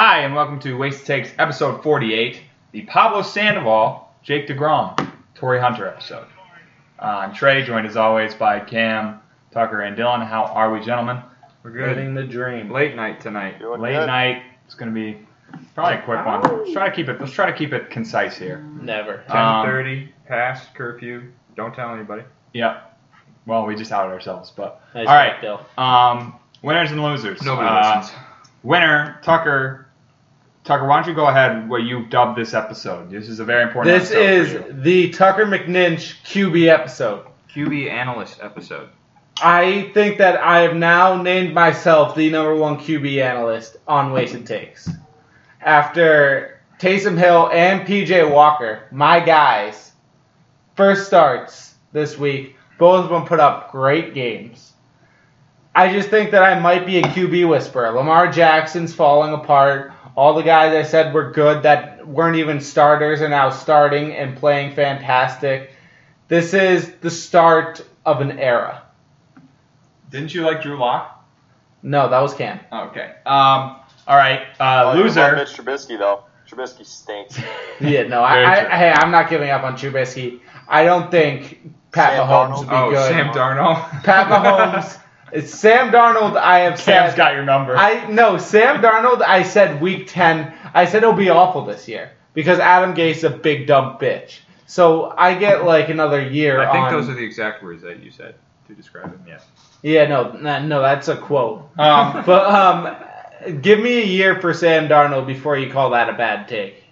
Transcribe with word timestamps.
Hi, 0.00 0.20
and 0.20 0.32
welcome 0.32 0.60
to 0.60 0.74
Waste 0.76 1.04
Takes 1.06 1.32
episode 1.40 1.82
48, 1.82 2.40
the 2.70 2.82
Pablo 2.82 3.20
Sandoval, 3.20 4.08
Jake 4.22 4.46
DeGrom, 4.46 5.10
Torii 5.34 5.58
Hunter 5.58 5.88
episode. 5.88 6.28
Uh, 7.00 7.02
I'm 7.04 7.34
Trey, 7.34 7.64
joined 7.64 7.84
as 7.84 7.96
always 7.96 8.32
by 8.32 8.60
Cam, 8.60 9.20
Tucker, 9.50 9.80
and 9.80 9.96
Dylan. 9.98 10.24
How 10.24 10.44
are 10.44 10.72
we, 10.72 10.78
gentlemen? 10.84 11.20
We're 11.64 11.72
good. 11.72 11.96
Living 11.96 12.14
the 12.14 12.22
dream. 12.22 12.70
Late 12.70 12.94
night 12.94 13.20
tonight. 13.20 13.58
Doing 13.58 13.80
Late 13.80 13.94
good. 13.94 14.06
night. 14.06 14.44
It's 14.66 14.76
going 14.76 14.94
to 14.94 14.94
be 14.94 15.18
probably 15.74 15.94
a 15.98 16.02
quick 16.02 16.24
one. 16.24 16.42
Let's 16.42 16.72
try 16.72 16.88
to 16.88 16.94
keep 16.94 17.08
it. 17.08 17.18
Let's 17.18 17.32
try 17.32 17.50
to 17.50 17.58
keep 17.58 17.72
it 17.72 17.90
concise 17.90 18.36
here. 18.38 18.60
Never. 18.80 19.24
Um, 19.26 19.66
10:30 19.66 20.10
past 20.28 20.74
curfew. 20.76 21.24
Don't 21.56 21.74
tell 21.74 21.92
anybody. 21.92 22.22
Yep. 22.52 22.96
Well, 23.46 23.66
we 23.66 23.74
just 23.74 23.90
outed 23.90 24.12
ourselves, 24.12 24.52
but 24.54 24.80
Nice 24.94 25.08
all 25.08 25.14
right. 25.16 25.32
work, 25.42 25.66
Dill. 25.76 25.84
Um, 25.84 26.36
winners 26.62 26.92
and 26.92 27.02
losers. 27.02 27.42
Nobody 27.42 27.66
Uh, 27.66 27.98
listens. 27.98 28.16
Winner, 28.62 29.18
Tucker. 29.22 29.86
Tucker, 30.68 30.86
why 30.86 31.00
don't 31.00 31.08
you 31.08 31.14
go 31.14 31.28
ahead? 31.28 31.66
What 31.66 31.84
you 31.84 32.04
dubbed 32.04 32.38
this 32.38 32.52
episode? 32.52 33.10
This 33.10 33.30
is 33.30 33.40
a 33.40 33.44
very 33.44 33.62
important. 33.62 33.96
Episode. 33.96 34.14
This 34.14 34.48
is 34.48 34.52
for 34.52 34.68
you. 34.68 34.82
the 34.82 35.08
Tucker 35.08 35.46
McNinch 35.46 36.22
QB 36.24 36.68
episode. 36.68 37.24
QB 37.54 37.90
analyst 37.90 38.38
episode. 38.42 38.90
I 39.42 39.90
think 39.94 40.18
that 40.18 40.36
I 40.36 40.60
have 40.60 40.76
now 40.76 41.22
named 41.22 41.54
myself 41.54 42.14
the 42.14 42.28
number 42.28 42.54
one 42.54 42.76
QB 42.76 43.18
analyst 43.22 43.78
on 43.88 44.12
Wasted 44.12 44.44
Takes. 44.46 44.90
After 45.62 46.60
Taysom 46.78 47.16
Hill 47.16 47.48
and 47.50 47.88
PJ 47.88 48.30
Walker, 48.30 48.88
my 48.92 49.20
guys, 49.20 49.92
first 50.76 51.06
starts 51.06 51.76
this 51.92 52.18
week, 52.18 52.56
both 52.78 53.04
of 53.04 53.10
them 53.10 53.24
put 53.24 53.40
up 53.40 53.72
great 53.72 54.12
games. 54.12 54.74
I 55.74 55.92
just 55.92 56.10
think 56.10 56.32
that 56.32 56.42
I 56.42 56.58
might 56.58 56.84
be 56.84 56.98
a 56.98 57.02
QB 57.02 57.48
whisperer. 57.48 57.90
Lamar 57.92 58.30
Jackson's 58.30 58.92
falling 58.92 59.32
apart. 59.32 59.92
All 60.18 60.34
the 60.34 60.42
guys 60.42 60.74
I 60.74 60.82
said 60.82 61.14
were 61.14 61.30
good 61.30 61.62
that 61.62 62.04
weren't 62.04 62.34
even 62.38 62.60
starters 62.60 63.22
are 63.22 63.28
now 63.28 63.50
starting 63.50 64.16
and 64.16 64.36
playing 64.36 64.74
fantastic. 64.74 65.70
This 66.26 66.54
is 66.54 66.90
the 67.00 67.08
start 67.08 67.86
of 68.04 68.20
an 68.20 68.36
era. 68.40 68.82
Didn't 70.10 70.34
you 70.34 70.42
like 70.42 70.60
Drew 70.60 70.76
Lock? 70.76 71.24
No, 71.84 72.08
that 72.08 72.18
was 72.20 72.34
Cam. 72.34 72.58
Okay. 72.72 73.12
Um. 73.26 73.76
All 74.08 74.16
right. 74.16 74.40
Uh, 74.58 74.86
Oh, 74.92 74.94
you 74.98 75.04
loser. 75.04 75.36
Mitch 75.36 75.50
Trubisky 75.56 75.96
though. 75.96 76.24
Trubisky 76.50 76.84
stinks. 76.84 77.38
Yeah, 77.80 78.08
no, 78.08 78.20
I, 78.20 78.40
I, 78.66 78.76
hey, 78.76 78.90
I'm 78.90 79.12
not 79.12 79.30
giving 79.30 79.50
up 79.50 79.62
on 79.62 79.74
Trubisky. 79.76 80.40
I 80.66 80.82
don't 80.82 81.12
think 81.12 81.60
Pat 81.92 82.14
Sam 82.16 82.26
Mahomes 82.26 82.54
Darnold? 82.54 82.58
would 82.58 82.68
be 82.70 82.74
Oh, 82.74 82.90
good. 82.90 83.08
Sam 83.08 83.28
Darnold. 83.28 84.02
Pat 84.02 84.26
Mahomes. 84.82 85.00
It's 85.32 85.54
Sam 85.54 85.92
Darnold. 85.92 86.36
I 86.36 86.60
have 86.60 86.78
Cam's 86.78 87.12
said. 87.12 87.16
got 87.16 87.34
your 87.34 87.44
number. 87.44 87.76
I 87.76 88.08
no 88.10 88.38
Sam 88.38 88.82
Darnold. 88.82 89.22
I 89.22 89.42
said 89.42 89.80
week 89.80 90.06
ten. 90.08 90.52
I 90.74 90.84
said 90.84 91.02
it'll 91.02 91.12
be 91.14 91.30
awful 91.30 91.64
this 91.64 91.88
year 91.88 92.12
because 92.34 92.58
Adam 92.58 92.94
Gase 92.94 93.16
is 93.16 93.24
a 93.24 93.30
big 93.30 93.66
dumb 93.66 93.98
bitch. 93.98 94.38
So 94.66 95.14
I 95.16 95.34
get 95.34 95.64
like 95.64 95.88
another 95.88 96.20
year. 96.20 96.60
I 96.60 96.72
think 96.72 96.84
on, 96.84 96.92
those 96.92 97.08
are 97.08 97.14
the 97.14 97.24
exact 97.24 97.62
words 97.62 97.82
that 97.82 98.02
you 98.02 98.10
said 98.10 98.34
to 98.68 98.74
describe 98.74 99.06
him. 99.06 99.24
Yes. 99.26 99.44
Yeah, 99.82 100.06
no, 100.06 100.32
no, 100.32 100.64
no, 100.64 100.82
that's 100.82 101.08
a 101.08 101.16
quote. 101.16 101.68
um. 101.78 102.22
But 102.26 102.46
um, 102.50 103.60
give 103.62 103.80
me 103.80 104.02
a 104.02 104.04
year 104.04 104.40
for 104.40 104.52
Sam 104.52 104.88
Darnold 104.88 105.26
before 105.26 105.56
you 105.56 105.70
call 105.70 105.90
that 105.90 106.08
a 106.08 106.12
bad 106.12 106.48
take. 106.48 106.84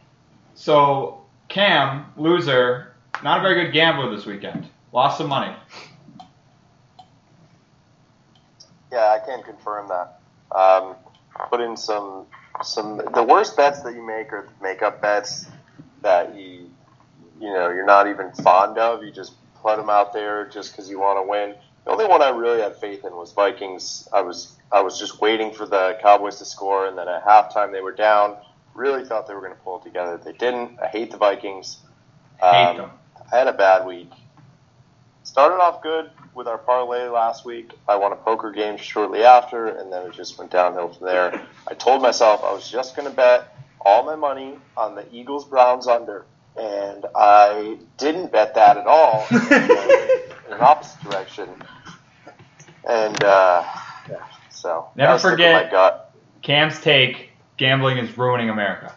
So 0.55 1.23
Cam, 1.49 2.07
loser, 2.17 2.95
not 3.23 3.39
a 3.39 3.43
very 3.43 3.65
good 3.65 3.73
gambler 3.73 4.15
this 4.15 4.27
weekend. 4.27 4.69
Lost 4.93 5.19
some 5.19 5.29
money. 5.29 5.55
Yeah, 8.97 9.19
I 9.23 9.27
can 9.27 9.43
confirm 9.45 9.89
that. 9.91 10.21
Um, 10.57 10.97
put 11.51 11.61
in 11.63 11.77
some 11.77 12.27
some 12.65 13.03
the 13.15 13.25
worst 13.25 13.57
bets 13.57 13.83
that 13.83 13.95
you 13.95 14.07
make 14.07 14.33
are 14.33 14.49
make-up 14.63 15.03
bets 15.03 15.47
that 16.03 16.35
you 16.37 16.71
you 17.41 17.53
know 17.55 17.71
you're 17.71 17.87
not 17.87 18.09
even 18.09 18.33
fond 18.33 18.79
of. 18.79 19.05
You 19.05 19.13
just 19.13 19.35
put 19.63 19.79
them 19.79 19.91
out 19.91 20.15
there 20.15 20.49
just 20.49 20.73
because 20.73 20.91
you 20.91 21.01
want 21.01 21.19
to 21.25 21.29
win. 21.31 21.57
The 21.85 21.93
only 21.93 22.07
one 22.07 22.23
I 22.23 22.31
really 22.31 22.63
had 22.63 22.77
faith 22.79 23.05
in 23.05 23.15
was 23.15 23.33
Vikings. 23.33 24.09
I 24.15 24.23
was 24.23 24.57
I 24.73 24.83
was 24.83 24.99
just 24.99 25.21
waiting 25.21 25.53
for 25.53 25.67
the 25.67 25.99
Cowboys 26.03 26.39
to 26.41 26.47
score, 26.47 26.89
and 26.89 26.99
then 26.99 27.09
at 27.09 27.25
halftime 27.25 27.73
they 27.73 27.83
were 27.83 27.93
down. 27.95 28.39
Really 28.75 29.05
thought 29.05 29.29
they 29.29 29.35
were 29.35 29.43
going 29.43 29.55
to 29.55 29.61
pull 29.61 29.81
it 29.81 29.85
together. 29.85 30.19
They 30.19 30.35
didn't. 30.35 30.81
I 30.83 30.89
hate 30.89 31.13
the 31.13 31.19
Vikings. 31.19 31.79
Hate 32.39 32.45
Um, 32.45 32.79
them. 32.79 32.91
I 33.33 33.39
had 33.39 33.49
a 33.49 33.55
bad 33.55 33.87
week. 33.87 34.11
Started 35.25 35.57
off 35.57 35.83
good 35.83 36.11
with 36.37 36.47
our 36.47 36.59
parlay 36.59 37.09
last 37.09 37.45
week. 37.45 37.73
I 37.89 37.97
won 37.97 38.13
a 38.13 38.17
poker 38.17 38.53
game 38.53 38.77
shortly 38.77 39.25
after, 39.25 39.67
and 39.67 39.93
then 39.93 40.07
it 40.07 40.13
just 40.13 40.39
went 40.39 40.51
downhill 40.51 40.93
from 40.93 41.07
there. 41.07 41.47
I 41.67 41.75
told 41.75 42.03
myself 42.03 42.45
I 42.45 42.53
was 42.53 42.71
just 42.71 42.95
going 42.95 43.09
to 43.09 43.15
bet 43.15 43.57
all 43.81 44.05
my 44.05 44.17
money 44.17 44.59
on 44.77 44.95
the 44.95 45.07
Eagles 45.13 45.45
Browns 45.47 45.87
under, 45.87 46.25
and 46.57 47.07
I 47.17 47.79
didn't 47.97 48.31
bet 48.31 48.55
that 48.55 48.77
at 48.77 48.87
all. 48.87 49.27
in 49.31 50.53
an 50.53 50.61
opposite 50.61 51.01
direction. 51.03 51.49
And 52.89 53.23
uh, 53.25 53.65
yeah, 54.09 54.25
so 54.51 54.89
Never 54.95 55.13
I 55.13 55.17
stuck 55.17 55.39
with 55.39 55.41
forget-. 55.41 56.13
Cam's 56.43 56.81
take: 56.81 57.31
gambling 57.57 57.99
is 57.99 58.17
ruining 58.17 58.51
America. 58.51 58.95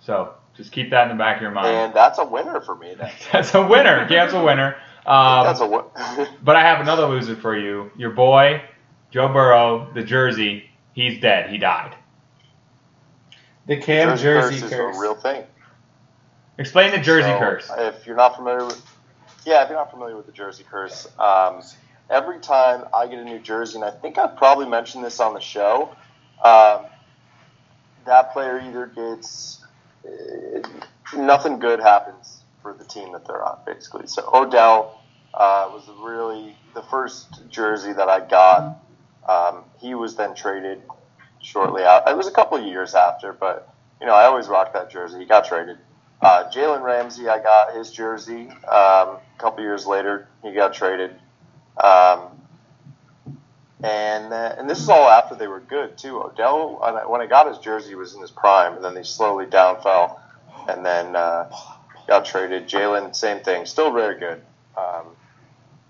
So 0.00 0.34
just 0.56 0.72
keep 0.72 0.90
that 0.90 1.10
in 1.10 1.16
the 1.16 1.22
back 1.22 1.36
of 1.36 1.42
your 1.42 1.50
mind. 1.50 1.68
and 1.68 1.94
that's 1.94 2.18
a 2.18 2.24
winner 2.24 2.60
for 2.60 2.74
me. 2.74 2.94
Then 2.94 3.10
That's 3.32 3.54
a 3.54 3.66
winner. 3.66 4.06
Cam's 4.08 4.32
a 4.32 4.42
winner. 4.42 4.76
Um, 5.06 5.44
that's 5.44 5.60
a 5.60 5.66
win. 5.66 5.84
But 6.42 6.56
I 6.56 6.62
have 6.62 6.80
another 6.80 7.06
loser 7.06 7.36
for 7.36 7.56
you. 7.56 7.90
Your 7.96 8.10
boy, 8.10 8.62
Joe 9.10 9.28
Burrow, 9.28 9.90
the 9.94 10.02
jersey, 10.02 10.70
he's 10.94 11.20
dead. 11.20 11.50
He 11.50 11.58
died. 11.58 11.94
The 13.66 13.76
Cam 13.80 14.16
Jersey 14.16 14.60
curse 14.60 14.70
curse. 14.70 14.72
is 14.72 14.98
a 14.98 15.00
real 15.00 15.14
thing. 15.14 15.44
Explain 16.58 16.92
the 16.92 16.98
jersey 16.98 17.28
So, 17.28 17.38
curse. 17.38 17.70
If 17.76 18.06
you're 18.06 18.16
not 18.16 18.36
familiar 18.36 18.66
with, 18.66 18.82
yeah, 19.44 19.62
if 19.62 19.68
you're 19.70 19.78
not 19.78 19.90
familiar 19.90 20.16
with 20.16 20.26
the 20.26 20.32
jersey 20.32 20.64
curse, 20.68 21.08
um, 21.18 21.62
every 22.10 22.38
time 22.40 22.84
I 22.94 23.06
get 23.06 23.18
a 23.18 23.24
new 23.24 23.38
jersey, 23.38 23.76
and 23.76 23.84
I 23.84 23.90
think 23.90 24.18
I've 24.18 24.36
probably 24.36 24.66
mentioned 24.66 25.04
this 25.04 25.18
on 25.20 25.34
the 25.34 25.40
show, 25.40 25.94
um, 26.42 26.86
that 28.04 28.32
player 28.32 28.60
either 28.60 28.86
gets 28.86 29.64
uh, 30.06 30.68
nothing 31.16 31.58
good 31.58 31.80
happens 31.80 32.43
for 32.64 32.72
the 32.72 32.84
team 32.84 33.12
that 33.12 33.26
they're 33.26 33.44
on, 33.44 33.58
basically. 33.66 34.06
So 34.06 34.28
Odell 34.32 34.98
uh, 35.34 35.68
was 35.70 35.86
really 36.00 36.56
the 36.74 36.82
first 36.82 37.28
jersey 37.50 37.92
that 37.92 38.08
I 38.08 38.20
got. 38.26 38.80
Um, 39.28 39.64
he 39.78 39.94
was 39.94 40.16
then 40.16 40.34
traded 40.34 40.82
shortly 41.42 41.82
out. 41.84 42.08
It 42.08 42.16
was 42.16 42.26
a 42.26 42.32
couple 42.32 42.56
of 42.56 42.64
years 42.64 42.94
after, 42.94 43.34
but 43.34 43.68
you 44.00 44.06
know 44.06 44.14
I 44.14 44.24
always 44.24 44.48
rocked 44.48 44.72
that 44.72 44.90
jersey. 44.90 45.18
He 45.20 45.26
got 45.26 45.44
traded. 45.44 45.76
Uh, 46.22 46.50
Jalen 46.50 46.82
Ramsey, 46.82 47.28
I 47.28 47.38
got 47.38 47.74
his 47.76 47.90
jersey 47.92 48.48
um, 48.48 49.18
a 49.18 49.20
couple 49.36 49.62
years 49.62 49.86
later. 49.86 50.26
He 50.42 50.54
got 50.54 50.72
traded, 50.72 51.10
um, 51.76 52.20
and 53.82 54.32
uh, 54.32 54.54
and 54.56 54.70
this 54.70 54.80
is 54.80 54.88
all 54.88 55.10
after 55.10 55.34
they 55.34 55.48
were 55.48 55.60
good 55.60 55.98
too. 55.98 56.22
Odell, 56.22 56.78
when 57.08 57.20
I- 57.20 57.26
got 57.26 57.46
his 57.46 57.58
jersey, 57.58 57.94
was 57.94 58.14
in 58.14 58.22
his 58.22 58.30
prime, 58.30 58.74
and 58.76 58.82
then 58.84 58.94
they 58.94 59.02
slowly 59.02 59.44
downfell, 59.44 60.18
and 60.66 60.84
then 60.86 61.14
uh, 61.14 61.50
got 62.06 62.24
traded. 62.24 62.68
Jalen, 62.68 63.14
same 63.14 63.40
thing, 63.40 63.66
still 63.66 63.92
very 63.92 64.18
good, 64.18 64.42
um, 64.76 65.06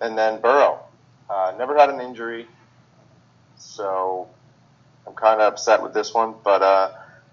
and 0.01 0.17
then 0.17 0.41
Burrow, 0.41 0.81
uh, 1.31 1.55
never 1.59 1.77
had 1.77 1.91
an 1.91 2.01
injury, 2.01 2.47
so 3.59 4.29
I'm 5.07 5.15
kind 5.15 5.41
of 5.41 5.53
upset 5.53 5.83
with 5.83 5.95
this 5.95 6.13
one, 6.15 6.35
but. 6.43 6.63
Uh, 6.63 6.91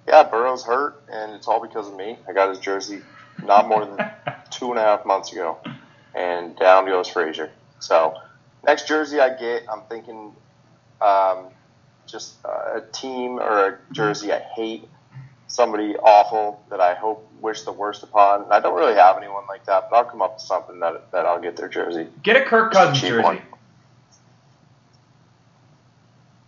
yeah, 0.08 0.24
Burrow's 0.24 0.64
hurt, 0.64 1.04
and 1.12 1.34
it's 1.34 1.48
all 1.48 1.62
because 1.62 1.88
of 1.88 1.96
me. 1.96 2.18
I 2.28 2.34
got 2.34 2.50
his 2.50 2.60
jersey 2.60 3.02
not 3.44 3.68
more 3.68 3.86
than 3.86 4.12
two 4.52 4.72
and 4.72 4.80
a 4.80 4.82
half 4.82 5.06
months 5.06 5.32
ago, 5.32 5.58
and 6.14 6.56
down 6.58 6.86
goes 6.86 7.08
Frazier. 7.08 7.52
So, 7.80 8.16
next 8.64 8.88
jersey 8.88 9.20
I 9.20 9.36
get, 9.36 9.64
I'm 9.72 9.82
thinking 9.90 10.36
um, 11.02 11.46
just 12.08 12.36
uh, 12.46 12.80
a 12.80 12.82
team 12.92 13.40
or 13.40 13.68
a 13.68 13.78
jersey 13.92 14.34
I 14.34 14.40
hate, 14.40 14.88
somebody 15.52 15.96
awful 15.98 16.64
that 16.70 16.80
I 16.80 16.96
hope 16.96 17.30
wish 17.42 17.64
the 17.64 17.72
worst 17.72 18.04
upon. 18.04 18.44
And 18.44 18.54
I 18.54 18.60
don't 18.60 18.76
really 18.76 18.96
have 18.96 19.18
anyone 19.18 19.44
like 19.48 19.66
that, 19.66 19.90
but 19.90 19.98
I'll 19.98 20.06
come 20.06 20.22
up 20.22 20.36
with 20.36 20.44
something 20.44 20.80
that 20.80 21.12
that 21.12 21.26
I'll 21.26 21.42
get 21.42 21.56
their 21.56 21.70
jersey. 21.70 22.08
Get 22.24 22.38
a 22.38 22.46
Kirk 22.46 22.72
Cousins 22.72 23.02
jersey. 23.02 23.24
one. 23.24 23.42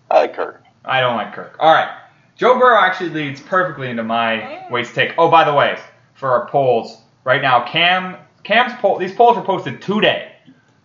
I 0.09 0.19
like 0.19 0.35
Kirk. 0.35 0.63
I 0.85 1.01
don't 1.01 1.15
like 1.15 1.33
Kirk. 1.33 1.57
All 1.59 1.73
right. 1.73 1.99
Joe 2.35 2.57
Burrow 2.57 2.79
actually 2.79 3.09
leads 3.09 3.41
perfectly 3.41 3.89
into 3.89 4.03
my 4.03 4.65
waste 4.71 4.95
take. 4.95 5.13
Oh, 5.17 5.29
by 5.29 5.43
the 5.43 5.53
way, 5.53 5.77
for 6.15 6.29
our 6.31 6.47
polls 6.47 6.97
right 7.23 7.41
now, 7.41 7.65
Cam 7.65 8.17
Cam's 8.43 8.73
poll. 8.79 8.97
These 8.97 9.13
polls 9.13 9.35
were 9.35 9.43
posted 9.43 9.81
today, 9.81 10.31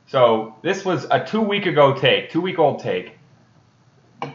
so 0.07 0.57
this 0.63 0.85
was 0.85 1.07
a 1.11 1.25
two 1.25 1.41
week 1.41 1.67
ago 1.67 1.95
take, 1.95 2.31
two 2.31 2.41
week 2.41 2.59
old 2.59 2.81
take. 2.81 3.19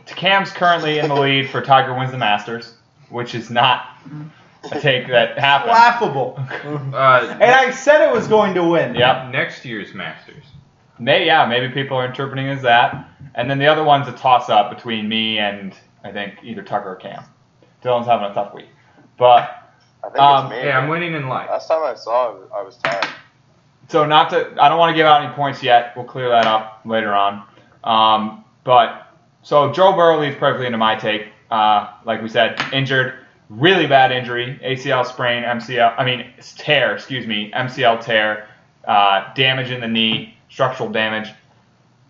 Cam's 0.06 0.52
currently 0.52 1.00
in 1.00 1.10
the 1.10 1.16
lead 1.16 1.50
for 1.50 1.62
Tiger 1.62 1.94
wins 1.94 2.12
the 2.12 2.18
Masters, 2.18 2.74
which 3.14 3.36
is 3.36 3.50
not 3.50 3.98
a 4.72 4.80
take 4.80 5.08
that 5.08 5.38
happened. 5.50 5.72
Laughable. 5.72 6.40
Uh, 6.94 7.28
And 7.42 7.52
I 7.52 7.72
said 7.72 8.08
it 8.08 8.14
was 8.14 8.28
going 8.28 8.54
to 8.56 8.64
win. 8.64 8.96
Yep. 8.96 9.32
next 9.32 9.66
year's 9.66 9.94
Masters. 9.94 10.46
May 11.00 11.26
yeah, 11.26 11.46
maybe 11.46 11.74
people 11.74 11.98
are 11.98 12.06
interpreting 12.06 12.48
it 12.48 12.52
as 12.58 12.62
that. 12.62 13.10
And 13.36 13.50
then 13.50 13.58
the 13.60 13.66
other 13.68 13.84
one's 13.84 14.08
a 14.08 14.12
toss 14.14 14.50
up 14.50 14.74
between 14.76 15.08
me 15.10 15.40
and 15.40 15.74
I 16.04 16.12
think 16.12 16.36
either 16.44 16.62
Tucker 16.62 16.92
or 16.92 16.96
Cam. 16.96 17.24
Dylan's 17.84 18.06
having 18.08 18.30
a 18.30 18.34
tough 18.34 18.54
week. 18.54 18.68
But 19.18 19.50
I 20.04 20.08
think 20.10 20.20
Um, 20.20 20.46
it's 20.46 20.52
me. 20.56 20.62
Hey, 20.62 20.72
I'm 20.72 20.88
winning 20.88 21.14
in 21.14 21.28
life. 21.28 21.50
Last 21.50 21.68
time 21.68 21.84
I 21.84 21.96
saw 21.96 22.32
it, 22.36 22.50
I 22.56 22.62
was 22.62 22.78
tired. 22.78 23.08
so 23.90 24.06
not 24.06 24.30
to, 24.30 24.56
I 24.62 24.70
don't 24.70 24.78
want 24.80 24.92
to 24.92 24.96
give 24.96 25.06
out 25.08 25.24
any 25.24 25.34
points 25.34 25.62
yet. 25.64 25.94
We'll 25.96 26.06
clear 26.06 26.30
that 26.30 26.46
up 26.46 26.82
later 26.86 27.14
on. 27.14 27.44
Um, 27.84 28.46
but 28.64 29.08
so 29.42 29.72
Joe 29.74 29.94
Burrow 29.94 30.20
leads 30.22 30.38
perfectly 30.38 30.68
into 30.68 30.78
my 30.78 30.96
take. 30.96 31.33
Uh, 31.54 31.94
like 32.04 32.20
we 32.24 32.30
said, 32.30 32.60
injured, 32.74 33.14
really 33.48 33.86
bad 33.86 34.12
injury, 34.12 34.60
ACL 34.64 35.06
sprain, 35.06 35.44
MCL. 35.44 35.94
I 36.00 36.04
mean 36.04 36.26
tear, 36.58 36.96
excuse 36.96 37.28
me, 37.28 37.52
MCL 37.52 38.04
tear, 38.04 38.48
uh, 38.88 39.32
damage 39.36 39.70
in 39.70 39.80
the 39.80 39.88
knee, 39.88 40.36
structural 40.50 40.90
damage. 40.90 41.28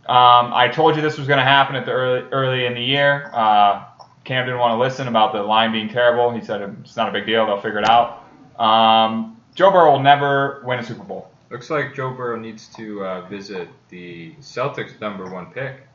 Um, 0.07 0.53
I 0.53 0.69
told 0.69 0.95
you 0.95 1.01
this 1.01 1.17
was 1.17 1.27
going 1.27 1.39
to 1.39 1.43
happen 1.43 1.75
at 1.75 1.85
the 1.85 1.91
early 1.91 2.21
early 2.31 2.65
in 2.65 2.73
the 2.73 2.81
year. 2.81 3.31
Uh, 3.33 3.83
Cam 4.23 4.45
didn't 4.45 4.61
want 4.61 4.71
to 4.71 4.77
listen 4.77 5.09
about 5.09 5.33
the 5.33 5.43
line 5.43 5.73
being 5.73 5.89
terrible. 5.89 6.31
He 6.31 6.39
said 6.39 6.61
it's 6.81 6.95
not 6.95 7.09
a 7.09 7.11
big 7.11 7.25
deal. 7.25 7.45
They'll 7.45 7.59
figure 7.59 7.79
it 7.79 7.89
out. 7.89 8.23
Um, 8.57 9.41
Joe 9.55 9.71
Burrow 9.71 9.91
will 9.91 9.99
never 9.99 10.63
win 10.65 10.79
a 10.79 10.83
Super 10.85 11.03
Bowl. 11.03 11.29
Looks 11.49 11.69
like 11.69 11.93
Joe 11.93 12.11
Burrow 12.11 12.39
needs 12.39 12.67
to 12.77 13.03
uh, 13.03 13.21
visit 13.27 13.67
the 13.89 14.35
Celtics' 14.39 15.01
number 15.01 15.29
one 15.29 15.47
pick. 15.47 15.85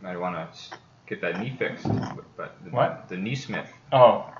Might 0.00 0.16
want 0.16 0.36
to 0.36 0.78
get 1.08 1.20
that 1.22 1.40
knee 1.40 1.54
fixed. 1.58 1.86
But 2.36 2.56
the, 2.64 2.70
What? 2.70 3.08
The 3.08 3.16
knee 3.16 3.34
smith. 3.34 3.68
Oh, 3.92 4.30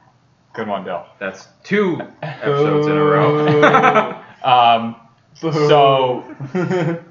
good 0.52 0.68
one, 0.68 0.84
Bill. 0.84 1.06
That's 1.18 1.48
two 1.64 2.00
episodes 2.22 2.86
in 2.86 2.96
a 2.96 3.04
row. 3.04 4.24
Um, 4.44 4.94
so 5.34 6.24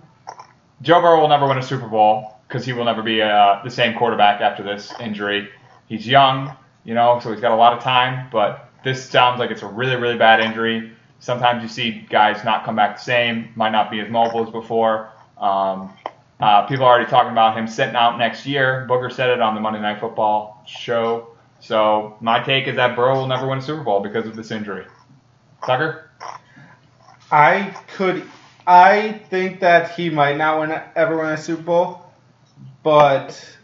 Joe 0.81 1.01
Burrow 1.01 1.19
will 1.19 1.27
never 1.27 1.45
win 1.45 1.57
a 1.57 1.61
Super 1.61 1.87
Bowl 1.87 2.37
because 2.47 2.65
he 2.65 2.71
will 2.71 2.85
never 2.85 3.03
be 3.03 3.21
uh, 3.21 3.59
the 3.65 3.69
same 3.69 3.97
quarterback 3.97 4.39
after 4.39 4.63
this 4.63 4.93
injury. 5.01 5.49
He's 5.87 6.07
young, 6.07 6.55
you 6.85 6.93
know, 6.93 7.19
so 7.21 7.31
he's 7.31 7.41
got 7.41 7.51
a 7.51 7.55
lot 7.55 7.73
of 7.73 7.83
time. 7.83 8.29
But 8.31 8.69
this 8.85 9.03
sounds 9.09 9.39
like 9.39 9.51
it's 9.51 9.61
a 9.61 9.67
really, 9.67 9.97
really 9.97 10.17
bad 10.17 10.39
injury. 10.39 10.93
Sometimes 11.19 11.63
you 11.63 11.69
see 11.69 12.05
guys 12.09 12.43
not 12.45 12.63
come 12.63 12.77
back 12.77 12.97
the 12.97 13.03
same, 13.03 13.49
might 13.55 13.71
not 13.71 13.91
be 13.91 13.99
as 13.99 14.09
mobile 14.09 14.45
as 14.45 14.49
before. 14.49 15.09
Um, 15.37 15.93
uh, 16.39 16.65
people 16.67 16.85
are 16.85 16.93
already 16.93 17.09
talking 17.09 17.31
about 17.31 17.57
him 17.57 17.67
sitting 17.67 17.95
out 17.95 18.17
next 18.17 18.45
year. 18.45 18.85
Booger 18.89 19.11
said 19.11 19.29
it 19.29 19.41
on 19.41 19.55
the 19.55 19.61
Monday 19.61 19.81
Night 19.81 19.99
Football 19.99 20.63
show. 20.67 21.29
So 21.59 22.15
my 22.21 22.43
take 22.43 22.67
is 22.67 22.75
that 22.75 22.95
Burrow 22.95 23.15
will 23.15 23.27
never 23.27 23.47
win 23.47 23.57
a 23.57 23.61
Super 23.61 23.83
Bowl 23.83 23.99
because 24.01 24.27
of 24.27 24.35
this 24.35 24.51
injury. 24.51 24.85
Tucker? 25.65 26.11
I 27.31 27.75
could. 27.95 28.27
I 28.67 29.13
think 29.29 29.59
that 29.61 29.91
he 29.91 30.09
might 30.09 30.37
not 30.37 30.59
win 30.59 30.79
ever 30.95 31.17
win 31.17 31.29
a 31.29 31.37
Super 31.37 31.63
Bowl, 31.63 32.05
but 32.83 33.57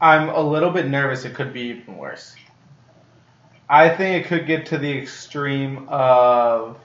I'm 0.00 0.28
a 0.28 0.40
little 0.40 0.70
bit 0.70 0.86
nervous. 0.86 1.24
It 1.24 1.34
could 1.34 1.52
be 1.52 1.62
even 1.62 1.96
worse. 1.96 2.36
I 3.68 3.88
think 3.88 4.24
it 4.24 4.28
could 4.28 4.46
get 4.46 4.66
to 4.66 4.78
the 4.78 4.90
extreme 4.98 5.86
of 5.88 6.78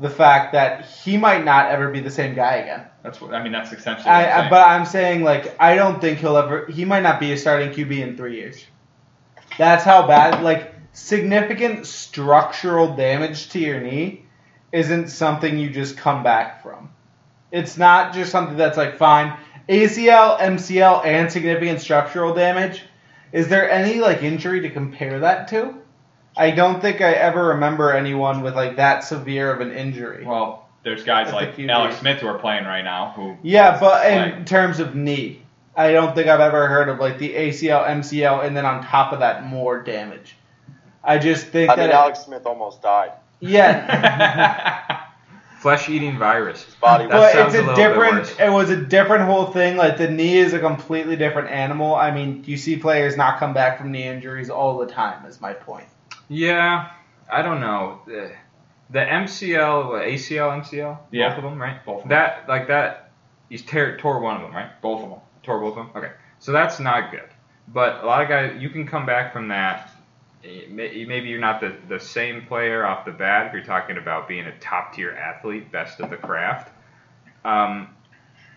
the 0.00 0.10
fact 0.10 0.54
that 0.54 0.86
he 0.86 1.18
might 1.18 1.44
not 1.44 1.70
ever 1.70 1.90
be 1.90 2.00
the 2.00 2.10
same 2.10 2.34
guy 2.34 2.56
again. 2.56 2.86
That's 3.02 3.20
what 3.20 3.34
I 3.34 3.42
mean. 3.42 3.52
That's 3.52 3.72
essentially. 3.72 4.08
I'm 4.08 4.42
I, 4.42 4.46
I, 4.46 4.50
but 4.50 4.66
I'm 4.66 4.86
saying 4.86 5.22
like 5.22 5.54
I 5.60 5.76
don't 5.76 6.00
think 6.00 6.18
he'll 6.18 6.36
ever. 6.36 6.66
He 6.66 6.84
might 6.84 7.02
not 7.02 7.20
be 7.20 7.32
a 7.32 7.36
starting 7.36 7.70
QB 7.70 8.00
in 8.00 8.16
three 8.16 8.36
years. 8.36 8.64
That's 9.58 9.84
how 9.84 10.06
bad. 10.06 10.42
Like 10.42 10.74
significant 10.92 11.86
structural 11.86 12.96
damage 12.96 13.50
to 13.50 13.58
your 13.58 13.80
knee 13.80 14.24
isn't 14.72 15.08
something 15.08 15.58
you 15.58 15.70
just 15.70 15.96
come 15.96 16.22
back 16.22 16.62
from. 16.62 16.90
It's 17.52 17.76
not 17.76 18.14
just 18.14 18.32
something 18.32 18.56
that's 18.56 18.78
like 18.78 18.96
fine. 18.96 19.36
ACL, 19.68 20.38
MCL, 20.38 21.04
and 21.04 21.30
significant 21.30 21.80
structural 21.80 22.34
damage. 22.34 22.82
Is 23.32 23.48
there 23.48 23.70
any 23.70 24.00
like 24.00 24.22
injury 24.22 24.60
to 24.62 24.70
compare 24.70 25.20
that 25.20 25.48
to? 25.48 25.79
I 26.40 26.50
don't 26.52 26.80
think 26.80 27.00
I 27.00 27.12
ever 27.12 27.48
remember 27.48 27.92
anyone 27.92 28.40
with 28.40 28.56
like 28.56 28.76
that 28.76 29.04
severe 29.04 29.52
of 29.52 29.60
an 29.60 29.72
injury. 29.72 30.24
well, 30.24 30.68
there's 30.82 31.04
guys 31.04 31.32
like 31.32 31.50
a 31.50 31.52
QB. 31.52 31.70
Alex 31.70 31.98
Smith 31.98 32.20
who 32.20 32.26
are 32.28 32.38
playing 32.38 32.64
right 32.64 32.82
now 32.82 33.12
who. 33.14 33.36
Yeah, 33.42 33.78
but 33.78 34.06
in 34.10 34.18
Like- 34.18 34.46
terms 34.46 34.80
of 34.80 34.94
knee, 34.94 35.42
I 35.76 35.92
don't 35.92 36.14
think 36.14 36.28
I've 36.28 36.40
ever 36.40 36.66
heard 36.68 36.88
of 36.88 36.98
like 36.98 37.18
the 37.18 37.34
ACL, 37.34 37.84
MCL, 37.86 38.44
and 38.46 38.56
then 38.56 38.64
on 38.64 38.82
top 38.84 39.12
of 39.12 39.18
that 39.20 39.44
more 39.46 39.82
damage. 39.82 40.36
I 41.04 41.18
just 41.18 41.46
think 41.48 41.70
I 41.70 41.76
that 41.76 41.82
mean, 41.82 41.90
it- 41.90 41.94
Alex 41.94 42.20
Smith 42.20 42.46
almost 42.46 42.80
died. 42.82 43.12
yeah, 43.40 45.02
Flesh 45.60 45.90
eating 45.90 46.18
virus. 46.18 46.64
Body 46.80 47.04
That 47.04 47.10
but 47.12 47.32
sounds 47.32 47.54
it's 47.54 47.62
a 47.62 47.66
a, 47.66 47.68
little 47.68 47.76
bit 47.76 47.88
different. 47.88 48.14
worse. 48.14 48.36
It 48.40 48.48
was 48.50 48.70
a 48.70 48.76
different 48.76 49.24
whole 49.26 49.46
thing. 49.46 49.76
Like 49.76 49.98
the 49.98 50.08
knee 50.10 50.38
is 50.38 50.54
a 50.54 50.58
completely 50.58 51.16
different 51.16 51.50
animal. 51.50 51.94
I 51.94 52.10
mean, 52.10 52.42
you 52.46 52.56
see 52.56 52.76
players 52.76 53.18
not 53.18 53.38
come 53.38 53.52
back 53.52 53.76
from 53.76 53.92
knee 53.92 54.04
injuries 54.04 54.48
all 54.48 54.78
the 54.78 54.86
time. 54.86 55.26
Is 55.26 55.38
my 55.42 55.52
point. 55.52 55.84
Yeah, 56.30 56.90
I 57.30 57.42
don't 57.42 57.60
know. 57.60 58.02
The, 58.06 58.30
the 58.90 59.00
MCL, 59.00 59.88
what, 59.88 60.02
ACL, 60.02 60.60
MCL, 60.62 60.98
Yeah. 61.10 61.30
both 61.30 61.38
of 61.38 61.44
them, 61.44 61.60
right? 61.60 61.84
Both 61.84 61.96
of 61.96 62.02
them. 62.02 62.08
That 62.10 62.48
like 62.48 62.68
that. 62.68 63.10
He's 63.48 63.62
tear, 63.62 63.96
tore 63.98 64.20
one 64.20 64.36
of 64.36 64.42
them, 64.42 64.54
right? 64.54 64.80
Both 64.80 65.02
of 65.02 65.10
them. 65.10 65.18
Tore 65.42 65.58
both 65.58 65.76
of 65.76 65.86
them. 65.86 65.90
Okay, 65.96 66.12
so 66.38 66.52
that's 66.52 66.78
not 66.78 67.10
good. 67.10 67.28
But 67.66 68.04
a 68.04 68.06
lot 68.06 68.22
of 68.22 68.28
guys, 68.28 68.62
you 68.62 68.70
can 68.70 68.86
come 68.86 69.06
back 69.06 69.32
from 69.32 69.48
that. 69.48 69.90
Eh, 70.44 70.66
Maybe 70.70 71.28
you're 71.28 71.40
not 71.40 71.60
the, 71.60 71.74
the 71.88 71.98
same 71.98 72.46
player 72.46 72.86
off 72.86 73.04
the 73.04 73.10
bat 73.12 73.48
if 73.48 73.52
you're 73.52 73.64
talking 73.64 73.98
about 73.98 74.28
being 74.28 74.46
a 74.46 74.56
top 74.60 74.94
tier 74.94 75.10
athlete, 75.10 75.72
best 75.72 75.98
of 76.00 76.10
the 76.10 76.16
craft. 76.16 76.70
Um, 77.44 77.88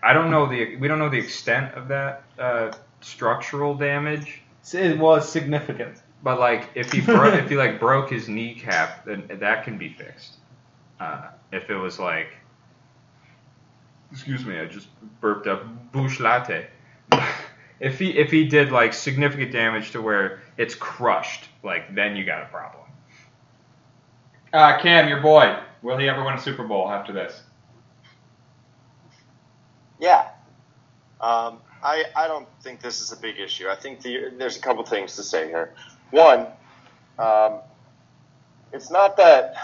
I 0.00 0.12
don't 0.12 0.30
know 0.30 0.46
the 0.46 0.76
we 0.76 0.86
don't 0.86 0.98
know 1.00 1.08
the 1.08 1.18
extent 1.18 1.74
of 1.74 1.88
that 1.88 2.22
uh, 2.38 2.72
structural 3.00 3.74
damage. 3.74 4.42
So 4.62 4.78
It 4.78 4.98
was 4.98 5.28
significant. 5.28 6.00
But 6.24 6.40
like, 6.40 6.70
if 6.74 6.90
he 6.90 7.02
bro- 7.02 7.34
if 7.34 7.50
he 7.50 7.56
like 7.56 7.78
broke 7.78 8.10
his 8.10 8.28
kneecap, 8.28 9.04
then 9.04 9.28
that 9.28 9.62
can 9.62 9.76
be 9.76 9.90
fixed. 9.90 10.38
Uh, 10.98 11.28
if 11.52 11.68
it 11.68 11.76
was 11.76 11.98
like, 11.98 12.34
excuse 14.10 14.44
me, 14.44 14.58
I 14.58 14.64
just 14.64 14.88
burped 15.20 15.46
up 15.46 15.92
Busch 15.92 16.18
Latte. 16.20 16.66
if 17.80 17.98
he 17.98 18.16
if 18.16 18.30
he 18.30 18.48
did 18.48 18.72
like 18.72 18.94
significant 18.94 19.52
damage 19.52 19.90
to 19.90 20.00
where 20.00 20.40
it's 20.56 20.74
crushed, 20.74 21.44
like 21.62 21.94
then 21.94 22.16
you 22.16 22.24
got 22.24 22.42
a 22.42 22.46
problem. 22.46 22.84
Uh, 24.54 24.80
Cam, 24.80 25.08
your 25.08 25.20
boy. 25.20 25.58
Will 25.82 25.98
he 25.98 26.08
ever 26.08 26.24
win 26.24 26.34
a 26.34 26.40
Super 26.40 26.64
Bowl 26.64 26.88
after 26.88 27.12
this? 27.12 27.42
Yeah. 30.00 30.28
Um, 31.20 31.58
I, 31.82 32.04
I 32.16 32.26
don't 32.28 32.48
think 32.62 32.80
this 32.80 33.02
is 33.02 33.12
a 33.12 33.16
big 33.16 33.38
issue. 33.38 33.68
I 33.68 33.76
think 33.76 34.00
the, 34.00 34.32
there's 34.38 34.56
a 34.56 34.60
couple 34.60 34.84
things 34.84 35.16
to 35.16 35.22
say 35.22 35.48
here. 35.48 35.74
One, 36.10 36.46
um, 37.18 37.60
it's 38.72 38.90
not 38.90 39.16
that, 39.16 39.54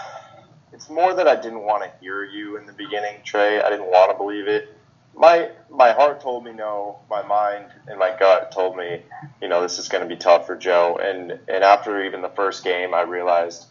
it's 0.73 0.89
more 0.89 1.13
that 1.13 1.27
I 1.27 1.35
didn't 1.35 1.61
want 1.63 1.83
to 1.83 1.91
hear 1.99 2.23
you 2.23 2.57
in 2.57 2.65
the 2.65 2.73
beginning, 2.73 3.17
Trey. 3.23 3.61
I 3.61 3.69
didn't 3.69 3.87
want 3.87 4.11
to 4.11 4.17
believe 4.17 4.47
it. 4.47 4.75
My 5.13 5.49
my 5.69 5.91
heart 5.91 6.21
told 6.21 6.45
me 6.45 6.53
no. 6.53 6.99
My 7.09 7.21
mind 7.21 7.65
and 7.87 7.99
my 7.99 8.15
gut 8.17 8.51
told 8.51 8.77
me, 8.77 9.01
you 9.41 9.49
know, 9.49 9.61
this 9.61 9.77
is 9.77 9.89
going 9.89 10.01
to 10.03 10.07
be 10.07 10.15
tough 10.15 10.47
for 10.47 10.55
Joe. 10.55 10.99
And 11.01 11.31
and 11.49 11.63
after 11.63 12.03
even 12.05 12.21
the 12.21 12.29
first 12.29 12.63
game, 12.63 12.93
I 12.93 13.01
realized 13.01 13.65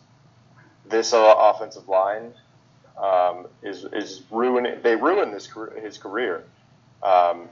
this 0.89 1.15
uh, 1.15 1.35
offensive 1.39 1.89
line 1.89 2.35
um, 2.99 3.47
is 3.63 3.85
is 3.85 4.23
ruining. 4.31 4.83
They 4.83 4.97
ruined 4.97 5.33
this 5.33 5.49
his 5.83 5.97
career 5.99 6.45
um, 7.03 7.49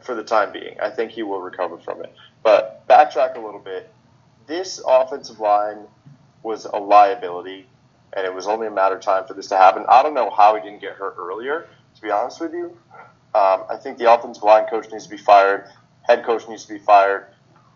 for 0.00 0.14
the 0.14 0.24
time 0.24 0.52
being. 0.52 0.78
I 0.80 0.90
think 0.90 1.12
he 1.12 1.22
will 1.22 1.40
recover 1.40 1.78
from 1.78 2.02
it. 2.02 2.14
But 2.44 2.86
backtrack 2.86 3.36
a 3.36 3.40
little 3.40 3.58
bit. 3.58 3.90
This 4.46 4.80
offensive 4.86 5.40
line 5.40 5.78
was 6.42 6.66
a 6.66 6.76
liability, 6.76 7.66
and 8.12 8.26
it 8.26 8.32
was 8.32 8.46
only 8.46 8.66
a 8.66 8.70
matter 8.70 8.96
of 8.96 9.02
time 9.02 9.24
for 9.26 9.32
this 9.32 9.48
to 9.48 9.56
happen. 9.56 9.84
I 9.88 10.02
don't 10.02 10.14
know 10.14 10.30
how 10.30 10.54
he 10.54 10.62
didn't 10.62 10.82
get 10.82 10.92
hurt 10.92 11.16
earlier. 11.18 11.66
To 11.96 12.02
be 12.02 12.10
honest 12.10 12.40
with 12.40 12.52
you, 12.52 12.76
um, 13.34 13.64
I 13.70 13.76
think 13.82 13.98
the 13.98 14.12
offensive 14.12 14.42
line 14.42 14.66
coach 14.66 14.92
needs 14.92 15.04
to 15.04 15.10
be 15.10 15.16
fired. 15.16 15.68
Head 16.02 16.24
coach 16.24 16.46
needs 16.46 16.66
to 16.66 16.74
be 16.74 16.78
fired. 16.78 17.26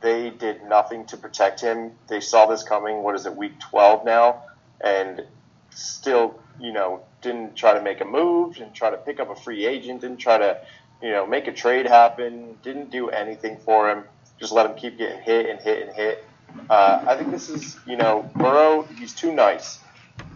They 0.03 0.31
did 0.31 0.63
nothing 0.65 1.07
to 1.07 1.17
protect 1.17 1.61
him. 1.61 1.93
They 2.07 2.21
saw 2.21 2.47
this 2.47 2.63
coming. 2.63 3.03
What 3.03 3.15
is 3.15 3.25
it, 3.27 3.35
week 3.35 3.59
12 3.59 4.05
now? 4.05 4.43
And 4.83 5.25
still, 5.71 6.39
you 6.61 6.73
know, 6.73 7.01
didn't 7.23 7.57
try 7.57 7.73
to 7.73 7.83
make 7.83 8.01
a 8.03 8.05
move, 8.05 8.57
didn't 8.57 8.75
try 8.75 8.91
to 8.91 8.99
pick 8.99 9.19
up 9.19 9.31
a 9.31 9.35
free 9.35 9.67
agent, 9.67 10.03
didn't 10.03 10.19
try 10.19 10.39
to, 10.39 10.61
you 11.03 11.11
know, 11.11 11.27
make 11.27 11.49
a 11.49 11.53
trade 11.53 11.87
happen, 11.87 12.59
didn't 12.63 12.91
do 12.91 13.09
anything 13.09 13.57
for 13.57 13.91
him. 13.91 14.05
Just 14.39 14.53
let 14.53 14.67
him 14.67 14.77
keep 14.77 14.99
getting 14.99 15.21
hit 15.21 15.51
and 15.51 15.61
hit 15.61 15.87
and 15.87 15.97
hit. 15.97 16.25
Uh, 16.71 17.05
I 17.07 17.17
think 17.17 17.31
this 17.31 17.49
is, 17.49 17.77
you 17.87 17.97
know, 17.97 18.31
Burrow, 18.37 18.83
he's 18.99 19.15
too 19.15 19.33
nice. 19.33 19.81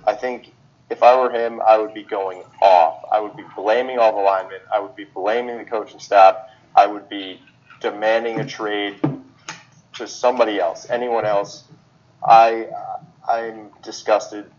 I 0.07 0.15
think 0.15 0.53
if 0.91 1.03
I 1.03 1.19
were 1.19 1.31
him, 1.31 1.61
I 1.67 1.79
would 1.79 1.95
be 1.95 2.03
going 2.03 2.43
off. 2.61 3.05
I 3.11 3.21
would 3.21 3.37
be 3.37 3.45
blaming 3.57 3.99
all 3.99 4.15
the 4.15 4.23
linemen. 4.23 4.61
I 4.73 4.79
would 4.81 4.95
be 4.95 5.05
blaming 5.05 5.59
the 5.59 5.65
coaching 5.65 6.01
staff. 6.01 6.37
I 6.77 6.87
would 6.87 7.09
be 7.09 7.41
demanding 7.81 8.41
a 8.41 8.47
trade 8.47 9.01
to 9.95 10.07
somebody 10.07 10.61
else, 10.61 10.89
anyone 10.91 11.25
else. 11.25 11.65
I 12.27 12.69
I'm 13.29 13.71
disgusted 13.83 14.51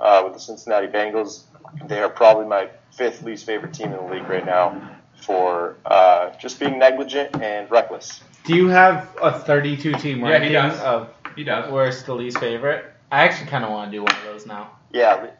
uh, 0.00 0.22
with 0.24 0.34
the 0.34 0.40
Cincinnati 0.40 0.86
Bengals. 0.86 1.44
They 1.86 2.00
are 2.00 2.08
probably 2.08 2.46
my 2.46 2.68
fifth 2.92 3.22
least 3.22 3.46
favorite 3.46 3.72
team 3.72 3.92
in 3.92 3.96
the 3.96 4.12
league 4.12 4.28
right 4.28 4.44
now. 4.44 4.99
For 5.34 5.76
uh, 5.86 6.30
just 6.40 6.58
being 6.58 6.76
negligent 6.78 7.40
and 7.40 7.70
reckless. 7.70 8.20
Do 8.44 8.56
you 8.56 8.66
have 8.68 9.16
a 9.22 9.38
32 9.38 9.92
team 9.94 10.18
Yeah, 10.20 10.24
he 10.26 10.32
ranking 10.32 10.52
does. 10.54 10.80
of 10.80 11.08
He 11.36 11.44
does. 11.44 11.70
worst 11.70 12.06
to 12.06 12.14
least 12.14 12.38
favorite? 12.40 12.84
I 13.12 13.22
actually 13.24 13.48
kind 13.48 13.64
of 13.64 13.70
want 13.70 13.92
to 13.92 13.96
do 13.96 14.02
one 14.02 14.12
of 14.14 14.24
those 14.24 14.44
now. 14.46 14.72
Yeah. 14.92 15.14
le- 15.14 15.30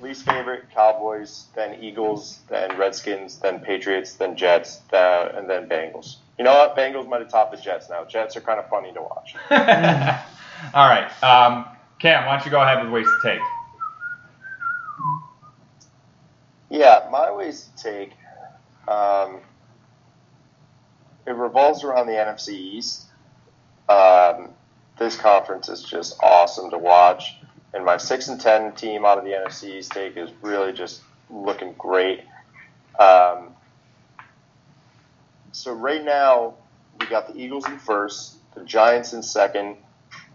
Least 0.00 0.24
favorite 0.24 0.64
Cowboys, 0.74 1.46
then 1.54 1.78
Eagles, 1.82 2.40
then 2.48 2.76
Redskins, 2.76 3.38
then 3.38 3.60
Patriots, 3.60 4.14
then 4.14 4.36
Jets, 4.36 4.80
uh, 4.92 5.32
and 5.36 5.48
then 5.48 5.68
Bengals. 5.68 6.16
You 6.38 6.44
know 6.44 6.54
what? 6.54 6.76
Bengals 6.76 7.08
might 7.08 7.20
have 7.20 7.30
topped 7.30 7.52
the 7.56 7.60
Jets 7.62 7.88
now. 7.88 8.04
Jets 8.04 8.36
are 8.36 8.40
kind 8.40 8.58
of 8.58 8.68
funny 8.68 8.92
to 8.92 9.00
watch. 9.02 9.34
All 10.74 10.88
right. 10.88 11.10
Um, 11.22 11.66
Cam, 12.00 12.26
why 12.26 12.36
don't 12.36 12.44
you 12.44 12.50
go 12.50 12.60
ahead 12.60 12.82
with 12.82 12.92
ways 12.92 13.06
to 13.06 13.28
take? 13.30 13.40
Yeah, 16.70 17.08
my 17.10 17.32
ways 17.32 17.68
to 17.76 17.82
take. 17.82 18.12
Um, 18.90 19.38
it 21.26 21.30
revolves 21.32 21.84
around 21.84 22.06
the 22.06 22.12
NFC 22.12 22.50
East. 22.50 23.06
Um, 23.88 24.50
this 24.98 25.16
conference 25.16 25.68
is 25.68 25.82
just 25.82 26.18
awesome 26.22 26.70
to 26.70 26.78
watch, 26.78 27.36
and 27.72 27.84
my 27.84 27.96
six 27.96 28.28
and 28.28 28.40
ten 28.40 28.72
team 28.74 29.04
out 29.04 29.18
of 29.18 29.24
the 29.24 29.30
NFC 29.30 29.78
East 29.78 29.92
take 29.92 30.16
is 30.16 30.30
really 30.42 30.72
just 30.72 31.02
looking 31.30 31.74
great. 31.78 32.22
Um, 32.98 33.54
so 35.52 35.72
right 35.72 36.04
now 36.04 36.54
we 36.98 37.06
got 37.06 37.32
the 37.32 37.40
Eagles 37.40 37.66
in 37.66 37.78
first, 37.78 38.36
the 38.54 38.64
Giants 38.64 39.12
in 39.12 39.22
second, 39.22 39.76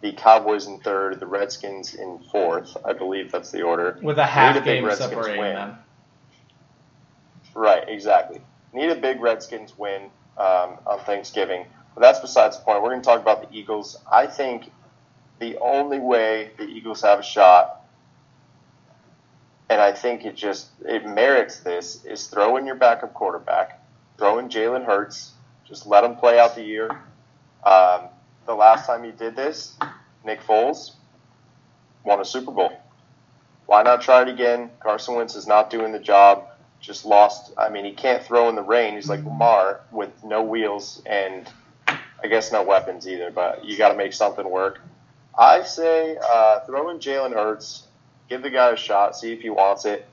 the 0.02 0.14
Cowboys 0.14 0.68
in 0.68 0.80
third, 0.80 1.20
the 1.20 1.28
Redskins 1.28 1.94
in 1.94 2.20
fourth. 2.32 2.76
I 2.86 2.94
believe 2.94 3.32
that's 3.32 3.52
the 3.52 3.64
order. 3.64 4.00
With 4.02 4.18
a 4.18 4.26
half 4.26 4.56
Need 4.56 4.62
a 4.62 4.64
big 4.64 4.76
game 4.78 4.86
Redskins 4.86 5.12
separating 5.12 5.42
win. 5.42 5.56
them. 5.56 5.78
Right, 7.56 7.88
exactly. 7.88 8.42
Need 8.74 8.90
a 8.92 8.96
big 8.96 9.22
Redskins 9.22 9.76
win 9.78 10.04
um, 10.38 10.78
on 10.86 11.00
Thanksgiving. 11.06 11.66
But 11.96 12.02
that's 12.02 12.20
besides 12.20 12.58
the 12.58 12.64
point. 12.64 12.84
We're 12.84 12.90
going 12.90 13.02
to 13.02 13.06
talk 13.06 13.22
about 13.22 13.50
the 13.50 13.58
Eagles. 13.58 13.98
I 14.12 14.28
think 14.28 14.70
the 15.40 15.58
only 15.60 16.00
way 16.00 16.52
the 16.58 16.66
Eagles 16.66 17.02
have 17.02 17.20
a 17.20 17.24
shot, 17.24 17.82
and 19.70 19.82
I 19.82 19.94
think 19.94 20.26
it 20.26 20.36
just 20.36 20.68
it 20.84 21.06
merits 21.08 21.62
this, 21.62 22.04
is 22.04 22.28
throw 22.28 22.58
in 22.58 22.66
your 22.66 22.76
backup 22.76 23.14
quarterback, 23.14 23.82
throw 24.18 24.40
in 24.40 24.50
Jalen 24.50 24.86
Hurts, 24.86 25.32
just 25.66 25.88
let 25.88 26.04
him 26.04 26.18
play 26.18 26.38
out 26.38 26.56
the 26.56 26.64
year. 26.64 26.90
Um, 27.66 28.10
the 28.46 28.54
last 28.54 28.86
time 28.86 29.04
he 29.04 29.12
did 29.12 29.38
this, 29.38 29.78
Nick 30.26 30.42
Foles 30.42 30.92
won 32.04 32.20
a 32.20 32.26
Super 32.26 32.52
Bowl. 32.52 32.78
Why 33.66 33.82
not 33.82 34.02
try 34.02 34.22
it 34.22 34.28
again? 34.28 34.70
Carson 34.82 35.16
Wentz 35.16 35.36
is 35.36 35.48
not 35.48 35.70
doing 35.70 35.94
the 35.94 36.00
job 36.00 36.50
just 36.86 37.06
lost. 37.06 37.52
I 37.58 37.70
mean, 37.70 37.86
he 37.86 37.92
can't 37.92 38.24
throw 38.24 38.48
in 38.50 38.56
the 38.56 38.62
rain. 38.62 38.96
He's 38.96 39.10
like 39.10 39.24
Lamar 39.24 39.82
with 39.92 40.12
no 40.24 40.44
wheels 40.44 41.02
and 41.06 41.50
I 41.88 42.28
guess 42.28 42.52
no 42.52 42.64
weapons 42.64 43.08
either. 43.08 43.32
But 43.32 43.66
you 43.66 43.78
got 43.78 43.90
to 43.90 43.98
make 43.98 44.14
something 44.14 44.48
work. 44.50 44.80
I 45.38 45.64
say 45.64 46.18
uh, 46.22 46.60
throw 46.62 46.90
in 46.90 47.00
Jalen 47.00 47.34
Hurts, 47.34 47.88
give 48.30 48.42
the 48.42 48.50
guy 48.50 48.72
a 48.72 48.78
shot, 48.78 49.18
see 49.18 49.34
if 49.34 49.42
he 49.42 49.50
wants 49.50 49.86
it, 49.86 50.08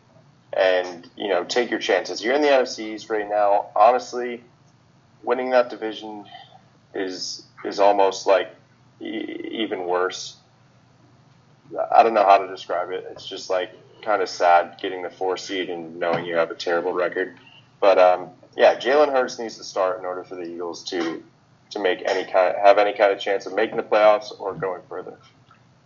and 0.52 1.08
you 1.16 1.28
know 1.28 1.44
take 1.44 1.70
your 1.70 1.78
chances. 1.78 2.24
You're 2.24 2.34
in 2.34 2.42
the 2.42 2.48
NFC 2.48 2.94
East 2.94 3.08
right 3.08 3.28
now. 3.28 3.66
Honestly, 3.76 4.42
winning 5.22 5.50
that 5.50 5.70
division 5.70 6.24
is 6.94 7.44
is 7.64 7.78
almost 7.78 8.26
like 8.26 8.54
e- 9.00 9.48
even 9.50 9.84
worse. 9.86 10.36
I 11.94 12.02
don't 12.02 12.14
know 12.14 12.24
how 12.24 12.38
to 12.38 12.48
describe 12.48 12.90
it. 12.90 13.06
It's 13.10 13.26
just 13.26 13.48
like 13.48 13.72
kind 14.02 14.22
of 14.22 14.28
sad 14.28 14.78
getting 14.80 15.02
the 15.02 15.10
four 15.10 15.36
seed 15.36 15.70
and 15.70 15.98
knowing 15.98 16.24
you 16.24 16.36
have 16.36 16.50
a 16.50 16.54
terrible 16.54 16.92
record. 16.92 17.38
But 17.80 17.98
um, 17.98 18.30
yeah, 18.56 18.76
Jalen 18.76 19.12
Hurts 19.12 19.38
needs 19.38 19.56
to 19.58 19.64
start 19.64 19.98
in 19.98 20.04
order 20.04 20.24
for 20.24 20.36
the 20.36 20.42
Eagles 20.42 20.84
to 20.84 21.22
to 21.70 21.78
make 21.78 22.02
any 22.04 22.30
kind 22.30 22.54
have 22.62 22.78
any 22.78 22.92
kind 22.92 23.12
of 23.12 23.18
chance 23.18 23.46
of 23.46 23.54
making 23.54 23.76
the 23.76 23.82
playoffs 23.82 24.32
or 24.38 24.54
going 24.54 24.82
further. 24.88 25.16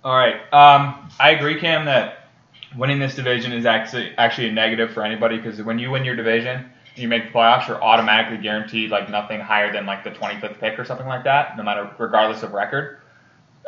All 0.04 0.16
right. 0.16 0.36
Um, 0.52 1.10
I 1.18 1.30
agree, 1.30 1.58
Cam, 1.58 1.86
that 1.86 2.28
winning 2.76 2.98
this 2.98 3.14
division 3.14 3.52
is 3.52 3.66
actually 3.66 4.12
actually 4.18 4.48
a 4.48 4.52
negative 4.52 4.92
for 4.92 5.02
anybody 5.02 5.36
because 5.36 5.60
when 5.62 5.78
you 5.78 5.90
win 5.90 6.04
your 6.04 6.16
division, 6.16 6.70
you 6.94 7.08
make 7.08 7.26
the 7.26 7.30
playoffs, 7.30 7.68
you're 7.68 7.82
automatically 7.82 8.38
guaranteed 8.38 8.90
like 8.90 9.10
nothing 9.10 9.40
higher 9.40 9.72
than 9.72 9.86
like 9.86 10.04
the 10.04 10.10
25th 10.10 10.58
pick 10.58 10.78
or 10.78 10.84
something 10.84 11.06
like 11.06 11.24
that, 11.24 11.56
no 11.56 11.62
matter 11.62 11.90
regardless 11.98 12.42
of 12.42 12.52
record. 12.52 12.98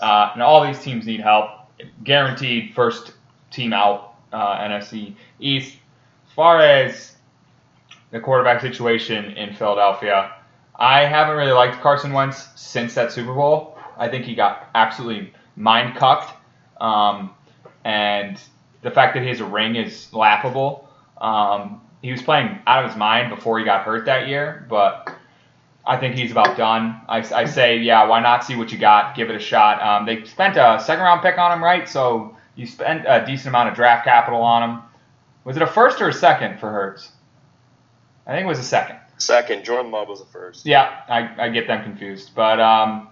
Uh, 0.00 0.30
and 0.32 0.42
all 0.42 0.64
these 0.64 0.80
teams 0.80 1.06
need 1.06 1.20
help. 1.20 1.50
Guaranteed 2.04 2.74
first 2.74 3.12
team 3.50 3.72
out, 3.72 4.07
uh, 4.32 4.58
NFC 4.58 5.14
East. 5.40 5.76
As 6.26 6.32
far 6.34 6.60
as 6.60 7.16
the 8.10 8.20
quarterback 8.20 8.60
situation 8.60 9.32
in 9.32 9.54
Philadelphia, 9.54 10.34
I 10.76 11.04
haven't 11.04 11.36
really 11.36 11.52
liked 11.52 11.80
Carson 11.80 12.12
Wentz 12.12 12.48
since 12.56 12.94
that 12.94 13.12
Super 13.12 13.34
Bowl. 13.34 13.76
I 13.96 14.08
think 14.08 14.24
he 14.24 14.34
got 14.34 14.70
absolutely 14.74 15.32
mind 15.56 15.96
cucked. 15.96 16.32
Um, 16.80 17.34
and 17.84 18.40
the 18.82 18.90
fact 18.90 19.14
that 19.14 19.22
he 19.22 19.28
has 19.28 19.40
a 19.40 19.44
ring 19.44 19.76
is 19.76 20.12
laughable. 20.12 20.88
Um, 21.20 21.80
he 22.00 22.12
was 22.12 22.22
playing 22.22 22.58
out 22.66 22.84
of 22.84 22.90
his 22.90 22.98
mind 22.98 23.34
before 23.34 23.58
he 23.58 23.64
got 23.64 23.84
hurt 23.84 24.04
that 24.06 24.28
year, 24.28 24.66
but 24.68 25.12
I 25.84 25.96
think 25.96 26.14
he's 26.14 26.30
about 26.30 26.56
done. 26.56 27.00
I, 27.08 27.18
I 27.34 27.44
say, 27.46 27.78
yeah, 27.78 28.06
why 28.06 28.20
not 28.20 28.44
see 28.44 28.54
what 28.54 28.70
you 28.70 28.78
got? 28.78 29.16
Give 29.16 29.30
it 29.30 29.36
a 29.36 29.40
shot. 29.40 29.82
Um, 29.82 30.06
they 30.06 30.24
spent 30.24 30.56
a 30.56 30.80
second 30.84 31.02
round 31.02 31.22
pick 31.22 31.38
on 31.38 31.50
him, 31.50 31.64
right? 31.64 31.88
So 31.88 32.36
you 32.58 32.66
spent 32.66 33.04
a 33.06 33.24
decent 33.24 33.48
amount 33.48 33.68
of 33.68 33.76
draft 33.76 34.04
capital 34.04 34.42
on 34.42 34.68
him. 34.68 34.82
Was 35.44 35.56
it 35.56 35.62
a 35.62 35.66
first 35.66 36.02
or 36.02 36.08
a 36.08 36.12
second 36.12 36.58
for 36.58 36.68
Hurts? 36.68 37.12
I 38.26 38.32
think 38.32 38.44
it 38.44 38.48
was 38.48 38.58
a 38.58 38.64
second. 38.64 38.98
Second, 39.16 39.64
Jordan 39.64 39.92
Love 39.92 40.08
was 40.08 40.18
the 40.18 40.26
first. 40.26 40.66
Yeah, 40.66 41.02
I, 41.08 41.46
I 41.46 41.48
get 41.50 41.68
them 41.68 41.84
confused, 41.84 42.32
but 42.34 42.58
um, 42.58 43.08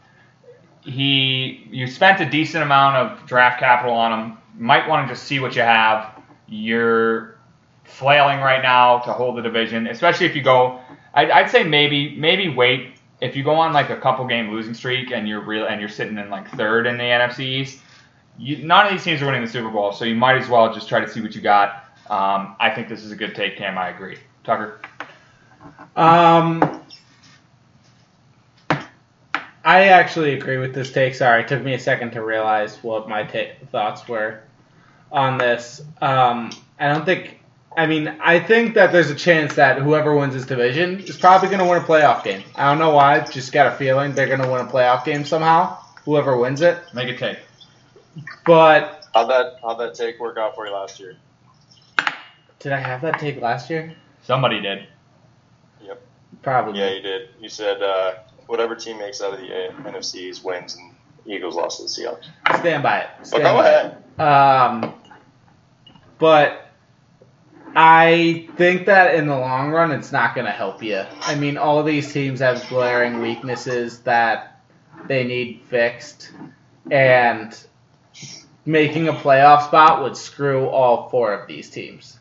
he 0.83 1.69
you 1.71 1.87
spent 1.87 2.21
a 2.21 2.29
decent 2.29 2.65
amount 2.65 2.97
of 2.97 3.26
draft 3.26 3.61
capital 3.61 3.95
on 3.95 4.12
him. 4.12 4.38
Might 4.59 4.88
want 4.88 5.07
to 5.07 5.15
just 5.15 5.25
see 5.25 5.38
what 5.38 5.55
you 5.55 5.62
have. 5.62 6.21
You're 6.49 7.38
flailing 7.85 8.41
right 8.41 8.62
now 8.62 8.99
to 8.99 9.12
hold 9.12 9.38
the 9.38 9.43
division, 9.43 9.87
especially 9.87 10.26
if 10.26 10.35
you 10.35 10.43
go. 10.43 10.81
I'd, 11.15 11.31
I'd 11.31 11.50
say 11.50 11.62
maybe 11.62 12.17
maybe 12.17 12.49
wait 12.49 12.99
if 13.21 13.37
you 13.37 13.45
go 13.45 13.55
on 13.55 13.73
like 13.73 13.91
a 13.91 13.97
couple 13.97 14.26
game 14.26 14.50
losing 14.50 14.75
streak 14.75 15.12
and 15.12 15.29
you're 15.29 15.41
real 15.41 15.67
and 15.67 15.81
you're 15.81 15.88
sitting 15.88 16.19
in 16.19 16.31
like 16.31 16.50
third 16.50 16.87
in 16.88 16.97
the 16.99 17.05
NFC 17.05 17.41
East. 17.41 17.81
You, 18.38 18.64
none 18.66 18.87
of 18.87 18.93
these 18.93 19.05
teams 19.05 19.23
are 19.23 19.26
winning 19.26 19.43
the 19.43 19.49
Super 19.50 19.71
Bowl, 19.71 19.93
so 19.93 20.05
you 20.05 20.14
might 20.14 20.37
as 20.37 20.49
well 20.49 20.73
just 20.73 20.88
try 20.88 21.00
to 21.00 21.09
see 21.09 21.21
what 21.21 21.35
you 21.35 21.40
got. 21.40 21.85
Um, 22.09 22.57
I 22.61 22.71
think 22.75 22.88
this 22.88 23.02
is 23.02 23.11
a 23.12 23.16
good 23.16 23.35
take, 23.35 23.57
Cam. 23.57 23.78
I 23.78 23.88
agree. 23.88 24.19
Tucker. 24.45 24.81
Um, 25.97 26.83
I 29.64 29.88
actually 29.88 30.35
agree 30.35 30.59
with 30.59 30.75
this 30.75 30.93
take. 30.93 31.14
Sorry, 31.14 31.43
it 31.43 31.49
took 31.49 31.62
me 31.62 31.75
a 31.75 31.78
second 31.78 32.12
to 32.12 32.23
realize 32.23 32.76
what 32.85 33.09
my 33.09 33.25
ta- 33.25 33.55
thoughts 33.73 34.07
were 34.07 34.40
on 35.11 35.38
this. 35.38 35.83
Um, 36.00 36.50
I 36.78 36.93
don't 36.93 37.05
think. 37.05 37.40
I 37.76 37.87
mean, 37.87 38.09
I 38.21 38.38
think 38.38 38.75
that 38.75 38.93
there's 38.93 39.11
a 39.11 39.14
chance 39.14 39.57
that 39.57 39.83
whoever 39.83 40.16
wins 40.16 40.35
this 40.35 40.47
division 40.47 41.00
is 41.00 41.16
probably 41.16 41.49
going 41.49 41.59
to 41.59 41.66
win 41.66 41.83
a 41.83 41.85
playoff 41.85 42.23
game. 42.25 42.43
I 42.55 42.71
don't 42.71 42.78
know 42.78 42.90
why. 42.95 43.21
Just 43.21 43.52
got 43.52 43.66
a 43.66 43.76
feeling 43.76 44.12
they're 44.14 44.28
going 44.28 44.40
to 44.40 44.50
win 44.50 44.61
a 44.62 44.71
playoff 44.71 45.05
game 45.05 45.25
somehow. 45.25 45.76
Whoever 46.05 46.38
wins 46.38 46.62
it, 46.62 46.78
Make 46.95 47.09
a 47.09 47.16
take. 47.19 47.38
But 48.44 49.08
How'd 49.14 49.30
that 49.30 49.56
how'd 49.62 49.80
that 49.80 49.94
take 49.94 50.20
work 50.20 50.37
out 50.37 50.54
for 50.54 50.66
you 50.66 50.73
last 50.75 51.00
year? 51.00 51.16
did 52.58 52.73
I 52.73 52.78
have 52.80 53.00
that 53.02 53.18
take 53.18 53.40
last 53.40 53.70
year? 53.70 53.94
Somebody 54.25 54.61
did. 54.61 54.87
Yep. 55.82 56.02
Probably. 56.42 56.80
Yeah, 56.80 56.90
you 56.90 57.00
did. 57.00 57.28
You 57.40 57.49
said 57.49 57.82
uh, 57.82 58.14
whatever 58.46 58.75
team 58.75 58.99
makes 58.99 59.23
out 59.23 59.32
of 59.35 59.40
the 59.40 59.46
NFCs 59.46 60.42
wins, 60.44 60.76
and 60.76 60.92
Eagles 61.26 61.54
lost 61.54 61.78
to 61.78 61.82
the 61.85 61.88
Seahawks. 61.88 62.26
Stand 62.58 62.82
by 62.82 63.00
it. 63.00 63.11
But 63.18 63.26
Stand 63.26 63.42
go 63.44 63.54
by 63.54 63.68
it. 63.70 63.94
ahead. 64.18 64.20
Um, 64.20 64.94
but 66.18 66.66
I 67.75 68.49
think 68.56 68.87
that 68.87 69.14
in 69.14 69.26
the 69.26 69.37
long 69.38 69.70
run, 69.70 69.92
it's 69.92 70.12
not 70.12 70.35
going 70.35 70.46
to 70.46 70.52
help 70.52 70.82
you. 70.82 71.02
I 71.23 71.35
mean, 71.37 71.56
all 71.56 71.78
of 71.78 71.87
these 71.87 72.12
teams 72.12 72.40
have 72.40 72.66
glaring 72.68 73.20
weaknesses 73.20 74.00
that 74.00 74.61
they 75.06 75.25
need 75.25 75.62
fixed, 75.68 76.32
and 76.90 77.56
making 78.66 79.08
a 79.08 79.12
playoff 79.12 79.66
spot 79.66 80.02
would 80.02 80.16
screw 80.16 80.66
all 80.66 81.08
four 81.08 81.32
of 81.32 81.46
these 81.49 81.70
teams. 81.70 82.18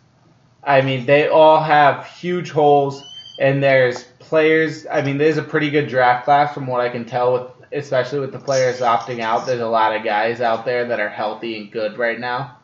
I 0.63 0.81
mean, 0.81 1.05
they 1.05 1.27
all 1.27 1.61
have 1.61 2.07
huge 2.07 2.51
holes, 2.51 3.03
and 3.39 3.61
there's 3.61 4.03
players. 4.19 4.87
I 4.89 5.01
mean, 5.01 5.17
there's 5.17 5.37
a 5.37 5.43
pretty 5.43 5.69
good 5.69 5.89
draft 5.89 6.25
class 6.25 6.53
from 6.53 6.67
what 6.67 6.81
I 6.81 6.89
can 6.89 7.05
tell 7.05 7.33
with 7.33 7.55
especially 7.75 8.19
with 8.19 8.31
the 8.31 8.39
players 8.39 8.79
opting 8.79 9.19
out, 9.19 9.45
there's 9.45 9.61
a 9.61 9.67
lot 9.67 9.95
of 9.95 10.03
guys 10.03 10.41
out 10.41 10.65
there 10.65 10.85
that 10.85 10.99
are 10.99 11.09
healthy 11.09 11.57
and 11.57 11.71
good 11.71 11.97
right 11.97 12.19
now. 12.19 12.57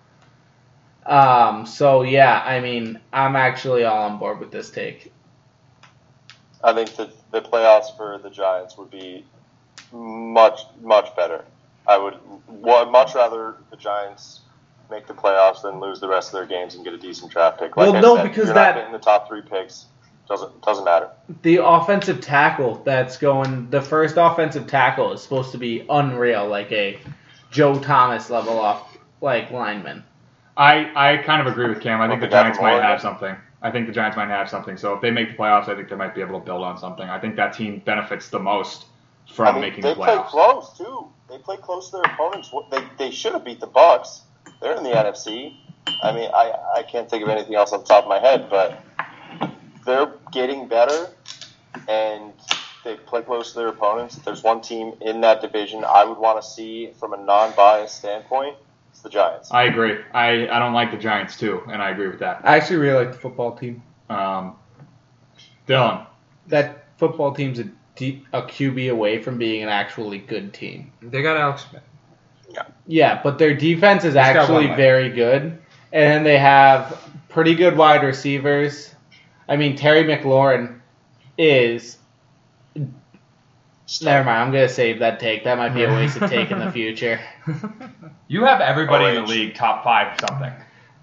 Um, 1.06 1.66
so 1.66 2.04
yeah, 2.04 2.42
I 2.46 2.60
mean, 2.60 3.00
I'm 3.12 3.36
actually 3.36 3.84
all 3.84 4.10
on 4.10 4.20
board 4.20 4.40
with 4.40 4.52
this 4.52 4.70
take. 4.70 5.12
I 6.64 6.74
think 6.74 6.96
that 6.96 7.12
the 7.32 7.42
playoffs 7.42 7.96
for 7.98 8.20
the 8.20 8.30
Giants 8.30 8.78
would 8.78 8.92
be 8.92 9.26
much 9.92 10.62
much 10.82 11.16
better. 11.16 11.44
I 11.92 11.98
would 11.98 12.16
wa- 12.48 12.86
much 12.86 13.16
rather 13.16 13.56
the 13.70 13.76
Giants 13.78 14.42
make 14.90 15.08
the 15.08 15.14
playoffs 15.14 15.62
than 15.62 15.80
lose 15.80 16.00
the 16.00 16.08
rest 16.08 16.30
of 16.30 16.34
their 16.34 16.46
games 16.46 16.76
and 16.76 16.84
get 16.84 16.94
a 16.94 16.98
decent 16.98 17.32
draft 17.32 17.60
pick. 17.60 17.76
Like 17.76 17.88
Well, 17.88 17.96
I 17.96 18.00
no, 18.02 18.16
said, 18.16 18.24
because 18.24 18.46
you're 18.46 18.54
that- 18.54 18.76
not 18.76 18.82
getting 18.82 18.94
the 18.94 19.00
top 19.00 19.28
three 19.28 19.42
picks. 19.42 19.88
Doesn't 20.30 20.62
doesn't 20.62 20.86
matter. 20.86 21.10
The 21.42 21.58
offensive 21.58 22.22
tackle 22.22 22.76
that's 22.86 23.18
going, 23.18 23.70
the 23.70 23.82
first 23.82 24.16
offensive 24.18 24.66
tackle 24.66 25.12
is 25.12 25.22
supposed 25.22 25.52
to 25.52 25.58
be 25.58 25.86
unreal, 25.90 26.48
like 26.48 26.72
a 26.72 27.00
Joe 27.50 27.78
Thomas 27.78 28.30
level 28.30 28.58
off 28.58 28.98
like 29.20 29.52
lineman. 29.52 30.06
I, 30.56 30.90
I 30.96 31.18
kind 31.18 31.46
of 31.46 31.48
agree 31.52 31.68
with 31.68 31.82
Cam. 31.82 32.00
I 32.00 32.08
think 32.08 32.22
the 32.22 32.28
Giants 32.28 32.62
might 32.62 32.82
have 32.82 33.02
something. 33.02 33.36
I 33.62 33.72
think 33.72 33.88
the 33.88 33.94
Giants 33.94 34.16
might 34.16 34.30
have 34.30 34.50
something. 34.50 34.78
So 34.78 34.94
if 34.94 35.02
they 35.02 35.12
make 35.12 35.32
the 35.32 35.36
playoffs, 35.38 35.68
I 35.68 35.76
think 35.76 35.90
they 35.90 35.96
might 35.98 36.16
be 36.16 36.22
able 36.22 36.40
to 36.40 36.46
build 36.46 36.64
on 36.64 36.78
something. 36.78 37.10
I 37.10 37.20
think 37.20 37.36
that 37.36 37.52
team 37.54 37.82
benefits 37.84 38.30
the 38.30 38.40
most 38.40 38.86
from 39.34 39.48
I 39.48 39.52
mean, 39.54 39.62
making 39.62 39.82
they 39.82 39.90
the 39.90 39.96
play 39.96 40.18
close 40.28 40.78
too. 40.78 41.08
They 41.30 41.38
play 41.38 41.58
close 41.58 41.90
to 41.92 41.98
their 41.98 42.14
opponents. 42.14 42.52
They 42.72 42.84
they 42.98 43.12
should 43.12 43.34
have 43.34 43.46
beat 43.46 43.60
the 43.60 43.68
Bucks. 43.68 44.22
They're 44.62 44.76
in 44.76 44.84
the 44.84 44.90
NFC. 44.90 45.56
I 46.04 46.12
mean, 46.12 46.30
I 46.34 46.54
I 46.78 46.84
can't 46.84 47.10
think 47.10 47.24
of 47.24 47.30
anything 47.30 47.56
else 47.56 47.74
on 47.74 47.82
the 47.82 47.86
top 47.86 48.04
of 48.04 48.10
my 48.10 48.20
head, 48.20 48.50
but 48.50 48.84
they're 49.86 50.14
getting 50.32 50.68
better, 50.68 51.10
and 51.88 52.34
they 52.84 52.96
play 52.96 53.22
close 53.22 53.54
to 53.54 53.60
their 53.60 53.68
opponents. 53.70 54.18
If 54.18 54.26
there's 54.26 54.44
one 54.44 54.62
team 54.62 54.94
in 55.02 55.22
that 55.22 55.42
division 55.42 55.84
I 55.84 56.04
would 56.04 56.18
want 56.18 56.42
to 56.42 56.48
see 56.48 56.92
from 57.00 57.14
a 57.14 57.18
non-biased 57.18 57.96
standpoint, 57.98 58.56
it's 58.92 59.02
the 59.02 59.10
Giants. 59.10 59.52
I 59.52 59.64
agree. 59.64 59.98
I, 60.14 60.48
I 60.48 60.60
don't 60.60 60.74
like 60.74 60.92
the 60.92 60.98
Giants 60.98 61.38
too, 61.38 61.62
and 61.70 61.82
I 61.82 61.92
agree 61.92 62.08
with 62.08 62.20
that. 62.20 62.42
I 62.44 62.58
actually 62.58 62.78
really 62.78 63.06
like 63.06 63.14
the 63.14 63.20
football 63.20 63.56
team. 63.56 63.84
Um, 64.10 64.56
Dylan, 65.68 66.06
That 66.48 66.86
football 66.98 67.34
team's 67.34 67.60
a, 67.60 67.70
D, 67.96 68.24
a 68.34 68.42
QB 68.42 68.92
away 68.92 69.22
from 69.22 69.38
being 69.38 69.64
an 69.64 69.70
actually 69.70 70.20
good 70.20 70.54
team. 70.54 70.92
They 71.02 71.22
got 71.22 71.38
Alex 71.38 71.66
Smith. 71.70 71.84
Yeah, 72.50 72.64
yeah 72.88 73.22
but 73.22 73.38
their 73.38 73.54
defense 73.54 74.04
is 74.04 74.14
got 74.14 74.36
actually 74.36 74.68
very 74.68 75.10
good, 75.10 75.44
and 75.44 75.62
then 75.92 76.24
they 76.24 76.38
have 76.38 77.10
pretty 77.30 77.56
good 77.56 77.78
wide 77.78 78.04
receivers. 78.04 78.94
I 79.48 79.58
mean, 79.58 79.76
Terry 79.76 80.04
McLaurin 80.04 80.80
is. 81.38 81.98
Never 84.02 84.24
mind. 84.24 84.38
I'm 84.38 84.52
gonna 84.54 84.70
save 84.70 85.00
that 85.00 85.20
take. 85.20 85.44
That 85.44 85.58
might 85.58 85.74
be 85.74 85.84
a 85.84 85.90
wasted 85.94 86.30
take 86.30 86.50
in 86.52 86.60
the 86.60 86.72
future. 86.72 87.20
you 88.30 88.46
have 88.46 88.62
everybody 88.62 89.18
in 89.18 89.24
the 89.24 89.30
league 89.30 89.54
top 89.54 89.84
five 89.84 90.18
something. 90.20 90.54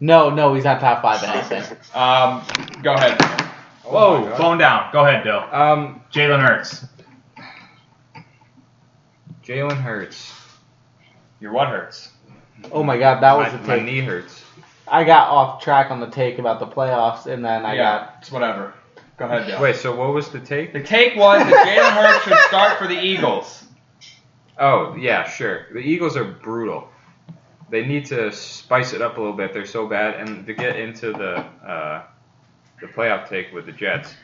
No, 0.00 0.30
no, 0.30 0.54
he's 0.54 0.64
not 0.64 0.80
top 0.80 1.02
five 1.02 1.23
anything. 1.23 1.76
Um, 1.95 2.42
go 2.83 2.95
ahead. 2.95 3.48
Oh 3.90 4.23
Whoa, 4.23 4.37
phone 4.37 4.59
down. 4.59 4.92
Go 4.92 5.04
ahead, 5.04 5.25
Dill. 5.25 5.38
Um, 5.50 6.02
Jalen 6.12 6.40
Hurts. 6.40 6.85
Jalen 9.42 9.80
Hurts. 9.80 10.33
Your 11.40 11.52
what 11.52 11.68
hurts? 11.68 12.11
Oh 12.73 12.83
my 12.83 12.99
god, 12.99 13.23
that 13.23 13.37
was 13.37 13.52
my, 13.52 13.59
the 13.59 13.68
my 13.68 13.80
knee 13.80 14.00
hurts. 14.00 14.45
I 14.87 15.04
got 15.04 15.28
off 15.28 15.62
track 15.62 15.90
on 15.90 16.00
the 16.00 16.11
take 16.11 16.38
about 16.38 16.59
the 16.59 16.66
playoffs, 16.66 17.26
and 17.26 17.45
then 17.45 17.64
I 17.64 17.76
got 17.76 18.16
it's 18.21 18.33
whatever. 18.33 18.75
Go 19.16 19.26
ahead, 19.26 19.47
Dill. 19.47 19.61
Wait, 19.61 19.76
so 19.76 19.95
what 19.95 20.12
was 20.12 20.28
the 20.30 20.40
take? 20.40 20.73
The 20.73 20.83
take 20.83 21.16
was 21.16 21.40
that 21.40 21.66
Jalen 21.66 21.90
Hurts 21.90 22.25
should 22.25 22.38
start 22.49 22.78
for 22.78 22.87
the 22.87 23.00
Eagles. 23.00 23.64
Oh, 24.59 24.97
yeah, 24.97 25.28
sure. 25.28 25.66
The 25.73 25.78
Eagles 25.78 26.16
are 26.16 26.25
brutal. 26.25 26.88
They 27.71 27.85
need 27.85 28.07
to 28.07 28.33
spice 28.33 28.92
it 28.92 29.02
up 29.02 29.18
a 29.18 29.21
little 29.21 29.37
bit. 29.37 29.52
They're 29.52 29.66
so 29.66 29.87
bad, 29.87 30.14
and 30.14 30.47
to 30.47 30.54
get 30.54 30.76
into 30.76 31.12
the 31.12 31.45
uh, 31.66 32.02
the 32.80 32.87
playoff 32.87 33.28
take 33.28 33.52
with 33.52 33.66
the 33.66 33.73
Jets, 33.73 34.14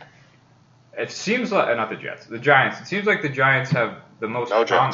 it 0.96 1.10
seems 1.10 1.52
like 1.52 1.68
uh, 1.68 1.74
not 1.74 1.90
the 1.90 1.96
Jets, 1.96 2.26
the 2.26 2.38
Giants. 2.38 2.80
It 2.80 2.86
seems 2.86 3.06
like 3.06 3.22
the 3.22 3.28
Giants 3.28 3.70
have 3.70 3.98
the 4.20 4.28
most 4.28 4.50
No 4.50 4.64
prom- 4.64 4.92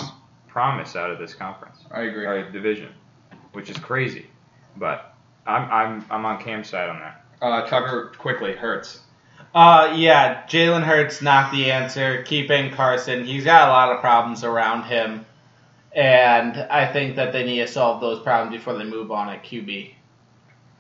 promise 0.49 0.97
out 0.97 1.11
of 1.11 1.19
this 1.19 1.35
conference 1.35 1.79
I 1.91 2.03
agree. 2.03 2.25
or 2.27 2.51
division, 2.51 2.93
which 3.53 3.71
is 3.71 3.77
crazy. 3.79 4.27
But 4.77 5.15
I'm 5.47 5.71
I'm 5.71 6.07
I'm 6.11 6.25
on 6.25 6.43
Cam's 6.43 6.69
side 6.69 6.89
on 6.89 6.99
that. 7.01 7.25
Uh, 7.43 7.67
Tucker, 7.67 8.13
quickly, 8.19 8.53
Hurts. 8.55 9.01
Uh, 9.55 9.95
yeah, 9.97 10.47
Jalen 10.47 10.83
Hurts 10.83 11.23
not 11.23 11.51
the 11.53 11.73
answer. 11.73 12.23
Keeping 12.23 12.71
Carson, 12.73 13.25
he's 13.25 13.45
got 13.45 13.69
a 13.69 13.73
lot 13.73 13.91
of 13.93 14.01
problems 14.01 14.45
around 14.45 14.85
him, 14.85 15.27
and 15.93 16.57
I 16.57 16.87
think 16.93 17.17
that 17.17 17.33
they 17.33 17.45
need 17.45 17.59
to 17.59 17.67
solve 17.67 18.01
those 18.01 18.23
problems 18.23 18.57
before 18.57 18.75
they 18.79 18.85
move 18.85 19.11
on 19.11 19.29
at 19.29 19.43
QB. 19.43 19.95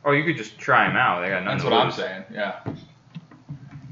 Oh, 0.04 0.12
you 0.12 0.24
could 0.24 0.36
just 0.36 0.58
try 0.58 0.88
him 0.88 0.96
out. 0.96 1.20
They 1.20 1.28
got 1.28 1.44
nothing 1.44 1.58
That's 1.58 1.64
to 1.64 1.70
what 1.70 1.86
I'm 1.86 1.92
saying. 1.92 2.24
Yeah. 2.32 2.60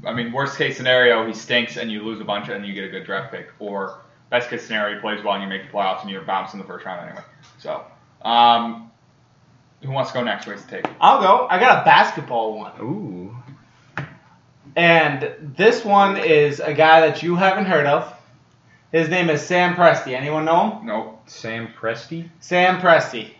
I 0.05 0.13
mean, 0.13 0.31
worst 0.31 0.57
case 0.57 0.77
scenario, 0.77 1.25
he 1.27 1.33
stinks 1.33 1.77
and 1.77 1.91
you 1.91 2.01
lose 2.03 2.19
a 2.21 2.23
bunch 2.23 2.49
and 2.49 2.65
you 2.65 2.73
get 2.73 2.83
a 2.85 2.89
good 2.89 3.05
draft 3.05 3.31
pick. 3.31 3.49
Or 3.59 4.01
best 4.29 4.49
case 4.49 4.65
scenario, 4.65 4.95
he 4.95 5.01
plays 5.01 5.23
well 5.23 5.35
and 5.35 5.43
you 5.43 5.49
make 5.49 5.67
the 5.67 5.71
playoffs 5.71 6.01
and 6.01 6.09
you're 6.09 6.23
bounced 6.23 6.53
in 6.53 6.59
the 6.59 6.65
first 6.65 6.85
round 6.85 7.07
anyway. 7.07 7.23
So, 7.57 7.83
um, 8.23 8.91
who 9.83 9.91
wants 9.91 10.11
to 10.11 10.17
go 10.17 10.23
next? 10.23 10.47
Where's 10.47 10.63
the 10.63 10.71
take? 10.71 10.85
I'll 10.99 11.21
go. 11.21 11.47
I 11.49 11.59
got 11.59 11.81
a 11.81 11.85
basketball 11.85 12.57
one, 12.57 12.71
Ooh. 12.81 13.35
and 14.75 15.33
this 15.55 15.85
one 15.85 16.17
is 16.17 16.59
a 16.59 16.73
guy 16.73 17.01
that 17.01 17.21
you 17.23 17.35
haven't 17.35 17.65
heard 17.65 17.85
of. 17.85 18.13
His 18.91 19.07
name 19.07 19.29
is 19.29 19.41
Sam 19.41 19.75
Presti. 19.75 20.13
Anyone 20.15 20.45
know 20.45 20.71
him? 20.71 20.87
Nope. 20.87 21.21
Sam 21.27 21.69
Presti. 21.79 22.29
Sam 22.39 22.81
Presti. 22.81 23.33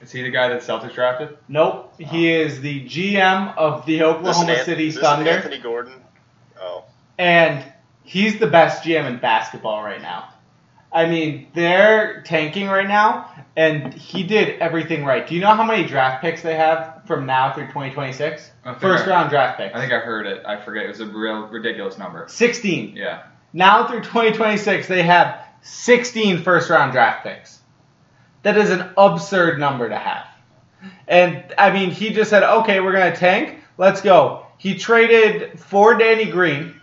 Is 0.00 0.12
he 0.12 0.22
the 0.22 0.30
guy 0.30 0.48
that 0.48 0.62
Celtics 0.62 0.94
drafted? 0.94 1.36
Nope. 1.48 1.94
He 1.98 2.32
oh. 2.32 2.40
is 2.40 2.60
the 2.60 2.84
GM 2.86 3.56
of 3.56 3.84
the 3.84 3.98
This 3.98 4.02
an 4.02 4.14
Oklahoma 4.14 4.52
An- 4.52 4.64
City 4.64 4.86
this 4.86 4.96
an 4.96 5.02
Thunder. 5.02 5.30
Anthony 5.30 5.58
Gordon. 5.58 5.94
Oh, 6.60 6.84
and 7.18 7.64
he's 8.04 8.38
the 8.38 8.46
best 8.46 8.82
GM 8.82 9.06
in 9.06 9.18
basketball 9.18 9.82
right 9.82 10.00
now. 10.00 10.28
I 10.92 11.06
mean, 11.06 11.46
they're 11.54 12.22
tanking 12.22 12.66
right 12.66 12.88
now, 12.88 13.30
and 13.56 13.94
he 13.94 14.24
did 14.24 14.58
everything 14.58 15.04
right. 15.04 15.24
Do 15.24 15.36
you 15.36 15.40
know 15.40 15.54
how 15.54 15.62
many 15.62 15.86
draft 15.86 16.20
picks 16.20 16.42
they 16.42 16.56
have 16.56 17.02
from 17.06 17.26
now 17.26 17.52
through 17.52 17.66
2026? 17.66 18.50
First 18.80 19.06
I- 19.06 19.10
round 19.10 19.30
draft 19.30 19.58
picks. 19.58 19.74
I 19.74 19.80
think 19.80 19.92
I 19.92 20.00
heard 20.00 20.26
it. 20.26 20.44
I 20.44 20.56
forget. 20.56 20.86
It 20.86 20.88
was 20.88 21.00
a 21.00 21.06
real 21.06 21.46
ridiculous 21.46 21.96
number. 21.96 22.26
16. 22.28 22.96
Yeah. 22.96 23.22
Now 23.52 23.86
through 23.86 24.00
2026, 24.00 24.88
they 24.88 25.02
have 25.02 25.44
16 25.62 26.42
first 26.42 26.70
round 26.70 26.92
draft 26.92 27.24
picks. 27.24 27.59
That 28.42 28.56
is 28.56 28.70
an 28.70 28.90
absurd 28.96 29.58
number 29.58 29.88
to 29.88 29.96
have. 29.96 30.26
And 31.06 31.44
I 31.58 31.72
mean, 31.72 31.90
he 31.90 32.10
just 32.10 32.30
said, 32.30 32.42
okay, 32.42 32.80
we're 32.80 32.92
going 32.92 33.12
to 33.12 33.18
tank. 33.18 33.58
Let's 33.76 34.00
go. 34.00 34.46
He 34.58 34.76
traded 34.76 35.58
for 35.58 35.94
Danny 35.94 36.26
Green 36.30 36.80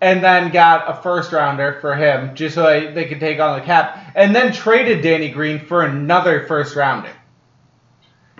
and 0.00 0.22
then 0.22 0.52
got 0.52 0.88
a 0.90 1.02
first 1.02 1.32
rounder 1.32 1.78
for 1.80 1.94
him 1.94 2.34
just 2.34 2.54
so 2.54 2.64
they, 2.64 2.92
they 2.92 3.04
could 3.06 3.20
take 3.20 3.40
on 3.40 3.58
the 3.58 3.64
cap. 3.64 4.12
And 4.14 4.34
then 4.34 4.52
traded 4.52 5.02
Danny 5.02 5.30
Green 5.30 5.58
for 5.58 5.84
another 5.84 6.46
first 6.46 6.76
rounder. 6.76 7.10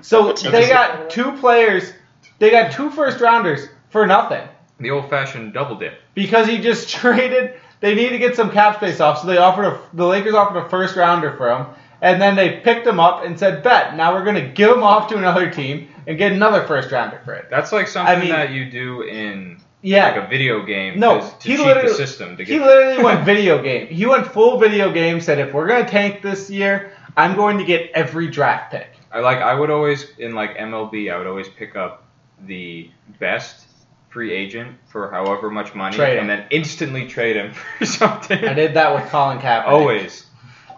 So 0.03 0.33
they 0.35 0.69
got 0.69 1.11
two 1.11 1.33
players, 1.39 1.93
they 2.39 2.51
got 2.51 2.73
two 2.73 2.91
first 2.91 3.21
rounders 3.21 3.69
for 3.89 4.07
nothing 4.07 4.47
The 4.79 4.91
old-fashioned 4.91 5.53
double 5.55 5.77
dip. 5.77 5.95
because 6.15 6.47
he 6.47 6.59
just 6.59 6.89
traded. 6.95 7.55
They 7.81 7.95
need 7.95 8.11
to 8.11 8.19
get 8.19 8.37
some 8.37 8.51
cap 8.51 8.77
space 8.77 9.01
off, 9.01 9.21
so 9.21 9.27
they 9.27 9.37
offered 9.37 9.67
a, 9.67 9.81
the 9.93 10.07
Lakers 10.07 10.35
offered 10.35 10.59
a 10.59 10.69
first 10.69 10.97
rounder 10.97 11.37
for 11.37 11.51
him, 11.51 11.67
and 12.03 12.21
then 12.21 12.37
they 12.37 12.61
picked 12.61 12.87
him 12.87 13.01
up 13.01 13.25
and 13.25 13.39
said, 13.39 13.63
"Bet 13.63 13.97
now 13.97 14.15
we're 14.15 14.25
going 14.25 14.37
to 14.37 14.49
give 14.53 14.71
him 14.71 14.83
off 14.83 15.09
to 15.09 15.17
another 15.17 15.51
team 15.51 15.89
and 16.07 16.19
get 16.19 16.33
another 16.33 16.67
first 16.67 16.91
rounder 16.93 17.21
for 17.25 17.35
it." 17.35 17.47
That's 17.51 17.73
like 17.73 17.89
something 17.89 18.17
I 18.17 18.21
mean- 18.21 18.29
that 18.31 18.51
you 18.51 18.71
do 18.71 19.03
in 19.03 19.59
Yeah, 19.83 20.11
like 20.13 20.25
a 20.25 20.29
video 20.29 20.65
game 20.65 20.99
No, 20.99 21.21
to, 21.21 21.27
he 21.49 21.57
cheat 21.57 21.65
literally- 21.67 21.89
the 21.89 21.95
system 21.95 22.37
to 22.37 22.45
he 22.45 22.59
literally 22.59 23.03
went 23.03 23.25
video 23.35 23.63
game. 23.63 23.87
He 23.89 24.07
went 24.07 24.27
full 24.27 24.59
video 24.59 24.93
game. 24.93 25.21
Said, 25.21 25.39
"If 25.39 25.53
we're 25.55 25.67
going 25.69 25.85
to 25.85 25.91
tank 25.91 26.23
this 26.23 26.51
year, 26.51 26.91
I'm 27.17 27.37
going 27.37 27.59
to 27.59 27.65
get 27.65 27.91
every 27.95 28.29
draft 28.29 28.73
pick." 28.73 28.89
I 29.13 29.21
like 29.21 29.39
I 29.39 29.55
would 29.55 29.71
always 29.71 30.11
in 30.19 30.35
like 30.35 30.57
MLB 30.59 31.11
I 31.13 31.17
would 31.17 31.27
always 31.27 31.49
pick 31.49 31.77
up 31.77 32.05
the 32.47 32.91
best 33.19 33.65
free 34.11 34.33
agent 34.33 34.77
for 34.89 35.11
however 35.11 35.51
much 35.51 35.75
money 35.75 35.95
Trade 35.97 36.15
him. 36.19 36.21
and 36.23 36.31
then 36.31 36.47
instantly 36.51 37.07
trade 37.07 37.37
him 37.37 37.53
for 37.79 37.87
something. 37.87 38.45
I 38.45 38.53
did 38.55 38.75
that 38.75 38.95
with 38.95 39.05
Colin 39.11 39.39
Kaepernick 39.39 39.67
always. 39.69 40.27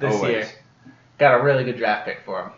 this 0.00 0.14
always. 0.14 0.31
year. 0.33 0.48
Got 1.18 1.40
a 1.40 1.42
really 1.42 1.64
good 1.64 1.76
draft 1.76 2.07
pick 2.07 2.22
for 2.24 2.42
him. 2.42 2.52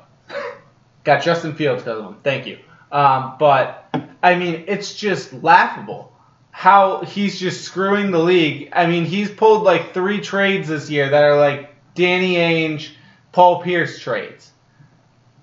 Got 1.04 1.22
Justin 1.22 1.54
Fields 1.54 1.82
because 1.82 1.98
of 1.98 2.06
him. 2.06 2.16
Thank 2.22 2.46
you. 2.46 2.58
Um, 2.92 3.36
but 3.38 3.88
I 4.22 4.36
mean, 4.36 4.64
it's 4.66 4.94
just 4.94 5.32
laughable 5.32 6.12
how 6.50 7.02
he's 7.02 7.40
just 7.40 7.62
screwing 7.62 8.10
the 8.10 8.18
league. 8.18 8.68
I 8.72 8.86
mean, 8.86 9.04
he's 9.04 9.30
pulled 9.30 9.62
like 9.62 9.94
three 9.94 10.20
trades 10.20 10.68
this 10.68 10.90
year 10.90 11.08
that 11.08 11.24
are 11.24 11.38
like 11.38 11.74
Danny 11.94 12.34
Ainge, 12.34 12.90
Paul 13.32 13.62
Pierce 13.62 13.98
trades. 13.98 14.50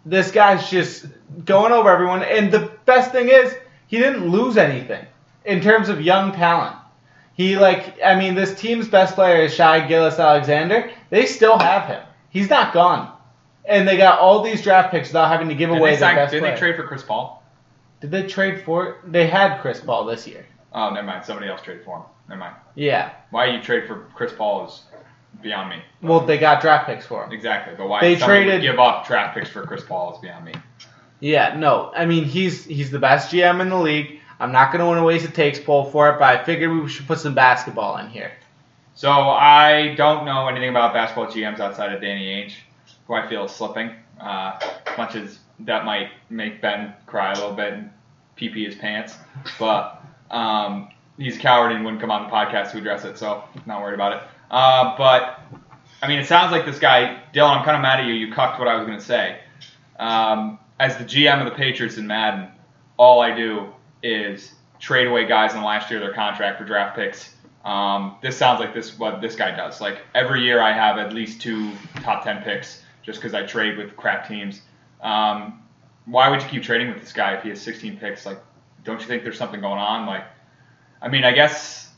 This 0.06 0.32
guy's 0.32 0.70
just 0.70 1.06
going 1.44 1.74
over 1.74 1.90
everyone, 1.90 2.24
and 2.24 2.52
the 2.52 2.72
best 2.86 3.12
thing 3.12 3.30
is 3.30 3.56
he 3.88 3.98
didn't 3.98 4.30
lose 4.30 4.58
anything 4.58 5.06
in 5.44 5.60
terms 5.60 5.90
of 5.90 6.02
young 6.02 6.34
talent. 6.34 6.76
He 7.34 7.58
like, 7.58 8.02
I 8.04 8.16
mean, 8.16 8.36
this 8.36 8.60
team's 8.60 8.88
best 8.88 9.16
player 9.16 9.44
is 9.44 9.54
Shai 9.54 9.88
Gilgeous-Alexander. 9.88 10.92
They 11.10 11.26
still 11.26 11.58
have 11.58 11.88
him. 11.88 12.04
He's 12.30 12.50
not 12.50 12.74
gone, 12.74 13.12
and 13.66 13.88
they 13.88 13.98
got 13.98 14.20
all 14.20 14.42
these 14.44 14.62
draft 14.62 14.92
picks 14.92 15.10
without 15.10 15.30
having 15.30 15.50
to 15.50 15.56
give 15.56 15.70
Did 15.70 15.80
away 15.80 15.96
they, 15.96 16.00
their 16.02 16.16
best 16.16 16.32
did 16.32 16.40
player. 16.42 16.54
they 16.54 16.60
trade 16.60 16.76
for 16.76 16.84
Chris 16.84 17.04
Paul? 17.04 17.44
Did 18.02 18.12
they 18.12 18.28
trade 18.28 18.64
for? 18.64 18.98
They 19.06 19.28
had 19.28 19.60
Chris 19.62 19.80
Paul 19.80 20.06
this 20.06 20.28
year. 20.28 20.46
Oh, 20.74 20.90
never 20.92 21.08
mind. 21.08 21.26
Somebody 21.26 21.50
else 21.50 21.62
traded 21.62 21.84
for 21.86 21.98
him. 21.98 22.04
Never 22.30 22.40
mind. 22.42 22.56
Yeah. 22.76 23.12
Why 23.32 23.48
you 23.48 23.62
trade 23.62 23.88
for 23.88 24.08
Chris 24.14 24.32
Paul 24.34 24.68
is 24.68 24.82
beyond 25.42 25.70
me. 25.70 25.78
Well, 26.02 26.20
they 26.20 26.38
got 26.38 26.62
draft 26.62 26.86
picks 26.88 27.06
for 27.06 27.24
him. 27.24 27.32
Exactly. 27.32 27.74
But 27.76 27.88
why 27.88 28.02
They 28.02 28.16
traded- 28.16 28.62
give 28.62 28.78
up 28.78 29.08
draft 29.08 29.36
picks 29.36 29.50
for 29.50 29.66
Chris 29.66 29.84
Paul 29.84 30.14
is 30.14 30.20
beyond 30.20 30.46
me. 30.46 30.54
Yeah. 31.20 31.56
No. 31.58 31.92
I 31.96 32.06
mean, 32.06 32.26
he's 32.26 32.66
he's 32.66 32.92
the 32.92 33.00
best 33.00 33.32
GM 33.32 33.62
in 33.62 33.70
the 33.70 33.78
league. 33.80 34.20
I'm 34.40 34.52
not 34.52 34.72
going 34.72 34.82
to 34.82 34.86
want 34.86 35.00
to 35.00 35.04
waste 35.04 35.28
a 35.28 35.32
takes 35.32 35.58
poll 35.60 35.86
for 35.86 36.10
it, 36.10 36.20
but 36.20 36.24
I 36.24 36.44
figured 36.44 36.72
we 36.72 36.88
should 36.88 37.08
put 37.08 37.18
some 37.20 37.34
basketball 37.34 37.98
in 37.98 38.10
here. 38.10 38.34
So 38.98 39.12
I 39.12 39.94
don't 39.94 40.26
know 40.26 40.48
anything 40.48 40.70
about 40.70 40.92
basketball 40.92 41.28
GMs 41.28 41.60
outside 41.60 41.94
of 41.94 42.02
Danny 42.02 42.30
Ainge, 42.30 42.54
who 43.06 43.14
I 43.14 43.28
feel 43.28 43.46
is 43.46 43.52
slipping. 43.52 43.92
Uh, 44.20 44.60
much 44.98 45.14
as 45.14 45.38
that 45.60 45.86
might 45.86 46.10
make 46.32 46.64
Ben 46.64 46.96
cry 47.06 47.32
a 47.32 47.36
little 47.36 47.54
bit 47.54 47.74
and 47.74 47.92
pee 48.36 48.50
pee 48.50 48.66
his 48.66 48.74
pants, 48.74 49.16
but 49.60 50.04
um, 50.32 50.90
he's 51.16 51.38
a 51.38 51.40
coward 51.40 51.74
and 51.74 51.86
wouldn't 51.86 52.02
come 52.02 52.10
on 52.10 52.24
the 52.24 52.30
podcast 52.36 52.72
to 52.72 52.80
address 52.80 53.06
it, 53.06 53.20
so 53.20 53.44
not 53.68 53.84
worried 53.84 53.94
about 53.94 54.14
it. 54.14 54.24
Uh, 54.50 54.98
but 54.98 55.42
I 56.02 56.08
mean, 56.08 56.18
it 56.18 56.26
sounds 56.26 56.52
like 56.52 56.66
this 56.66 56.80
guy, 56.80 57.22
Dylan. 57.36 57.56
I'm 57.56 57.64
kind 57.64 57.78
of 57.78 57.84
mad 57.84 58.00
at 58.00 58.08
you. 58.08 58.16
You 58.16 58.34
cucked 58.34 58.58
what 58.58 58.68
I 58.68 58.78
was 58.78 58.88
going 58.88 58.98
to 58.98 59.06
say. 59.06 59.42
Um, 60.00 60.58
as 60.80 60.98
the 60.98 61.04
GM 61.04 61.38
of 61.38 61.46
the 61.46 61.56
Patriots 61.56 61.98
in 61.98 62.08
Madden, 62.08 62.50
all 62.98 63.20
I 63.20 63.36
do 63.36 63.68
is 64.02 64.54
trade 64.80 65.06
away 65.06 65.28
guys 65.28 65.54
in 65.54 65.60
the 65.60 65.66
last 65.68 65.92
year 65.92 66.00
of 66.00 66.06
their 66.08 66.16
contract 66.16 66.58
for 66.58 66.66
draft 66.66 66.96
picks. 66.96 67.36
Um, 67.68 68.16
this 68.22 68.38
sounds 68.38 68.62
like 68.62 68.74
this 68.74 68.98
what 68.98 69.20
this 69.20 69.36
guy 69.36 69.52
does. 69.52 69.82
Like 69.82 70.00
every 70.16 70.42
year, 70.42 70.62
I 70.62 70.72
have 70.72 70.98
at 70.98 71.12
least 71.12 71.42
two 71.42 71.74
top 72.02 72.24
ten 72.24 72.42
picks 72.42 72.82
just 73.04 73.20
because 73.20 73.34
I 73.34 73.46
trade 73.46 73.78
with 73.78 73.98
crap 73.98 74.26
teams. 74.26 74.62
Um, 75.02 75.64
why 76.06 76.30
would 76.30 76.42
you 76.42 76.48
keep 76.48 76.64
trading 76.64 76.88
with 76.88 77.02
this 77.02 77.12
guy 77.12 77.34
if 77.34 77.44
he 77.44 77.50
has 77.50 77.62
16 77.62 77.98
picks? 77.98 78.26
Like, 78.26 78.40
don't 78.86 79.02
you 79.02 79.06
think 79.06 79.24
there's 79.24 79.38
something 79.38 79.60
going 79.60 79.80
on? 79.80 80.06
Like, 80.06 80.24
I 81.02 81.10
mean, 81.10 81.26
I 81.26 81.34
guess 81.34 81.92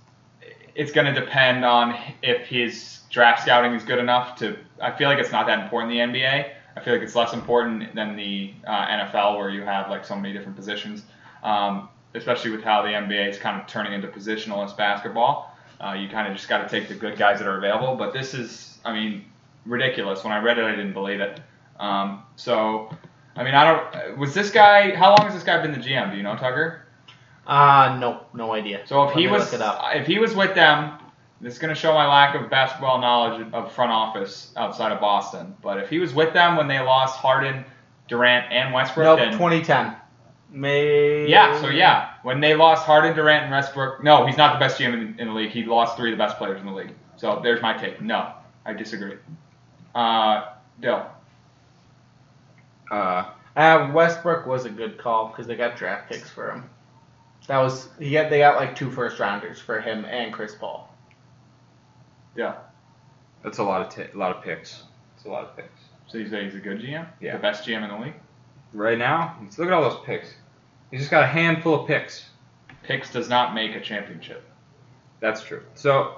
it's 0.74 0.92
going 0.92 1.14
to 1.14 1.20
depend 1.20 1.64
on 1.64 1.96
if 2.24 2.48
his 2.48 3.02
draft 3.12 3.44
scouting 3.44 3.74
is 3.74 3.84
good 3.84 4.00
enough 4.00 4.38
to. 4.40 4.58
I 4.82 4.92
feel 4.92 5.08
like 5.08 5.20
it's 5.20 5.32
not 5.32 5.46
that 5.46 5.60
important 5.60 5.94
in 5.94 6.12
the 6.12 6.20
NBA. 6.20 6.52
I 6.76 6.80
feel 6.82 6.94
like 6.94 7.04
it's 7.04 7.16
less 7.16 7.34
important 7.34 7.94
than 7.94 8.16
the 8.16 8.54
uh, 8.66 8.88
NFL 8.88 9.38
where 9.38 9.52
you 9.52 9.62
have 9.62 9.88
like 9.90 10.04
so 10.04 10.16
many 10.16 10.34
different 10.34 10.56
positions, 10.56 11.04
um, 11.44 11.90
especially 12.16 12.50
with 12.50 12.64
how 12.64 12.82
the 12.82 12.90
NBA 12.90 13.30
is 13.30 13.38
kind 13.38 13.62
of 13.62 13.68
turning 13.68 13.94
into 13.94 14.08
positionless 14.08 14.76
basketball. 14.76 15.56
Uh, 15.80 15.94
you 15.94 16.10
kind 16.10 16.28
of 16.28 16.36
just 16.36 16.50
got 16.50 16.68
to 16.68 16.70
take 16.70 16.90
the 16.90 16.96
good 16.96 17.18
guys 17.18 17.40
that 17.40 17.48
are 17.48 17.58
available. 17.58 17.96
But 17.96 18.14
this 18.14 18.34
is, 18.34 18.78
I 18.84 18.94
mean, 18.94 19.26
ridiculous. 19.66 20.24
When 20.24 20.34
I 20.34 20.40
read 20.40 20.58
it, 20.58 20.66
I 20.66 20.72
didn't 20.72 20.94
believe 20.94 21.22
it. 21.22 21.40
Um, 21.80 22.24
so, 22.36 22.90
I 23.36 23.44
mean, 23.44 23.56
I 23.56 23.64
don't. 23.66 24.18
Was 24.18 24.34
this 24.34 24.52
guy? 24.52 24.96
How 24.96 25.10
long 25.10 25.26
has 25.26 25.34
this 25.34 25.44
guy 25.44 25.62
been 25.62 25.72
the 25.72 25.78
GM? 25.78 26.12
Do 26.12 26.18
you 26.18 26.24
know, 26.24 26.36
Tucker? 26.36 26.86
Uh, 27.48 27.98
no, 28.00 28.26
no 28.34 28.54
idea. 28.54 28.82
So 28.86 29.04
if 29.04 29.10
Let 29.10 29.18
he 29.18 29.28
was, 29.28 29.46
look 29.46 29.54
it 29.54 29.62
up. 29.62 29.82
if 29.96 30.06
he 30.06 30.20
was 30.20 30.36
with 30.36 30.54
them, 30.54 31.00
this 31.42 31.54
is 31.54 31.60
going 31.60 31.74
to 31.74 31.80
show 31.80 31.94
my 31.94 32.06
lack 32.06 32.36
of 32.36 32.50
basketball 32.50 33.00
knowledge 33.00 33.48
of 33.54 33.72
front 33.72 33.92
office 33.92 34.54
outside 34.58 34.92
of 34.92 35.00
Boston. 35.00 35.56
But 35.64 35.80
if 35.80 35.90
he 35.90 35.98
was 36.00 36.14
with 36.14 36.34
them 36.34 36.58
when 36.58 36.68
they 36.68 36.80
lost 36.80 37.18
Harden, 37.18 37.66
Durant, 38.08 38.52
and 38.52 38.74
Westbrook, 38.74 39.06
Nope, 39.06 39.20
then 39.20 39.32
2010. 39.32 39.96
May. 40.52 41.28
yeah. 41.28 41.60
So 41.62 41.70
yeah, 41.70 42.14
when 42.24 42.40
they 42.42 42.56
lost 42.56 42.86
Harden, 42.86 43.16
Durant, 43.16 43.44
and 43.44 43.52
Westbrook, 43.52 44.04
no, 44.04 44.26
he's 44.26 44.38
not 44.38 44.54
the 44.54 44.60
best 44.60 44.80
GM 44.80 44.94
in, 44.94 45.20
in 45.20 45.28
the 45.28 45.34
league. 45.34 45.52
He 45.52 45.64
lost 45.64 45.96
three 45.98 46.12
of 46.12 46.18
the 46.18 46.24
best 46.24 46.38
players 46.38 46.60
in 46.60 46.66
the 46.66 46.74
league. 46.74 46.94
So 47.18 47.40
there's 47.44 47.62
my 47.62 47.74
take. 47.78 48.02
No, 48.02 48.32
I 48.66 48.74
disagree. 48.74 49.16
Uh, 49.94 50.46
Dill. 50.80 51.06
Uh, 52.92 53.26
Uh, 53.56 53.92
Westbrook 53.94 54.46
was 54.46 54.66
a 54.66 54.70
good 54.70 54.98
call 54.98 55.28
because 55.28 55.46
they 55.48 55.56
got 55.56 55.76
draft 55.76 56.10
picks 56.10 56.30
for 56.30 56.52
him. 56.52 56.70
That 57.48 57.58
was 57.60 57.90
he 58.00 58.12
got 58.12 58.30
they 58.30 58.40
got 58.40 58.56
like 58.56 58.76
two 58.76 58.90
first 58.92 59.20
rounders 59.20 59.60
for 59.60 59.82
him 59.82 60.06
and 60.06 60.32
Chris 60.32 60.56
Paul. 60.56 60.88
Yeah. 62.36 62.56
that's 63.44 63.58
a 63.58 63.64
lot 63.64 63.82
of 63.82 63.90
t- 63.94 64.12
a 64.14 64.18
lot 64.18 64.36
of 64.36 64.44
picks. 64.44 64.84
It's 65.16 65.26
a 65.26 65.30
lot 65.30 65.44
of 65.44 65.56
picks. 65.58 65.82
So 66.08 66.18
you 66.18 66.30
say 66.30 66.46
he's 66.46 66.56
a 66.56 66.60
good 66.60 66.80
GM? 66.80 67.08
Yeah. 67.20 67.34
The 67.34 67.40
best 67.42 67.68
GM 67.68 67.84
in 67.84 67.90
the 67.90 68.06
league? 68.06 68.14
Right 68.72 68.98
now, 68.98 69.36
let's 69.42 69.58
look 69.58 69.68
at 69.68 69.74
all 69.74 69.82
those 69.82 70.00
picks. 70.06 70.34
He's 70.92 71.02
just 71.02 71.12
got 71.12 71.24
a 71.24 71.28
handful 71.28 71.82
of 71.82 71.88
picks. 71.88 72.26
Picks 72.84 73.12
does 73.12 73.30
not 73.30 73.54
make 73.54 73.76
a 73.76 73.80
championship. 73.82 74.44
That's 75.20 75.44
true. 75.44 75.64
So, 75.76 76.18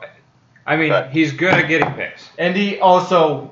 I 0.65 0.75
mean, 0.77 0.91
Right. 0.91 1.09
he's 1.09 1.31
good 1.33 1.53
at 1.53 1.67
getting 1.67 1.91
picks. 1.93 2.29
And 2.37 2.55
he 2.55 2.79
also 2.79 3.51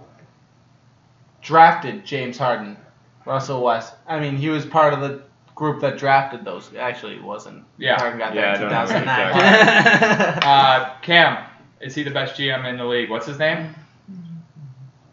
drafted 1.41 2.05
James 2.05 2.37
Harden, 2.37 2.77
Russell 3.25 3.61
West. 3.63 3.95
I 4.07 4.19
mean, 4.19 4.35
he 4.37 4.49
was 4.49 4.65
part 4.65 4.93
of 4.93 5.01
the 5.01 5.23
group 5.55 5.81
that 5.81 5.97
drafted 5.97 6.45
those. 6.45 6.73
Actually, 6.77 7.15
he 7.15 7.19
wasn't. 7.21 7.65
Yeah. 7.77 7.97
Harden 7.99 8.17
got 8.19 8.33
Yeah, 8.33 8.57
there 8.57 8.67
in 8.67 8.73
I 8.73 8.85
don't 8.85 8.87
2009. 8.87 10.39
Uh, 10.43 10.93
Cam, 11.01 11.43
is 11.81 11.95
he 11.95 12.03
the 12.03 12.11
best 12.11 12.35
GM 12.35 12.65
in 12.65 12.77
the 12.77 12.85
league? 12.85 13.09
What's 13.09 13.25
his 13.25 13.39
name? 13.39 13.75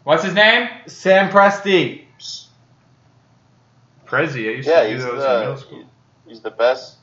What's 0.03 0.23
his 0.23 0.33
name? 0.33 0.69
Sam 0.85 1.29
Presti. 1.29 2.05
Prezi, 4.05 4.47
I 4.49 4.51
used 4.55 4.69
Yeah, 4.69 4.83
to 4.83 4.87
do 4.87 4.93
he's 4.95 5.03
those 5.03 5.13
in 5.13 5.19
middle 5.39 5.53
the 5.55 5.59
school. 5.59 5.83
He's 6.27 6.41
the 6.41 6.51
best 6.51 6.97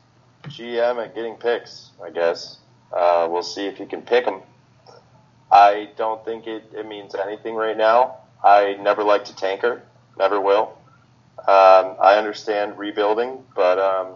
GM 0.45 1.03
at 1.03 1.15
getting 1.15 1.35
picks. 1.35 1.91
I 2.03 2.11
guess 2.11 2.59
uh, 2.93 3.27
we'll 3.31 3.43
see 3.43 3.67
if 3.67 3.79
he 3.79 3.87
can 3.87 4.03
pick 4.03 4.25
them. 4.25 4.43
I 5.51 5.91
don't 5.97 6.25
think 6.25 6.47
it, 6.47 6.65
it 6.75 6.87
means 6.87 7.15
anything 7.15 7.55
right 7.55 7.77
now. 7.77 8.17
I 8.43 8.77
never 8.81 9.03
like 9.03 9.25
to 9.27 9.37
tanker, 9.37 9.83
never 10.19 10.41
will. 10.41 10.77
Um, 11.39 11.97
I 12.01 12.17
understand 12.17 12.79
rebuilding, 12.79 13.39
but 13.55 13.79
um, 13.79 14.15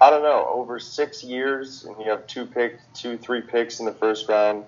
I 0.00 0.10
don't 0.10 0.22
know. 0.22 0.46
Over 0.48 0.78
six 0.78 1.22
years, 1.24 1.84
and 1.84 1.96
you 1.98 2.10
have 2.10 2.26
two 2.26 2.46
pick, 2.46 2.78
two, 2.94 3.16
three 3.16 3.40
picks 3.40 3.80
in 3.80 3.86
the 3.86 3.92
first 3.92 4.28
round. 4.28 4.64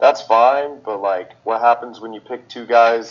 That's 0.00 0.22
fine, 0.22 0.80
but 0.84 1.00
like, 1.00 1.32
what 1.44 1.60
happens 1.60 2.00
when 2.00 2.12
you 2.12 2.20
pick 2.20 2.48
two 2.48 2.64
guys 2.64 3.08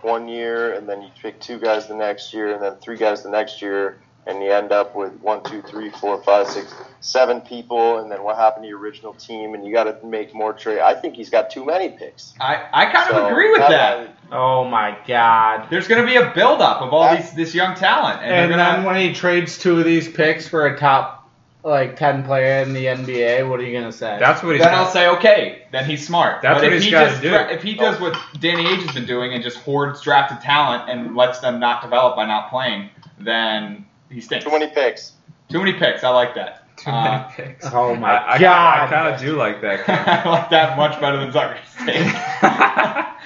one 0.00 0.28
year, 0.28 0.74
and 0.74 0.88
then 0.88 1.02
you 1.02 1.10
pick 1.20 1.40
two 1.40 1.58
guys 1.58 1.86
the 1.86 1.94
next 1.94 2.34
year, 2.34 2.54
and 2.54 2.62
then 2.62 2.76
three 2.76 2.96
guys 2.96 3.22
the 3.22 3.30
next 3.30 3.62
year, 3.62 3.98
and 4.26 4.42
you 4.42 4.52
end 4.52 4.70
up 4.70 4.94
with 4.94 5.12
one, 5.20 5.42
two, 5.42 5.62
three, 5.62 5.90
four, 5.90 6.22
five, 6.22 6.46
six, 6.46 6.72
seven 7.00 7.40
people, 7.40 7.98
and 7.98 8.10
then 8.10 8.22
what 8.22 8.36
happened 8.36 8.64
to 8.64 8.68
your 8.68 8.78
original 8.78 9.14
team, 9.14 9.54
and 9.54 9.64
you 9.66 9.72
got 9.72 9.84
to 9.84 10.06
make 10.06 10.32
more 10.34 10.52
trade. 10.52 10.78
I 10.78 10.94
think 10.94 11.16
he's 11.16 11.30
got 11.30 11.50
too 11.50 11.64
many 11.64 11.90
picks. 11.90 12.34
I, 12.40 12.64
I 12.72 12.86
kind 12.86 13.10
So, 13.10 13.24
of 13.26 13.32
agree 13.32 13.50
with 13.50 13.60
that. 13.60 14.14
Oh 14.30 14.64
my 14.64 14.96
God. 15.06 15.68
There's 15.70 15.88
going 15.88 16.00
to 16.00 16.06
be 16.06 16.16
a 16.16 16.32
buildup 16.34 16.82
of 16.82 16.92
all 16.92 17.14
these 17.16 17.32
this 17.32 17.54
young 17.54 17.74
talent, 17.74 18.20
and, 18.22 18.30
And 18.30 18.50
they're 18.50 18.58
then 18.58 18.76
gonna, 18.76 18.86
when 18.86 18.96
he 18.96 19.12
trades 19.12 19.58
two 19.58 19.78
of 19.78 19.84
these 19.84 20.08
picks 20.08 20.48
for 20.48 20.66
a 20.66 20.78
top 20.78 21.18
like 21.64 21.96
ten 21.96 22.24
player 22.24 22.62
in 22.62 22.72
the 22.72 22.86
NBA, 22.86 23.48
what 23.48 23.60
are 23.60 23.62
you 23.62 23.78
gonna 23.78 23.92
say? 23.92 24.16
That's 24.18 24.42
what 24.42 24.54
he's 24.56 24.64
then 24.64 24.72
got. 24.72 24.86
I'll 24.86 24.90
say 24.90 25.08
okay, 25.08 25.62
then 25.70 25.84
he's 25.84 26.04
smart. 26.04 26.42
That's 26.42 26.60
but 26.60 26.64
what 26.64 26.72
if 26.72 26.82
he's 26.82 26.84
he 26.84 26.90
gotta 26.90 27.20
do. 27.20 27.34
if 27.54 27.62
he 27.62 27.74
does 27.74 28.00
what 28.00 28.16
Danny 28.40 28.64
Ainge 28.64 28.82
has 28.82 28.94
been 28.94 29.06
doing 29.06 29.32
and 29.32 29.42
just 29.44 29.58
hoards 29.58 30.00
drafted 30.00 30.40
talent 30.40 30.90
and 30.90 31.14
lets 31.14 31.38
them 31.38 31.60
not 31.60 31.82
develop 31.82 32.16
by 32.16 32.26
not 32.26 32.50
playing, 32.50 32.90
then 33.20 33.86
he 34.12 34.20
stinks. 34.20 34.44
Too 34.44 34.50
many 34.50 34.68
picks. 34.68 35.12
Too 35.48 35.58
many 35.58 35.72
picks. 35.74 36.04
I 36.04 36.08
like 36.10 36.34
that. 36.36 36.76
Too 36.78 36.90
Uh, 36.90 37.30
many 37.38 37.48
picks. 37.52 37.66
oh 37.72 37.94
my 37.94 38.12
I, 38.14 38.34
I, 38.34 38.38
God. 38.38 38.80
I 38.80 38.90
kind 38.90 39.14
of 39.14 39.20
do 39.20 39.36
like 39.36 39.60
that. 39.62 39.88
I 40.26 40.28
like 40.28 40.50
that 40.50 40.76
much 40.76 41.00
better 41.00 41.18
than 41.18 41.32
Tucker's 41.32 41.58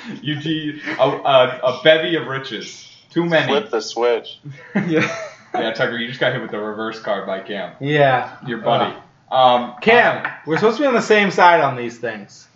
take. 0.08 0.22
you 0.22 0.40
do 0.40 0.80
a, 0.98 1.08
a, 1.08 1.60
a 1.62 1.80
bevy 1.84 2.16
of 2.16 2.26
riches. 2.26 2.90
Too 3.10 3.24
many. 3.24 3.46
Flip 3.52 3.70
the 3.70 3.80
switch. 3.80 4.40
yeah. 4.74 5.16
Yeah, 5.54 5.72
Tucker, 5.72 5.96
you 5.96 6.08
just 6.08 6.20
got 6.20 6.32
hit 6.32 6.42
with 6.42 6.50
the 6.50 6.58
reverse 6.58 7.00
card 7.00 7.26
by 7.26 7.40
Cam, 7.40 7.72
yeah. 7.80 8.36
your 8.46 8.58
buddy. 8.58 8.94
Um, 9.30 9.74
Cam, 9.80 10.30
we're 10.44 10.56
supposed 10.56 10.76
to 10.76 10.82
be 10.82 10.86
on 10.86 10.92
the 10.92 11.00
same 11.00 11.30
side 11.30 11.60
on 11.62 11.76
these 11.76 11.96
things. 11.98 12.46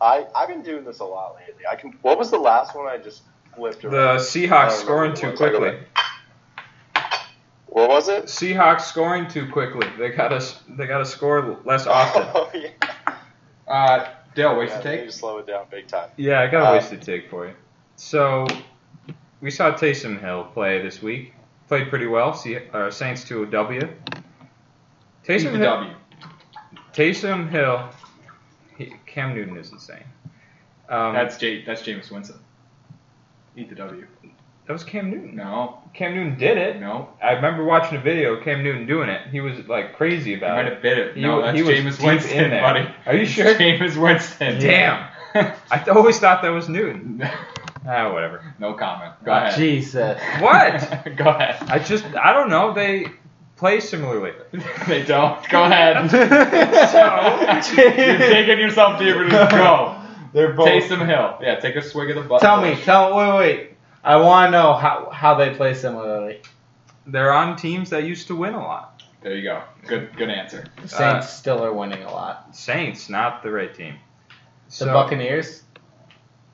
I 0.00 0.26
I've 0.34 0.48
been 0.48 0.62
doing 0.62 0.84
this 0.84 1.00
a 1.00 1.04
lot 1.04 1.34
lately. 1.36 1.64
I 1.70 1.76
can. 1.76 1.92
What 2.02 2.18
was 2.18 2.30
the 2.30 2.38
last 2.38 2.74
one 2.74 2.86
I 2.86 2.96
just 2.96 3.22
flipped 3.54 3.82
The? 3.82 3.88
Seahawks 4.18 4.50
I 4.52 4.68
scoring 4.70 5.14
too 5.14 5.26
what 5.26 5.34
it 5.34 5.36
quickly. 5.36 5.78
What 7.76 7.90
was 7.90 8.08
it? 8.08 8.24
Seahawks 8.24 8.80
scoring 8.80 9.28
too 9.28 9.50
quickly. 9.52 9.86
They 9.98 10.08
gotta 10.08 10.42
they 10.66 10.86
gotta 10.86 11.04
score 11.04 11.58
less 11.66 11.86
often. 11.98 12.22
Oh, 12.34 12.50
yeah. 12.54 12.70
uh, 13.68 14.08
Dale, 14.34 14.56
waste 14.58 14.76
Yeah, 14.76 14.80
to 14.80 14.96
take. 14.96 15.04
to 15.06 15.12
slow 15.12 15.36
it 15.40 15.46
down 15.46 15.66
big 15.70 15.86
time. 15.86 16.08
Yeah, 16.16 16.40
I 16.40 16.46
got 16.46 16.62
a 16.62 16.68
Uh, 16.70 16.72
wasted 16.72 17.02
take 17.02 17.28
for 17.28 17.46
you. 17.46 17.52
So 17.96 18.46
we 19.42 19.50
saw 19.50 19.72
Taysom 19.72 20.18
Hill 20.18 20.44
play 20.54 20.80
this 20.80 21.02
week. 21.02 21.34
Played 21.68 21.90
pretty 21.90 22.06
well. 22.06 22.32
See, 22.32 22.56
uh, 22.72 22.90
Saints 22.90 23.24
to 23.24 23.42
a 23.42 23.46
W. 23.46 23.78
Eat 23.82 23.88
Taysom 25.26 25.52
the 25.52 25.58
Hill. 25.58 25.74
W. 25.76 25.94
Taysom 26.94 27.50
Hill. 27.50 27.90
He, 28.78 28.94
Cam 29.04 29.34
Newton 29.34 29.58
is 29.58 29.70
insane. 29.70 30.02
Um, 30.88 31.12
That's 31.12 31.36
J, 31.36 31.62
that's 31.66 31.82
James 31.82 32.10
Winston. 32.10 32.38
Eat 33.54 33.68
the 33.68 33.74
W. 33.74 34.06
that 34.66 34.72
was 34.72 34.84
Cam 34.84 35.10
Newton. 35.10 35.36
No, 35.36 35.78
Cam 35.94 36.14
Newton 36.14 36.38
did 36.38 36.58
it. 36.58 36.80
no. 36.80 37.08
I 37.22 37.32
remember 37.32 37.64
watching 37.64 37.98
a 37.98 38.00
video 38.00 38.34
of 38.34 38.44
Cam 38.44 38.62
Newton 38.64 38.86
doing 38.86 39.08
it. 39.08 39.28
He 39.30 39.40
was 39.40 39.66
like 39.68 39.96
crazy 39.96 40.30
You 40.32 40.36
about 40.38 40.56
might 40.56 40.66
it. 40.66 40.72
have 40.74 40.82
bit 40.82 40.98
it. 40.98 41.14
He 41.16 41.22
No, 41.22 41.36
wa- 41.36 41.42
that's 41.46 41.56
he 41.56 41.62
was 41.62 41.76
James 41.76 42.00
Winston, 42.00 42.44
in 42.44 42.50
there. 42.50 42.62
buddy. 42.62 42.88
Are 43.06 43.14
you 43.16 43.26
sure? 43.26 43.56
James 43.56 43.96
Winston. 43.96 44.58
Damn. 44.60 45.08
I 45.34 45.84
always 45.90 46.18
thought 46.18 46.42
that 46.42 46.48
was 46.50 46.68
Newton. 46.68 47.22
Ah, 47.88 48.12
whatever. 48.12 48.42
no 48.58 48.74
comment. 48.74 49.12
Go 49.24 49.30
ahead. 49.30 49.54
Jesus. 49.56 50.20
What? 50.40 51.14
Go 51.16 51.26
ahead. 51.28 51.56
I 51.70 51.78
just 51.78 52.04
I 52.16 52.32
don't 52.32 52.48
know. 52.50 52.74
They 52.74 53.06
play 53.56 53.78
similarly. 53.78 54.32
they 54.88 55.04
don't. 55.04 55.48
Go 55.48 55.62
ahead. 55.62 56.10
So- 56.10 57.72
You're 57.76 58.18
digging 58.18 58.58
yourself 58.58 58.98
deeper. 58.98 59.28
Just 59.28 59.50
go. 59.52 60.02
They're 60.32 60.52
both. 60.52 60.66
Taysom 60.66 61.06
Hill. 61.06 61.38
Yeah, 61.40 61.60
take 61.60 61.76
a 61.76 61.82
swig 61.82 62.10
of 62.10 62.16
the 62.16 62.28
butt. 62.28 62.42
Tell 62.42 62.60
me, 62.60 62.74
tell 62.74 63.16
wait, 63.16 63.38
wait. 63.38 63.70
I 64.06 64.16
want 64.16 64.46
to 64.48 64.50
know 64.52 64.72
how 64.74 65.10
how 65.12 65.34
they 65.34 65.50
play 65.54 65.74
similarly. 65.74 66.40
they're 67.06 67.32
on 67.32 67.56
teams 67.56 67.90
that 67.90 68.04
used 68.04 68.28
to 68.28 68.36
win 68.36 68.54
a 68.54 68.58
lot. 68.60 69.02
There 69.22 69.34
you 69.34 69.42
go. 69.42 69.62
Good 69.86 70.16
good 70.16 70.30
answer. 70.30 70.64
The 70.80 70.88
Saints 70.88 71.28
still 71.28 71.64
are 71.64 71.72
winning 71.72 72.02
a 72.04 72.10
lot. 72.12 72.46
Uh, 72.48 72.52
Saints, 72.52 73.08
not 73.10 73.42
the 73.42 73.50
right 73.50 73.74
team. 73.74 73.94
The 74.68 74.72
So, 74.72 74.86
Buccaneers. 74.86 75.64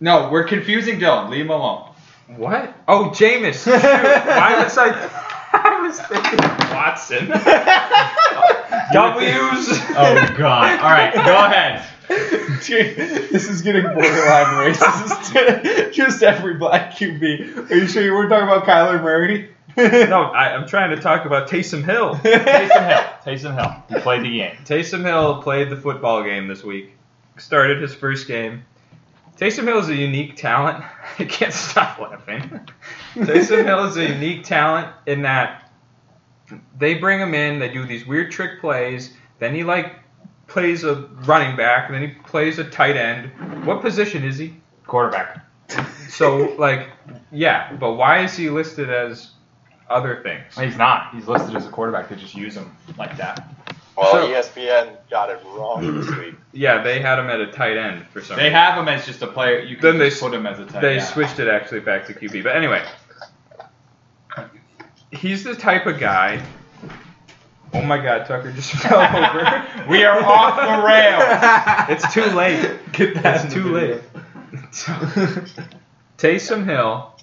No, 0.01 0.31
we're 0.31 0.45
confusing 0.45 0.99
Dylan. 0.99 1.29
Leave 1.29 1.45
him 1.45 1.51
alone. 1.51 1.91
What? 2.37 2.75
Oh, 2.89 3.11
Jameis. 3.11 3.65
Shoot. 3.65 3.83
Why 3.83 4.63
was 4.65 4.79
I? 4.79 5.11
I 5.53 5.81
was 5.83 6.01
thinking 6.01 6.41
Watson. 6.75 7.27
W's. 8.93 9.69
Oh 9.91 10.35
God. 10.39 10.81
All 10.81 10.91
right, 10.91 11.13
go 11.15 11.45
ahead. 11.45 11.85
Dude, 12.65 12.97
this 13.31 13.49
is 13.49 13.63
getting 13.63 13.83
borderline 13.83 14.73
racist. 14.75 15.93
Just 15.93 16.23
every 16.23 16.55
black 16.55 16.93
QB. 16.93 17.71
Are 17.71 17.75
you 17.75 17.87
sure 17.87 18.03
you 18.03 18.13
weren't 18.13 18.31
talking 18.31 18.49
about 18.49 18.65
Kyler 18.65 19.03
Murray? 19.03 19.49
no, 19.77 20.23
I, 20.25 20.55
I'm 20.55 20.69
trying 20.69 20.91
to 20.91 21.01
talk 21.01 21.25
about 21.25 21.49
Taysom 21.49 21.85
Hill. 21.85 22.15
Taysom 22.17 22.89
Hill. 22.89 23.05
Taysom 23.25 23.55
Hill. 23.55 23.83
He 23.89 24.03
played 24.03 24.23
the 24.23 24.39
game. 24.39 24.57
Taysom 24.65 25.05
Hill 25.05 25.43
played 25.43 25.71
the 25.71 25.77
football 25.77 26.23
game 26.23 26.49
this 26.49 26.63
week. 26.63 26.93
Started 27.39 27.81
his 27.81 27.95
first 27.95 28.27
game. 28.27 28.65
Taysom 29.39 29.65
Hill 29.65 29.79
is 29.79 29.89
a 29.89 29.97
unique 29.97 30.37
talent. 30.37 30.85
I 31.19 31.25
can't 31.25 31.55
stop 31.55 31.99
laughing. 31.99 32.61
Taysom 33.15 33.65
Hill 33.65 33.85
is 33.87 33.97
a 33.97 34.07
unique 34.07 34.45
talent 34.45 34.89
in 35.07 35.23
that 35.23 35.71
they 36.79 36.95
bring 36.95 37.21
him 37.21 37.35
in, 37.35 37.59
they 37.59 37.73
do 37.73 37.87
these 37.87 38.07
weird 38.07 38.31
trick 38.31 38.61
plays, 38.61 39.15
then 39.39 39.55
he 39.55 39.65
like 39.65 39.97
plays 40.53 40.85
a 40.85 40.95
running 41.25 41.57
back, 41.57 41.87
and 41.89 41.95
then 41.95 42.09
he 42.09 42.15
plays 42.29 42.59
a 42.59 42.65
tight 42.65 42.97
end. 42.97 43.31
What 43.67 43.81
position 43.81 44.23
is 44.25 44.37
he? 44.39 44.55
Quarterback. 44.87 45.39
So 46.11 46.55
like, 46.59 46.91
yeah, 47.31 47.73
but 47.77 47.95
why 47.95 48.23
is 48.23 48.37
he 48.37 48.51
listed 48.51 48.91
as 48.91 49.31
other 49.89 50.21
things? 50.23 50.59
He's 50.59 50.77
not. 50.77 51.15
He's 51.15 51.27
listed 51.27 51.57
as 51.57 51.67
a 51.67 51.71
quarterback. 51.71 52.11
They 52.11 52.17
just 52.17 52.35
use 52.35 52.55
him 52.55 52.71
like 52.99 53.17
that. 53.17 53.49
Well, 53.97 54.13
So- 54.13 54.27
ESPN 54.29 54.97
got 55.11 55.31
it 55.31 55.41
wrong 55.47 55.99
this 56.01 56.09
week. 56.19 56.35
Yeah, 56.53 56.83
they 56.83 57.01
had 57.01 57.19
him 57.19 57.27
at 57.31 57.41
a 57.41 57.51
tight 57.53 57.77
end 57.79 58.07
for 58.09 58.21
some 58.21 58.37
They 58.37 58.45
reason. 58.45 58.55
have 58.59 58.79
him 58.79 58.89
as 58.89 59.07
just 59.07 59.23
a 59.23 59.27
player. 59.27 59.61
You 59.61 59.77
can 59.77 59.83
Then 59.87 59.99
they 59.99 60.11
put 60.11 60.35
him 60.35 60.47
as 60.47 60.59
a 60.59 60.65
tight 60.67 60.75
end. 60.77 60.85
They 60.85 60.99
end. 60.99 61.05
switched 61.09 61.39
it 61.41 61.49
actually 61.49 61.81
back 61.81 62.07
to 62.07 62.15
QB. 62.15 62.43
But 62.43 62.57
anyway, 62.57 62.83
he's 65.11 65.45
the 65.45 65.55
type 65.55 65.87
of 65.87 65.99
guy. 65.99 66.43
Oh 67.75 67.83
my 67.83 67.99
God, 67.99 68.27
Tucker 68.27 68.53
just 68.53 68.73
fell 68.83 69.01
over. 69.01 69.89
We 69.89 70.05
are 70.05 70.23
off 70.23 70.57
the 70.57 70.87
rails. 70.87 71.89
It's 71.91 72.13
too 72.13 72.25
late. 72.37 72.79
Get 72.93 73.23
that. 73.23 73.47
It's 73.47 73.55
too 73.55 73.73
late. 73.73 74.03
So, 74.71 74.93
Taysom 76.19 76.65
Hill 76.67 77.15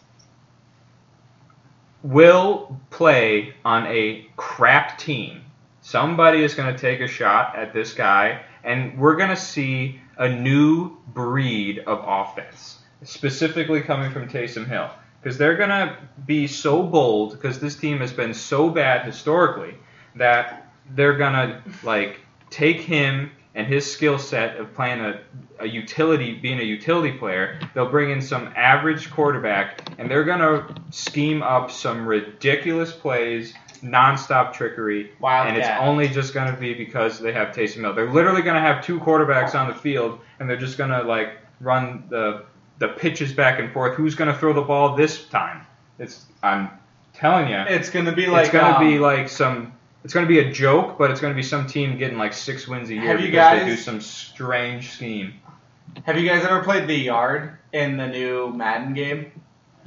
will 2.04 2.80
play 2.90 3.54
on 3.64 3.86
a 3.88 4.28
crap 4.38 4.98
team. 4.98 5.44
Somebody 5.82 6.44
is 6.44 6.54
going 6.56 6.74
to 6.74 6.80
take 6.80 7.00
a 7.00 7.08
shot 7.08 7.56
at 7.56 7.74
this 7.74 7.94
guy, 7.94 8.42
and 8.64 8.98
we're 9.00 9.16
going 9.16 9.30
to 9.30 9.36
see 9.36 10.00
a 10.18 10.28
new 10.28 10.98
breed 11.14 11.80
of 11.80 12.04
offense, 12.06 12.80
specifically 13.04 13.82
coming 13.82 14.12
from 14.12 14.28
Taysom 14.28 14.68
Hill. 14.68 14.90
Because 15.22 15.38
they're 15.38 15.58
going 15.58 15.70
to 15.70 15.98
be 16.26 16.48
so 16.48 16.82
bold, 16.82 17.32
because 17.32 17.60
this 17.60 17.76
team 17.76 18.00
has 18.00 18.14
been 18.14 18.34
so 18.34 18.70
bad 18.70 19.06
historically, 19.06 19.76
that 20.16 20.72
they're 20.96 21.18
going 21.18 21.34
to, 21.34 21.62
like, 21.84 22.20
take 22.50 22.82
him 22.82 23.32
and 23.56 23.68
his 23.68 23.92
skill 23.92 24.18
set 24.20 24.58
of 24.58 24.74
playing 24.74 25.02
a, 25.02 25.20
a 25.60 25.68
utility, 25.68 26.34
being 26.34 26.60
a 26.60 26.64
utility 26.64 27.12
player, 27.12 27.60
they'll 27.74 27.90
bring 27.90 28.12
in 28.12 28.22
some 28.22 28.52
average 28.56 29.10
quarterback, 29.12 29.90
and 29.98 30.10
they're 30.10 30.24
going 30.24 30.40
to 30.40 30.76
scheme 30.92 31.42
up 31.44 31.72
some 31.72 32.06
ridiculous 32.08 32.92
plays, 32.92 33.54
nonstop 33.84 34.54
trickery, 34.54 35.12
and 35.48 35.58
it's 35.58 35.68
only 35.82 36.08
just 36.08 36.34
going 36.34 36.54
to 36.54 36.60
be 36.60 36.74
because 36.74 37.20
they 37.20 37.34
have 37.34 37.50
Taysom 37.50 37.82
Hill. 37.82 37.94
They're 37.94 38.12
literally 38.12 38.42
going 38.42 38.56
to 38.56 38.62
have 38.62 38.84
two 38.84 39.00
quarterbacks 39.00 39.56
on 39.56 39.68
the 39.68 39.76
field, 39.76 40.20
and 40.40 40.50
they're 40.50 40.58
just 40.58 40.78
going 40.78 40.92
to 40.92 41.02
like 41.04 41.38
run 41.60 42.04
the 42.10 42.46
the 42.80 42.88
pitches 42.88 43.34
back 43.34 43.60
and 43.60 43.72
forth. 43.74 43.96
Who's 43.96 44.16
going 44.16 44.32
to 44.32 44.38
throw 44.38 44.54
the 44.54 44.62
ball 44.62 44.96
this 44.96 45.26
time? 45.26 45.66
It's 45.98 46.26
I'm 46.42 46.70
telling 47.14 47.50
you, 47.50 47.58
It's 47.58 47.90
gonna 47.90 48.14
be 48.14 48.28
like 48.28 48.46
it's 48.46 48.54
going 48.54 48.74
to 48.74 48.80
um, 48.80 48.88
be 48.88 49.00
like 49.00 49.30
some. 49.30 49.74
It's 50.04 50.14
going 50.14 50.26
to 50.26 50.30
be 50.30 50.40
a 50.40 50.52
joke, 50.52 50.98
but 50.98 51.12
it's 51.12 51.20
going 51.20 51.34
to 51.34 51.36
be 51.36 51.44
some 51.44 51.68
team 51.68 51.98
getting 51.98 52.18
like 52.18 52.34
six 52.34 52.68
wins 52.68 52.90
a 52.90 52.94
year 52.94 53.04
Have 53.04 53.20
you 53.20 53.28
because 53.28 53.52
they 53.52 53.66
guys- 53.66 53.76
do 53.76 53.82
some 53.82 54.02
strange 54.02 54.92
scheme. 54.92 55.34
Have 56.04 56.18
you 56.18 56.28
guys 56.28 56.46
ever 56.46 56.64
played 56.64 56.88
the 56.88 56.96
yard 56.96 57.58
in 57.74 57.98
the 57.98 58.08
new 58.08 58.54
Madden 58.54 58.94
game? 58.94 59.32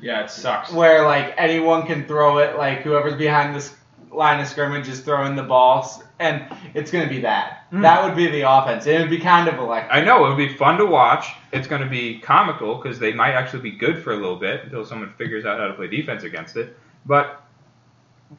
Yeah, 0.00 0.24
it 0.24 0.30
sucks. 0.30 0.72
Where 0.72 1.04
like 1.04 1.34
anyone 1.38 1.86
can 1.86 2.06
throw 2.06 2.38
it, 2.38 2.56
like 2.58 2.80
whoever's 2.82 3.14
behind 3.14 3.54
this 3.54 3.74
line 4.10 4.40
of 4.40 4.48
scrimmage 4.48 4.88
is 4.88 5.00
throwing 5.00 5.36
the 5.36 5.44
balls, 5.44 6.02
and 6.18 6.44
it's 6.74 6.90
gonna 6.90 7.08
be 7.08 7.20
that. 7.20 7.62
Mm. 7.72 7.82
That 7.82 8.04
would 8.04 8.16
be 8.16 8.26
the 8.26 8.42
offense. 8.42 8.86
It 8.86 9.00
would 9.00 9.08
be 9.08 9.18
kind 9.18 9.48
of 9.48 9.58
electric. 9.58 9.92
I 9.94 10.04
know 10.04 10.26
it 10.26 10.28
would 10.28 10.36
be 10.36 10.52
fun 10.54 10.76
to 10.78 10.84
watch. 10.84 11.28
It's 11.52 11.66
going 11.66 11.80
to 11.80 11.88
be 11.88 12.18
comical 12.18 12.74
because 12.74 12.98
they 12.98 13.14
might 13.14 13.32
actually 13.32 13.62
be 13.62 13.70
good 13.70 14.02
for 14.02 14.12
a 14.12 14.16
little 14.16 14.36
bit 14.36 14.64
until 14.64 14.84
someone 14.84 15.10
figures 15.16 15.46
out 15.46 15.58
how 15.58 15.68
to 15.68 15.72
play 15.72 15.86
defense 15.86 16.22
against 16.24 16.56
it. 16.58 16.76
But 17.06 17.41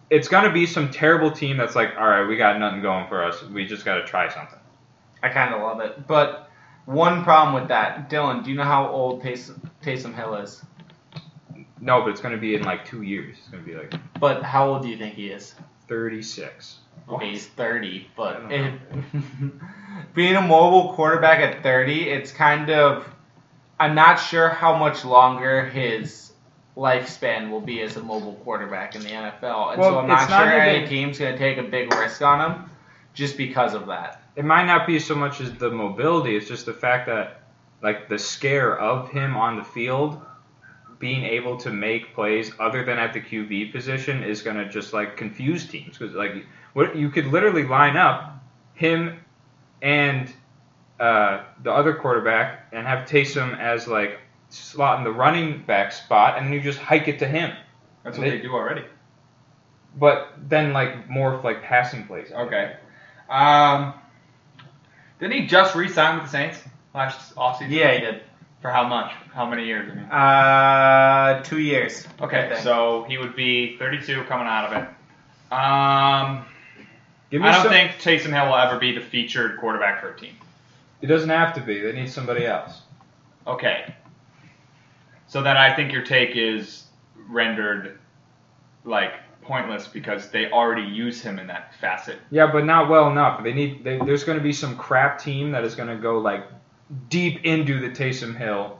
it's 0.09 0.27
going 0.27 0.43
to 0.45 0.51
be 0.51 0.65
some 0.65 0.91
terrible 0.91 1.31
team 1.31 1.57
that's 1.57 1.75
like, 1.75 1.95
all 1.97 2.07
right, 2.07 2.27
we 2.27 2.37
got 2.37 2.59
nothing 2.59 2.81
going 2.81 3.07
for 3.07 3.23
us. 3.23 3.41
We 3.43 3.65
just 3.65 3.85
got 3.85 3.95
to 3.95 4.05
try 4.05 4.29
something. 4.33 4.59
I 5.21 5.29
kind 5.29 5.53
of 5.53 5.61
love 5.61 5.79
it. 5.79 6.07
But 6.07 6.49
one 6.85 7.23
problem 7.23 7.55
with 7.55 7.69
that, 7.69 8.09
Dylan, 8.09 8.43
do 8.43 8.51
you 8.51 8.57
know 8.57 8.63
how 8.63 8.89
old 8.89 9.23
Taysom, 9.23 9.59
Taysom 9.81 10.13
Hill 10.13 10.35
is? 10.35 10.63
No, 11.79 12.01
but 12.01 12.09
it's 12.09 12.21
going 12.21 12.35
to 12.35 12.39
be 12.39 12.55
in 12.55 12.63
like 12.63 12.85
two 12.85 13.01
years. 13.01 13.37
It's 13.39 13.49
going 13.49 13.63
to 13.63 13.69
be 13.69 13.75
like 13.77 13.93
But 14.19 14.43
how 14.43 14.69
old 14.69 14.83
do 14.83 14.89
you 14.89 14.97
think 14.97 15.15
he 15.15 15.27
is? 15.27 15.55
36. 15.87 16.79
Okay, 17.09 17.31
he's 17.31 17.47
30, 17.47 18.07
but 18.15 18.41
it, 18.49 18.73
being 20.13 20.35
a 20.35 20.41
mobile 20.41 20.93
quarterback 20.93 21.39
at 21.39 21.61
30, 21.61 22.09
it's 22.09 22.31
kind 22.31 22.69
of. 22.69 23.05
I'm 23.79 23.95
not 23.95 24.15
sure 24.15 24.47
how 24.47 24.77
much 24.77 25.03
longer 25.03 25.65
his 25.65 26.32
lifespan 26.75 27.51
will 27.51 27.61
be 27.61 27.81
as 27.81 27.97
a 27.97 28.03
mobile 28.03 28.33
quarterback 28.43 28.95
in 28.95 29.01
the 29.01 29.09
NFL. 29.09 29.73
And 29.73 29.83
so 29.83 29.99
I'm 29.99 30.07
not 30.07 30.27
sure 30.27 30.59
any 30.59 30.87
team's 30.87 31.19
going 31.19 31.33
to 31.33 31.37
take 31.37 31.57
a 31.57 31.63
big 31.63 31.93
risk 31.93 32.21
on 32.21 32.51
him 32.51 32.69
just 33.13 33.37
because 33.37 33.73
of 33.73 33.87
that. 33.87 34.23
It 34.35 34.45
might 34.45 34.65
not 34.65 34.87
be 34.87 34.99
so 34.99 35.13
much 35.13 35.39
as 35.41 35.53
the 35.53 35.69
mobility, 35.69 36.35
it's 36.35 36.47
just 36.47 36.65
the 36.65 36.73
fact 36.73 37.05
that, 37.05 37.43
like, 37.83 38.09
the 38.09 38.17
scare 38.17 38.79
of 38.79 39.09
him 39.11 39.37
on 39.37 39.57
the 39.57 39.63
field 39.63 40.19
being 41.03 41.25
able 41.25 41.57
to 41.57 41.69
make 41.69 42.13
plays 42.13 42.53
other 42.61 42.85
than 42.85 42.97
at 42.97 43.11
the 43.11 43.19
QB 43.19 43.73
position 43.73 44.23
is 44.23 44.41
going 44.41 44.55
to 44.55 44.69
just 44.69 44.93
like 44.93 45.17
confuse 45.17 45.67
teams 45.67 45.97
because 45.97 46.15
like 46.15 46.45
what 46.71 46.95
you 46.95 47.09
could 47.09 47.27
literally 47.27 47.65
line 47.65 47.97
up 47.97 48.41
him 48.73 49.19
and 49.81 50.31
uh, 51.01 51.43
the 51.61 51.71
other 51.73 51.93
quarterback 51.93 52.69
and 52.71 52.87
have 52.87 53.05
Taysom 53.05 53.59
as 53.59 53.85
like 53.85 54.19
slot 54.53 54.97
in 54.99 55.03
the 55.03 55.11
running 55.11 55.63
back 55.63 55.91
spot 55.91 56.37
and 56.37 56.53
you 56.53 56.61
just 56.61 56.79
hike 56.79 57.07
it 57.07 57.19
to 57.19 57.27
him. 57.27 57.51
That's 58.03 58.17
what 58.17 58.25
they 58.29 58.39
do 58.39 58.51
already. 58.53 58.83
But 59.95 60.33
then 60.49 60.73
like 60.73 61.09
more 61.09 61.39
like 61.43 61.63
passing 61.63 62.05
plays. 62.07 62.31
Okay. 62.31 62.75
Um, 63.29 63.93
didn't 65.19 65.33
he 65.33 65.47
just 65.47 65.75
re-sign 65.75 66.15
with 66.15 66.25
the 66.25 66.29
Saints 66.31 66.59
last 66.93 67.35
offseason? 67.35 67.69
Yeah, 67.69 67.93
he 67.93 67.99
did. 67.99 68.21
For 68.61 68.69
how 68.69 68.87
much? 68.87 69.11
How 69.33 69.45
many 69.45 69.65
years? 69.65 69.91
I 69.91 69.95
mean. 69.95 70.05
Uh, 70.05 71.43
two 71.43 71.59
years. 71.59 72.07
Okay, 72.21 72.57
so 72.61 73.05
he 73.09 73.17
would 73.17 73.35
be 73.35 73.77
32 73.77 74.23
coming 74.23 74.47
out 74.47 74.65
of 74.71 74.83
it. 74.83 75.53
Um, 75.53 76.45
Give 77.29 77.41
me 77.41 77.47
I 77.47 77.51
don't 77.51 77.63
some- 77.63 77.71
think 77.71 77.91
Taysom 77.93 78.31
Hill 78.33 78.47
will 78.47 78.55
ever 78.55 78.79
be 78.79 78.93
the 78.93 79.01
featured 79.01 79.57
quarterback 79.59 80.01
for 80.01 80.09
a 80.13 80.17
team. 80.19 80.35
it 81.01 81.07
doesn't 81.07 81.29
have 81.29 81.53
to 81.55 81.61
be. 81.61 81.79
They 81.81 81.91
need 81.91 82.09
somebody 82.09 82.45
else. 82.45 82.81
Okay. 83.45 83.93
So 85.33 85.41
then 85.41 85.57
I 85.57 85.75
think 85.75 85.91
your 85.91 86.03
take 86.03 86.35
is 86.35 86.83
rendered 87.27 87.97
like 88.85 89.13
pointless 89.41 89.87
because 89.87 90.29
they 90.29 90.51
already 90.51 90.83
use 90.83 91.23
him 91.23 91.39
in 91.39 91.47
that 91.47 91.73
facet. 91.81 92.19
Yeah, 92.29 92.51
but 92.51 92.65
not 92.65 92.87
well 92.87 93.09
enough. 93.09 93.43
They 93.43 93.51
need. 93.51 93.83
They, 93.83 93.97
there's 93.97 94.23
going 94.23 94.37
to 94.37 94.43
be 94.43 94.53
some 94.53 94.77
crap 94.77 95.17
team 95.17 95.49
that 95.53 95.63
is 95.63 95.73
going 95.73 95.89
to 95.89 95.95
go 95.95 96.19
like 96.19 96.45
deep 97.09 97.43
into 97.45 97.79
the 97.79 97.89
Taysom 97.89 98.37
Hill. 98.37 98.79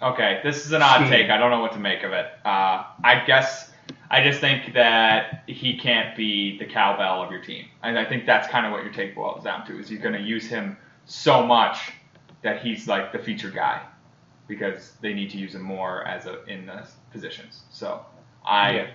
Okay, 0.00 0.40
this 0.42 0.64
is 0.64 0.72
an 0.72 0.80
odd 0.80 1.00
Scheme. 1.00 1.10
take. 1.10 1.28
I 1.28 1.36
don't 1.36 1.50
know 1.50 1.60
what 1.60 1.72
to 1.72 1.78
make 1.78 2.02
of 2.02 2.12
it. 2.12 2.24
Uh, 2.46 2.84
I 3.04 3.22
guess 3.26 3.70
I 4.10 4.22
just 4.22 4.40
think 4.40 4.72
that 4.72 5.44
he 5.48 5.76
can't 5.76 6.16
be 6.16 6.56
the 6.56 6.64
cowbell 6.64 7.22
of 7.22 7.30
your 7.30 7.42
team, 7.42 7.66
and 7.82 7.98
I 7.98 8.06
think 8.06 8.24
that's 8.24 8.48
kind 8.48 8.64
of 8.64 8.72
what 8.72 8.84
your 8.84 8.92
take 8.94 9.14
boils 9.14 9.44
down 9.44 9.66
to. 9.66 9.78
Is 9.78 9.90
you're 9.90 10.00
going 10.00 10.14
to 10.14 10.22
use 10.22 10.46
him 10.46 10.78
so 11.04 11.44
much 11.44 11.92
that 12.40 12.62
he's 12.62 12.88
like 12.88 13.12
the 13.12 13.18
feature 13.18 13.50
guy 13.50 13.82
because 14.48 14.92
they 15.00 15.12
need 15.14 15.30
to 15.30 15.36
use 15.38 15.54
him 15.54 15.62
more 15.62 16.04
as 16.04 16.26
a 16.26 16.44
in 16.46 16.66
the 16.66 16.86
positions. 17.12 17.62
So 17.70 18.04
I 18.44 18.72
Yeah. 18.72 18.86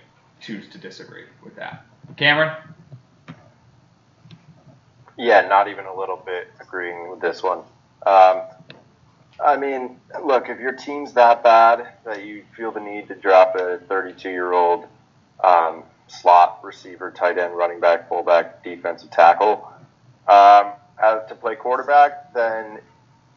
choose 0.41 0.67
to 0.69 0.77
disagree 0.77 1.25
with 1.43 1.55
that. 1.55 1.85
Cameron, 2.17 2.51
Yeah, 5.15 5.41
not 5.41 5.67
even 5.67 5.85
a 5.85 5.93
little 5.93 6.17
bit 6.17 6.51
agreeing 6.59 7.11
with 7.11 7.21
this 7.21 7.43
one. 7.43 7.59
Um, 8.05 8.41
I 9.39 9.57
mean, 9.57 9.99
look, 10.23 10.49
if 10.49 10.59
your 10.59 10.71
team's 10.73 11.13
that 11.13 11.43
bad 11.43 11.87
that 12.03 12.23
you 12.23 12.43
feel 12.57 12.71
the 12.71 12.79
need 12.79 13.07
to 13.09 13.15
drop 13.15 13.55
a 13.55 13.77
32 13.87 14.29
year 14.29 14.53
old 14.53 14.87
um, 15.43 15.83
slot, 16.07 16.59
receiver, 16.63 17.11
tight 17.11 17.37
end, 17.37 17.55
running 17.55 17.79
back, 17.79 18.09
fullback, 18.09 18.63
defensive 18.63 19.11
tackle. 19.11 19.71
Um, 20.27 20.71
as 21.01 21.27
to 21.27 21.35
play 21.35 21.55
quarterback, 21.55 22.33
then 22.33 22.79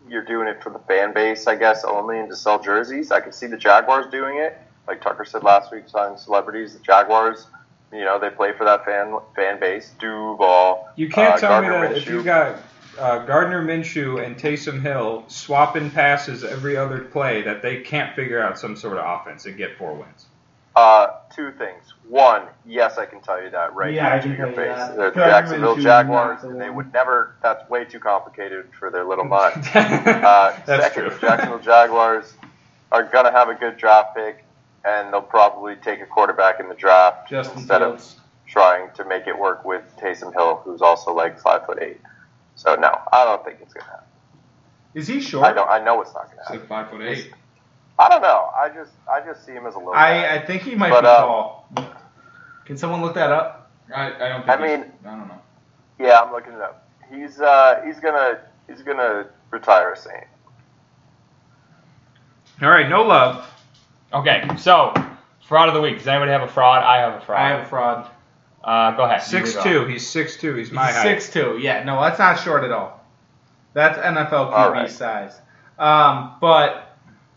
you're 0.09 0.25
doing 0.25 0.49
it 0.49 0.63
for 0.63 0.71
the 0.71 0.79
fan 0.81 1.13
base, 1.13 1.47
I 1.47 1.57
guess, 1.57 1.85
only, 1.85 2.19
and 2.19 2.29
to 2.29 2.37
sell 2.37 2.61
jerseys. 2.61 3.11
I 3.11 3.21
can 3.21 3.33
see 3.33 3.47
the 3.47 3.57
Jaguars 3.57 4.07
doing 4.11 4.39
it, 4.39 4.59
like 4.87 5.01
Tucker 5.01 5.25
said 5.25 5.43
last 5.43 5.73
week, 5.73 5.85
signing 5.89 6.19
celebrities. 6.19 6.75
The 6.75 6.81
Jaguars, 6.81 7.47
you 7.93 8.05
know, 8.05 8.19
they 8.19 8.31
play 8.31 8.53
for 8.53 8.65
that 8.65 8.85
fan 8.85 9.19
fan 9.35 9.59
base. 9.61 9.93
Duval. 9.99 10.89
You 10.97 11.09
can't 11.09 11.35
uh, 11.35 11.39
tell 11.39 11.63
me 11.63 11.69
Gardner 11.69 11.89
that 11.89 11.97
if 11.99 12.09
you 12.09 12.23
got 12.23 12.59
uh, 12.99 13.19
Gardner 13.27 13.65
Minshew 13.65 14.25
and 14.25 14.37
Taysom 14.37 14.81
Hill 14.81 15.25
swapping 15.29 15.91
passes 15.91 16.45
every 16.45 16.77
other 16.77 17.01
play, 17.01 17.43
that 17.43 17.63
they 17.63 17.81
can't 17.81 18.15
figure 18.15 18.41
out 18.41 18.59
some 18.59 18.77
sort 18.77 18.99
of 18.99 19.05
offense 19.05 19.47
and 19.47 19.57
get 19.57 19.77
four 19.77 19.95
wins. 19.95 20.27
Uh, 20.77 21.21
two 21.35 21.53
things. 21.53 21.95
One, 22.07 22.43
yes, 22.67 22.99
I 22.99 23.07
can 23.07 23.23
tell 23.23 23.43
you 23.43 23.49
that 23.49 23.75
right 23.75 23.95
Yeah, 23.95 24.09
I 24.09 24.17
now 24.17 24.23
to 24.23 24.29
your 24.29 24.37
tell 24.37 24.49
you 24.51 24.55
face. 24.57 24.77
that. 24.77 24.97
The 24.97 25.11
Jacksonville 25.15 25.77
Jaguars, 25.77 26.43
not 26.43 26.53
the 26.53 26.59
they 26.59 26.69
would 26.71 26.93
never. 26.93 27.35
That's 27.43 27.69
way 27.71 27.87
too 27.87 27.99
complicated 27.99 28.69
for 28.79 28.91
their 28.91 29.05
little 29.05 29.25
mind. 29.25 29.55
Uh, 29.75 30.55
That's 30.67 30.83
second, 30.85 31.03
true. 31.05 31.11
the 31.15 31.19
Jacksonville 31.19 31.61
Jaguars 31.61 32.35
are 32.93 33.05
gonna 33.05 33.33
have 33.33 33.49
a 33.49 33.55
good 33.55 33.79
draft 33.79 34.15
pick, 34.15 34.45
and 34.85 35.11
they'll 35.13 35.23
probably 35.23 35.77
take 35.77 36.01
a 36.03 36.07
quarterback 36.07 36.61
in 36.61 36.69
the 36.69 36.75
draft 36.75 37.31
Justin 37.31 37.59
instead 37.61 37.81
Fields. 37.81 38.17
of 38.17 38.23
trying 38.47 38.91
to 38.97 39.05
make 39.07 39.27
it 39.27 39.39
work 39.39 39.65
with 39.65 39.83
Taysom 39.99 40.35
Hill, 40.35 40.61
who's 40.63 40.83
also 40.83 41.15
like 41.15 41.41
five 41.41 41.65
foot 41.65 41.79
eight. 41.81 42.01
So 42.55 42.75
no, 42.75 43.01
I 43.13 43.25
don't 43.25 43.43
think 43.47 43.59
it's 43.63 43.73
gonna 43.73 43.87
happen. 43.91 44.05
Is 44.93 45.09
he 45.09 45.21
short? 45.23 45.47
I 45.47 45.53
don't. 45.55 45.71
I 45.71 45.83
know 45.83 46.03
it's 46.03 46.13
not 46.13 46.25
gonna 46.29 46.37
It's 46.41 46.49
happen. 46.49 46.61
like 46.61 46.69
five 46.69 46.91
foot 46.91 47.01
eight. 47.03 47.33
I 47.99 48.09
don't 48.09 48.23
know. 48.23 48.51
I 48.55 48.69
just, 48.69 48.93
I 49.11 49.21
just 49.21 49.45
see 49.47 49.53
him 49.53 49.67
as 49.67 49.75
a 49.75 49.79
little. 49.79 49.95
I, 49.95 50.23
guy. 50.23 50.35
I 50.37 50.47
think 50.47 50.63
he 50.63 50.75
might 50.75 50.91
But, 50.91 51.03
be 51.03 51.07
uh, 51.09 51.17
tall. 51.21 51.69
Can 52.67 52.77
someone 52.77 53.01
look 53.03 53.15
that 53.15 53.31
up? 53.33 53.71
I, 53.95 54.07
I 54.13 54.29
don't 54.29 54.47
think. 54.47 54.51
I 54.51 54.57
mean- 54.63 54.93
I 55.05 55.11
don't 55.11 55.29
know. 55.29 55.41
yeah, 55.99 56.21
I'm 56.21 56.33
looking 56.33 56.53
it 56.53 56.61
up. 56.61 56.89
He's, 57.11 57.41
uh, 57.41 57.83
he's 57.87 58.01
gonna, 58.01 58.41
he's 58.69 58.83
gonna 58.83 59.29
retire 59.51 59.93
a 59.93 59.97
Saint. 59.97 60.25
All 62.63 62.71
right, 62.71 62.89
no 62.89 63.03
love. 63.03 63.47
Okay, 64.13 64.49
so 64.59 64.93
fraud 65.47 65.69
of 65.69 65.75
the 65.75 65.81
week. 65.81 65.99
Does 65.99 66.07
anybody 66.09 66.33
have 66.33 66.43
a 66.43 66.49
fraud? 66.49 66.83
I 66.83 66.99
have 66.99 67.15
a 67.15 67.25
fraud. 67.25 67.41
I 67.41 67.49
have 67.51 67.61
a 67.61 67.67
fraud. 67.67 68.11
Uh, 68.65 68.97
go 68.97 69.05
ahead. 69.05 69.23
Six 69.23 69.55
lead 69.57 69.63
two. 69.63 69.85
He's 69.87 70.07
six 70.07 70.37
two. 70.37 70.55
He's 70.55 70.73
my 70.73 70.87
He's 70.87 70.97
height. 70.97 71.03
six 71.23 71.33
two. 71.33 71.59
Yeah, 71.61 71.85
no, 71.85 72.01
that's 72.01 72.19
not 72.19 72.41
short 72.41 72.65
at 72.65 72.73
all. 72.73 73.05
That's 73.75 73.99
NFL 73.99 74.29
QB 74.51 74.53
All 74.53 74.73
right. 74.73 74.91
size. 74.91 75.39
Um, 75.79 76.33
but 76.41 76.86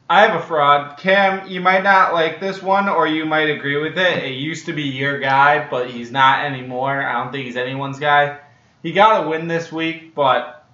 I 0.09 0.21
have 0.21 0.41
a 0.41 0.43
fraud. 0.43 0.97
Cam, 0.97 1.47
you 1.47 1.61
might 1.61 1.83
not 1.83 2.13
like 2.13 2.39
this 2.39 2.63
one, 2.63 2.89
or 2.89 3.05
you 3.05 3.25
might 3.25 3.51
agree 3.51 3.79
with 3.79 3.95
it. 3.95 4.23
It 4.23 4.33
used 4.33 4.65
to 4.65 4.73
be 4.73 4.83
your 4.83 5.19
guy, 5.19 5.67
but 5.69 5.91
he's 5.91 6.11
not 6.11 6.43
anymore. 6.43 6.99
I 6.99 7.13
don't 7.13 7.31
think 7.31 7.45
he's 7.45 7.55
anyone's 7.55 7.99
guy. 7.99 8.39
He 8.81 8.91
got 8.91 9.23
a 9.23 9.29
win 9.29 9.47
this 9.47 9.71
week, 9.71 10.15
but 10.15 10.65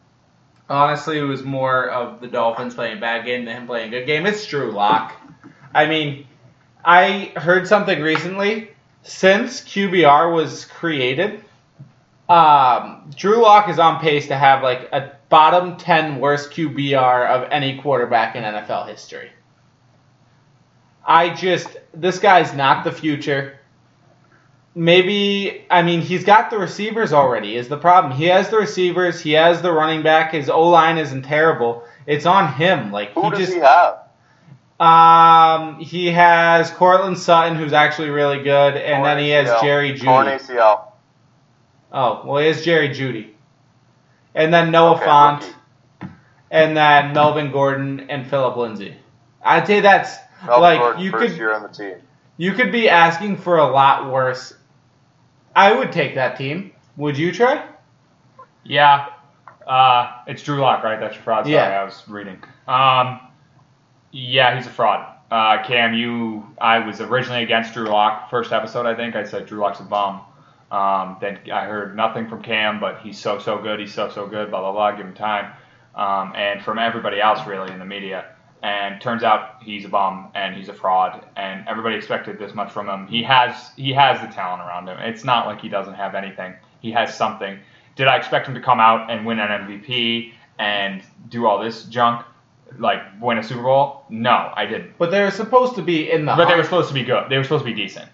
honestly, 0.69 1.17
it 1.17 1.23
was 1.23 1.43
more 1.43 1.89
of 1.89 2.21
the 2.21 2.27
Dolphins 2.27 2.75
playing 2.75 3.01
bad 3.01 3.25
game 3.25 3.43
than 3.43 3.57
him 3.57 3.67
playing 3.67 3.93
a 3.93 3.99
good 3.99 4.05
game. 4.05 4.25
It's 4.25 4.45
Drew 4.45 4.71
Lock. 4.71 5.13
I 5.73 5.87
mean, 5.87 6.27
I 6.83 7.33
heard 7.35 7.67
something 7.67 8.01
recently. 8.01 8.69
Since 9.03 9.61
QBR 9.61 10.33
was 10.33 10.63
created, 10.65 11.43
um, 12.29 13.11
Drew 13.15 13.41
Lock 13.41 13.67
is 13.67 13.79
on 13.79 13.99
pace 13.99 14.27
to 14.27 14.37
have 14.37 14.63
like 14.63 14.89
a 14.93 15.11
bottom 15.35 15.75
10 15.75 16.21
worst 16.21 16.51
QBR 16.51 17.27
of 17.27 17.49
any 17.51 17.77
quarterback 17.81 18.37
in 18.37 18.43
NFL 18.43 18.87
history. 18.87 19.29
I 21.05 21.33
just, 21.33 21.75
this 21.93 22.19
guy's 22.19 22.53
not 22.53 22.85
the 22.85 22.91
future. 22.93 23.59
Maybe, 24.75 25.65
I 25.69 25.81
mean, 25.81 25.99
he's 25.99 26.23
got 26.23 26.51
the 26.51 26.57
receivers 26.57 27.11
already, 27.11 27.57
is 27.57 27.67
the 27.67 27.75
problem. 27.75 28.13
He 28.13 28.27
has 28.27 28.49
the 28.49 28.55
receivers, 28.55 29.19
he 29.19 29.33
has 29.33 29.61
the 29.61 29.73
running 29.73 30.03
back, 30.03 30.31
his 30.31 30.49
O 30.49 30.69
line 30.69 30.97
isn't 30.97 31.23
terrible. 31.23 31.83
It's 32.07 32.25
on 32.25 32.53
him. 32.53 32.93
Like, 32.93 33.11
Who 33.11 33.23
he 33.23 33.29
does 33.31 33.39
just. 33.39 33.53
he 33.55 33.59
have? 33.59 34.05
Um, 34.79 35.81
he 35.81 36.11
has 36.11 36.71
Courtland 36.71 37.17
Sutton, 37.19 37.57
who's 37.57 37.73
actually 37.73 38.09
really 38.09 38.41
good, 38.41 38.77
and 38.77 39.03
then 39.03 39.17
he 39.17 39.31
has 39.31 39.49
ACL. 39.49 39.61
Jerry 39.61 39.99
Torn 39.99 40.27
Jeudy. 40.27 40.39
ACL. 40.39 40.91
Oh, 41.91 42.21
well, 42.25 42.41
he 42.41 42.47
has 42.47 42.63
Jerry 42.63 42.87
Jeudy, 42.87 43.34
and 44.35 44.53
then 44.53 44.69
Noah 44.71 44.95
Okay, 44.97 45.05
Fant, 45.05 45.39
rookie. 46.01 46.13
and 46.51 46.77
then 46.77 47.13
Melvin 47.13 47.51
Gordon 47.51 48.07
and 48.09 48.27
Phillip 48.27 48.55
Lindsay. 48.57 48.95
I'd 49.43 49.65
say 49.65 49.79
that's 49.79 50.15
Melvin 50.45 50.61
like 50.61 50.79
Gordon, 50.79 51.01
you 51.01 51.11
first 51.11 51.27
could 51.29 51.37
year 51.37 51.53
on 51.53 51.63
the 51.63 51.69
team. 51.69 51.95
you 52.37 52.53
could 52.53 52.71
be 52.71 52.89
asking 52.89 53.37
for 53.37 53.57
a 53.57 53.65
lot 53.67 54.11
worse. 54.11 54.53
I 55.55 55.73
would 55.73 55.91
take 55.91 56.15
that 56.15 56.37
team. 56.37 56.71
Would 56.97 57.17
you 57.17 57.31
try? 57.31 57.65
Yeah. 58.63 59.07
Uh, 59.65 60.11
it's 60.27 60.43
Drew 60.43 60.59
Lock, 60.59 60.83
right? 60.83 60.99
That's 60.99 61.15
your 61.15 61.23
fraud. 61.23 61.45
Sorry, 61.45 61.55
Yeah. 61.55 61.81
I 61.81 61.83
was 61.83 62.03
reading. 62.07 62.37
Um, 62.67 63.19
yeah, 64.11 64.55
he's 64.55 64.67
a 64.67 64.69
fraud. 64.69 65.07
Uh, 65.31 65.63
Cam, 65.63 65.93
you, 65.93 66.45
I 66.59 66.79
was 66.85 67.01
originally 67.01 67.41
against 67.43 67.73
Drew 67.73 67.87
Lock. 67.87 68.29
First 68.29 68.51
episode, 68.51 68.85
I 68.85 68.93
think 68.95 69.15
I 69.15 69.23
said 69.23 69.45
Drew 69.47 69.59
Lock's 69.59 69.79
a 69.79 69.83
bum. 69.83 70.21
Um, 70.71 71.17
then 71.21 71.39
I 71.51 71.65
heard 71.65 71.95
nothing 71.95 72.27
from 72.27 72.41
Cam, 72.41 72.79
but 72.79 72.99
he's 73.01 73.19
so 73.19 73.39
so 73.39 73.61
good. 73.61 73.79
He's 73.79 73.93
so 73.93 74.09
so 74.09 74.27
good. 74.27 74.49
Blah 74.49 74.61
blah 74.61 74.71
blah. 74.71 74.91
Give 74.91 75.05
him 75.05 75.13
time. 75.13 75.53
Um, 75.95 76.33
and 76.35 76.61
from 76.61 76.77
everybody 76.77 77.21
else 77.21 77.45
really 77.47 77.71
in 77.71 77.79
the 77.79 77.85
media. 77.85 78.25
And 78.63 78.99
turns 78.99 79.21
out 79.23 79.61
he's 79.61 79.85
a 79.85 79.89
bum 79.89 80.31
and 80.33 80.55
he's 80.55 80.69
a 80.69 80.73
fraud. 80.73 81.23
And 81.35 81.67
everybody 81.67 81.95
expected 81.95 82.39
this 82.39 82.55
much 82.55 82.71
from 82.71 82.89
him. 82.89 83.07
He 83.07 83.21
has 83.23 83.71
he 83.75 83.93
has 83.93 84.19
the 84.21 84.27
talent 84.27 84.61
around 84.61 84.87
him. 84.87 84.97
It's 84.99 85.23
not 85.23 85.45
like 85.45 85.61
he 85.61 85.69
doesn't 85.69 85.93
have 85.93 86.15
anything. 86.15 86.55
He 86.81 86.91
has 86.91 87.15
something. 87.15 87.59
Did 87.95 88.07
I 88.07 88.17
expect 88.17 88.47
him 88.47 88.55
to 88.55 88.61
come 88.61 88.79
out 88.79 89.09
and 89.09 89.25
win 89.25 89.39
an 89.39 89.49
MVP 89.49 90.33
and 90.59 91.01
do 91.29 91.45
all 91.45 91.63
this 91.63 91.83
junk, 91.85 92.25
like 92.79 93.01
win 93.21 93.37
a 93.37 93.43
Super 93.43 93.63
Bowl? 93.63 94.03
No, 94.09 94.51
I 94.53 94.65
didn't. 94.65 94.97
But 94.97 95.11
they're 95.11 95.31
supposed 95.31 95.75
to 95.75 95.81
be 95.81 96.11
in 96.11 96.25
the. 96.25 96.35
But 96.35 96.49
they 96.49 96.55
were 96.55 96.63
supposed 96.63 96.87
to 96.89 96.93
be 96.93 97.03
good. 97.03 97.29
They 97.29 97.37
were 97.37 97.43
supposed 97.43 97.65
to 97.65 97.71
be 97.71 97.75
decent. 97.75 98.09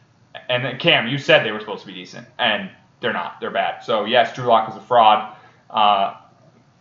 And 0.52 0.66
then 0.66 0.78
Cam, 0.80 1.08
you 1.08 1.18
said 1.18 1.46
they 1.46 1.52
were 1.52 1.62
supposed 1.62 1.82
to 1.82 1.88
be 1.88 1.94
decent, 1.94 2.28
and 2.38 2.70
they're 3.00 3.14
not. 3.14 3.40
They're 3.40 3.52
bad. 3.52 3.86
So 3.86 4.04
yes, 4.04 4.36
Drew 4.36 4.46
Lock 4.46 4.70
is 4.70 4.76
a 4.76 4.82
fraud. 4.82 5.36
Uh, 5.70 6.16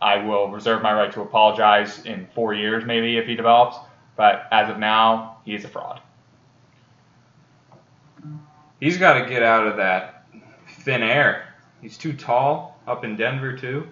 I 0.01 0.17
will 0.25 0.49
reserve 0.49 0.81
my 0.81 0.91
right 0.93 1.11
to 1.13 1.21
apologize 1.21 2.05
in 2.05 2.27
four 2.35 2.53
years, 2.53 2.83
maybe 2.85 3.17
if 3.17 3.25
he 3.27 3.35
develops. 3.35 3.77
But 4.17 4.47
as 4.51 4.69
of 4.69 4.77
now, 4.77 5.37
he 5.45 5.55
is 5.55 5.63
a 5.63 5.69
fraud. 5.69 6.01
He's 8.81 8.97
got 8.97 9.19
to 9.19 9.29
get 9.29 9.41
out 9.43 9.67
of 9.67 9.77
that 9.77 10.25
thin 10.79 11.01
air. 11.01 11.53
He's 11.81 11.97
too 11.97 12.13
tall 12.13 12.79
up 12.87 13.03
in 13.05 13.15
Denver 13.15 13.55
too. 13.55 13.87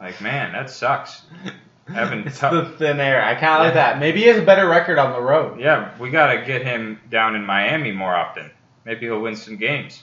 Like 0.00 0.20
man, 0.20 0.52
that 0.52 0.70
sucks. 0.70 1.22
Having 1.88 2.26
It's 2.26 2.38
tou- 2.40 2.50
the 2.50 2.76
thin 2.76 3.00
air. 3.00 3.24
I 3.24 3.34
kind 3.34 3.54
of 3.54 3.66
like 3.66 3.74
that. 3.74 3.98
Maybe 3.98 4.20
he 4.20 4.26
has 4.26 4.36
a 4.36 4.42
better 4.44 4.68
record 4.68 4.98
on 4.98 5.12
the 5.14 5.22
road. 5.22 5.58
yeah, 5.58 5.96
we 5.98 6.10
got 6.10 6.34
to 6.34 6.44
get 6.44 6.62
him 6.62 7.00
down 7.10 7.34
in 7.34 7.46
Miami 7.46 7.92
more 7.92 8.14
often. 8.14 8.50
Maybe 8.88 9.04
he'll 9.04 9.20
win 9.20 9.36
some 9.36 9.58
games. 9.58 10.02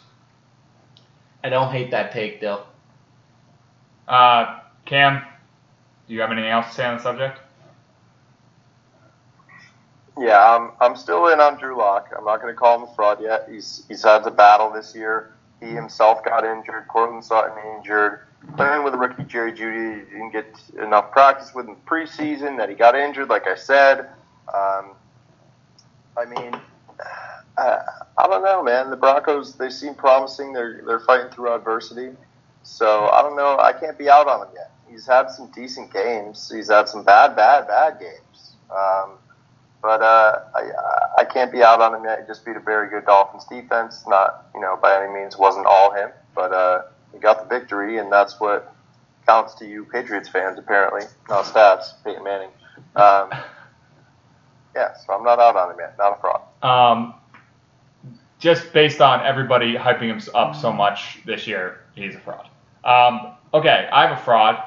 I 1.43 1.49
don't 1.49 1.71
hate 1.71 1.89
that 1.89 2.11
take, 2.11 2.39
Dill. 2.39 2.63
Uh, 4.07 4.59
Cam, 4.85 5.23
do 6.07 6.13
you 6.13 6.21
have 6.21 6.31
anything 6.31 6.51
else 6.51 6.67
to 6.67 6.73
say 6.73 6.85
on 6.85 6.97
the 6.97 7.01
subject? 7.01 7.39
Yeah, 10.19 10.39
I'm, 10.39 10.73
I'm 10.79 10.95
still 10.95 11.29
in 11.29 11.39
on 11.39 11.57
Drew 11.57 11.75
Lock. 11.75 12.13
I'm 12.15 12.25
not 12.25 12.39
going 12.43 12.53
to 12.53 12.57
call 12.59 12.77
him 12.77 12.87
a 12.87 12.93
fraud 12.93 13.19
yet. 13.23 13.47
He's 13.49 13.85
he's 13.87 14.03
had 14.03 14.23
the 14.23 14.29
battle 14.29 14.69
this 14.69 14.93
year. 14.93 15.33
He 15.59 15.69
himself 15.69 16.23
got 16.23 16.45
injured. 16.45 16.87
Courtland 16.87 17.25
Sutton 17.25 17.57
injured. 17.75 18.19
Playing 18.55 18.83
with 18.83 18.93
a 18.93 18.97
rookie 18.97 19.23
Jerry 19.23 19.51
Jeudy, 19.51 20.05
he 20.05 20.11
didn't 20.11 20.31
get 20.31 20.61
enough 20.79 21.11
practice 21.11 21.55
with 21.55 21.65
him 21.65 21.77
preseason. 21.87 22.55
That 22.57 22.69
he 22.69 22.75
got 22.75 22.95
injured, 22.95 23.29
like 23.29 23.47
I 23.47 23.55
said. 23.55 24.09
Um, 24.53 24.91
I 26.15 26.25
mean, 26.29 26.55
uh, 27.57 27.79
I 28.17 28.27
don't 28.27 28.43
know, 28.43 28.63
man. 28.63 28.89
The 28.89 28.97
Broncos 28.97 29.53
they 29.53 29.69
seem 29.69 29.95
promising. 29.95 30.53
They're 30.53 30.81
they're 30.85 30.99
fighting 31.01 31.31
through 31.31 31.53
adversity. 31.53 32.11
So 32.63 33.09
I 33.09 33.21
don't 33.21 33.35
know. 33.35 33.57
I 33.59 33.73
can't 33.73 33.97
be 33.97 34.09
out 34.09 34.27
on 34.27 34.47
him 34.47 34.53
yet. 34.55 34.71
He's 34.89 35.05
had 35.05 35.29
some 35.29 35.51
decent 35.51 35.93
games. 35.93 36.51
He's 36.53 36.69
had 36.69 36.89
some 36.89 37.03
bad, 37.03 37.35
bad, 37.35 37.67
bad 37.67 37.99
games. 37.99 38.55
Um, 38.71 39.11
but 39.81 40.01
uh, 40.01 40.39
I, 40.55 40.71
I 41.19 41.25
can't 41.25 41.51
be 41.51 41.61
out 41.61 41.79
on 41.79 41.93
him 41.93 42.03
yet. 42.03 42.21
He 42.21 42.25
just 42.25 42.43
beat 42.43 42.55
a 42.55 42.59
very 42.59 42.89
good 42.89 43.05
Dolphins 43.05 43.45
defense. 43.45 44.03
Not, 44.07 44.47
you 44.55 44.61
know, 44.61 44.79
by 44.81 44.99
any 44.99 45.13
means 45.13 45.37
wasn't 45.37 45.67
all 45.67 45.91
him, 45.93 46.09
but 46.33 46.51
uh, 46.51 46.83
he 47.13 47.19
got 47.19 47.47
the 47.47 47.59
victory, 47.59 47.99
and 47.99 48.11
that's 48.11 48.39
what 48.39 48.73
counts 49.27 49.53
to 49.55 49.65
you 49.67 49.85
Patriots 49.85 50.27
fans, 50.27 50.57
apparently. 50.57 51.03
Not 51.29 51.45
stats, 51.45 51.93
Peyton 52.03 52.23
Manning. 52.23 52.49
Um, 52.95 53.29
yeah, 54.75 54.95
so 55.05 55.13
I'm 55.13 55.23
not 55.23 55.39
out 55.39 55.55
on 55.55 55.71
him 55.71 55.77
yet. 55.79 55.95
Not 55.97 56.17
a 56.17 56.21
fraud. 56.21 56.41
Um, 56.63 57.13
just 58.45 58.71
based 58.73 59.01
on 59.01 59.25
everybody 59.25 59.73
hyping 59.73 60.03
him 60.03 60.21
up 60.35 60.55
so 60.55 60.71
much 60.71 61.17
this 61.25 61.47
year, 61.47 61.79
he's 61.95 62.13
a 62.13 62.19
fraud. 62.19 62.47
Um, 62.83 63.33
okay, 63.55 63.89
I 63.91 64.05
have 64.05 64.19
a 64.19 64.21
fraud, 64.21 64.63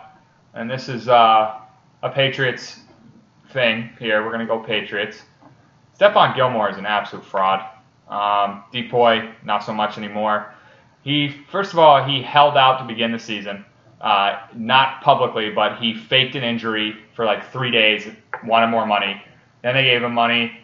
and 0.53 0.69
this 0.69 0.89
is 0.89 1.09
uh, 1.09 1.61
a 2.03 2.11
Patriots 2.11 2.81
thing 3.53 3.91
here. 4.01 4.25
We're 4.25 4.33
gonna 4.33 4.47
go 4.47 4.59
Patriots. 4.59 5.23
Stephon 5.97 6.35
Gilmore 6.35 6.69
is 6.69 6.77
an 6.77 6.87
absolute 6.87 7.25
fraud. 7.25 7.61
Um, 8.09 8.65
Depoy, 8.75 9.33
not 9.45 9.63
so 9.63 9.73
much 9.73 9.97
anymore. 9.97 10.53
He 11.05 11.29
first 11.49 11.73
of 11.73 11.79
all 11.79 12.05
he 12.05 12.21
held 12.21 12.57
out 12.57 12.79
to 12.79 12.85
begin 12.85 13.13
the 13.13 13.19
season, 13.21 13.65
uh, 14.01 14.41
not 14.57 15.03
publicly, 15.03 15.51
but 15.51 15.79
he 15.79 15.95
faked 15.95 16.35
an 16.35 16.43
injury 16.43 16.97
for 17.15 17.25
like 17.25 17.49
three 17.53 17.71
days, 17.71 18.09
wanted 18.45 18.73
more 18.73 18.87
money. 18.87 19.23
Then 19.63 19.75
they 19.75 19.85
gave 19.85 20.03
him 20.03 20.15
money, 20.15 20.59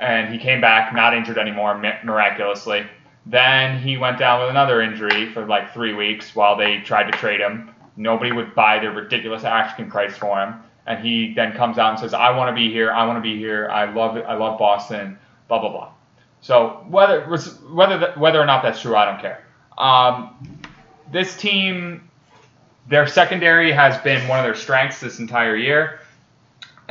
and 0.00 0.32
he 0.32 0.38
came 0.38 0.60
back 0.60 0.94
not 0.94 1.14
injured 1.14 1.38
anymore 1.38 1.78
mi- 1.78 1.92
miraculously. 2.04 2.86
Then 3.26 3.78
he 3.78 3.96
went 3.96 4.18
down 4.18 4.40
with 4.40 4.50
another 4.50 4.82
injury 4.82 5.32
for 5.32 5.46
like 5.46 5.72
three 5.72 5.94
weeks 5.94 6.34
while 6.34 6.56
they 6.56 6.78
tried 6.78 7.10
to 7.10 7.16
trade 7.18 7.40
him. 7.40 7.70
Nobody 7.96 8.32
would 8.32 8.54
buy 8.54 8.78
the 8.78 8.90
ridiculous 8.90 9.44
asking 9.44 9.90
price 9.90 10.16
for 10.16 10.38
him, 10.40 10.54
and 10.86 11.04
he 11.04 11.34
then 11.34 11.52
comes 11.52 11.78
out 11.78 11.90
and 11.90 11.98
says, 11.98 12.14
"I 12.14 12.30
want 12.36 12.48
to 12.48 12.54
be 12.54 12.72
here. 12.72 12.90
I 12.90 13.06
want 13.06 13.18
to 13.18 13.22
be 13.22 13.36
here. 13.36 13.68
I 13.70 13.84
love 13.92 14.16
it. 14.16 14.24
I 14.26 14.34
love 14.34 14.58
Boston." 14.58 15.18
Blah 15.48 15.60
blah 15.60 15.70
blah. 15.70 15.90
So 16.40 16.84
whether 16.88 17.20
whether 17.70 18.12
whether 18.16 18.40
or 18.40 18.46
not 18.46 18.62
that's 18.62 18.80
true, 18.80 18.96
I 18.96 19.04
don't 19.04 19.20
care. 19.20 19.44
Um, 19.78 20.34
this 21.12 21.36
team, 21.36 22.08
their 22.88 23.06
secondary 23.06 23.70
has 23.70 23.96
been 23.98 24.26
one 24.28 24.38
of 24.38 24.44
their 24.44 24.54
strengths 24.54 25.00
this 25.00 25.18
entire 25.20 25.56
year. 25.56 26.00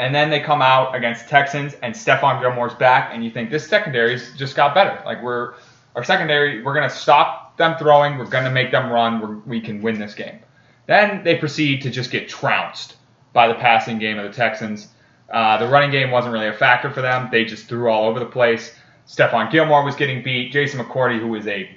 And 0.01 0.15
then 0.15 0.31
they 0.31 0.39
come 0.39 0.63
out 0.63 0.95
against 0.95 1.29
Texans, 1.29 1.75
and 1.83 1.93
Stephon 1.93 2.41
Gilmore's 2.41 2.73
back, 2.73 3.11
and 3.13 3.23
you 3.23 3.29
think 3.29 3.51
this 3.51 3.67
secondary's 3.67 4.35
just 4.35 4.55
got 4.55 4.73
better. 4.73 4.99
Like 5.05 5.21
we're 5.21 5.53
our 5.95 6.03
secondary, 6.03 6.63
we're 6.63 6.73
gonna 6.73 6.89
stop 6.89 7.55
them 7.55 7.77
throwing, 7.77 8.17
we're 8.17 8.25
gonna 8.25 8.49
make 8.49 8.71
them 8.71 8.91
run, 8.91 9.21
we're, 9.21 9.35
we 9.45 9.61
can 9.61 9.79
win 9.79 9.99
this 9.99 10.15
game. 10.15 10.39
Then 10.87 11.23
they 11.23 11.35
proceed 11.35 11.83
to 11.83 11.91
just 11.91 12.09
get 12.09 12.27
trounced 12.27 12.95
by 13.31 13.47
the 13.47 13.53
passing 13.53 13.99
game 13.99 14.17
of 14.17 14.23
the 14.23 14.35
Texans. 14.35 14.87
Uh, 15.29 15.57
the 15.57 15.67
running 15.67 15.91
game 15.91 16.09
wasn't 16.09 16.33
really 16.33 16.47
a 16.47 16.53
factor 16.53 16.89
for 16.89 17.03
them. 17.03 17.29
They 17.31 17.45
just 17.45 17.67
threw 17.67 17.87
all 17.87 18.09
over 18.09 18.19
the 18.19 18.25
place. 18.25 18.73
Stephon 19.07 19.51
Gilmore 19.51 19.85
was 19.85 19.95
getting 19.95 20.23
beat. 20.23 20.51
Jason 20.51 20.83
McCourty, 20.83 21.19
who 21.19 21.35
is 21.35 21.45
a 21.45 21.69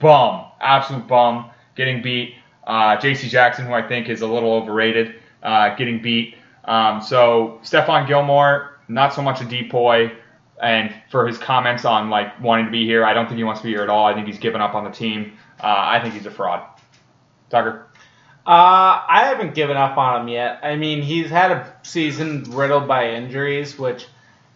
bum, 0.00 0.46
absolute 0.60 1.06
bum, 1.06 1.50
getting 1.76 2.02
beat. 2.02 2.34
Uh, 2.66 2.96
J.C. 2.96 3.28
Jackson, 3.28 3.66
who 3.66 3.72
I 3.72 3.86
think 3.86 4.08
is 4.08 4.22
a 4.22 4.26
little 4.26 4.52
overrated, 4.52 5.14
uh, 5.44 5.76
getting 5.76 6.02
beat. 6.02 6.34
Um, 6.68 7.00
so 7.00 7.60
Stephon 7.64 8.06
Gilmore, 8.06 8.78
not 8.88 9.14
so 9.14 9.22
much 9.22 9.40
a 9.40 9.44
depoy. 9.44 10.14
And 10.60 10.92
for 11.10 11.26
his 11.26 11.38
comments 11.38 11.84
on 11.84 12.10
like 12.10 12.40
wanting 12.40 12.66
to 12.66 12.70
be 12.70 12.84
here, 12.84 13.04
I 13.04 13.14
don't 13.14 13.26
think 13.26 13.38
he 13.38 13.44
wants 13.44 13.62
to 13.62 13.64
be 13.64 13.70
here 13.70 13.82
at 13.82 13.88
all. 13.88 14.06
I 14.06 14.12
think 14.12 14.26
he's 14.26 14.38
given 14.38 14.60
up 14.60 14.74
on 14.74 14.84
the 14.84 14.90
team. 14.90 15.38
Uh, 15.58 15.66
I 15.66 16.00
think 16.00 16.14
he's 16.14 16.26
a 16.26 16.30
fraud. 16.30 16.62
Tucker. 17.48 17.86
Uh, 18.46 19.00
I 19.08 19.26
haven't 19.26 19.54
given 19.54 19.76
up 19.76 19.96
on 19.96 20.22
him 20.22 20.28
yet. 20.28 20.60
I 20.62 20.76
mean, 20.76 21.00
he's 21.02 21.30
had 21.30 21.52
a 21.52 21.74
season 21.82 22.44
riddled 22.48 22.86
by 22.86 23.10
injuries, 23.10 23.78
which 23.78 24.06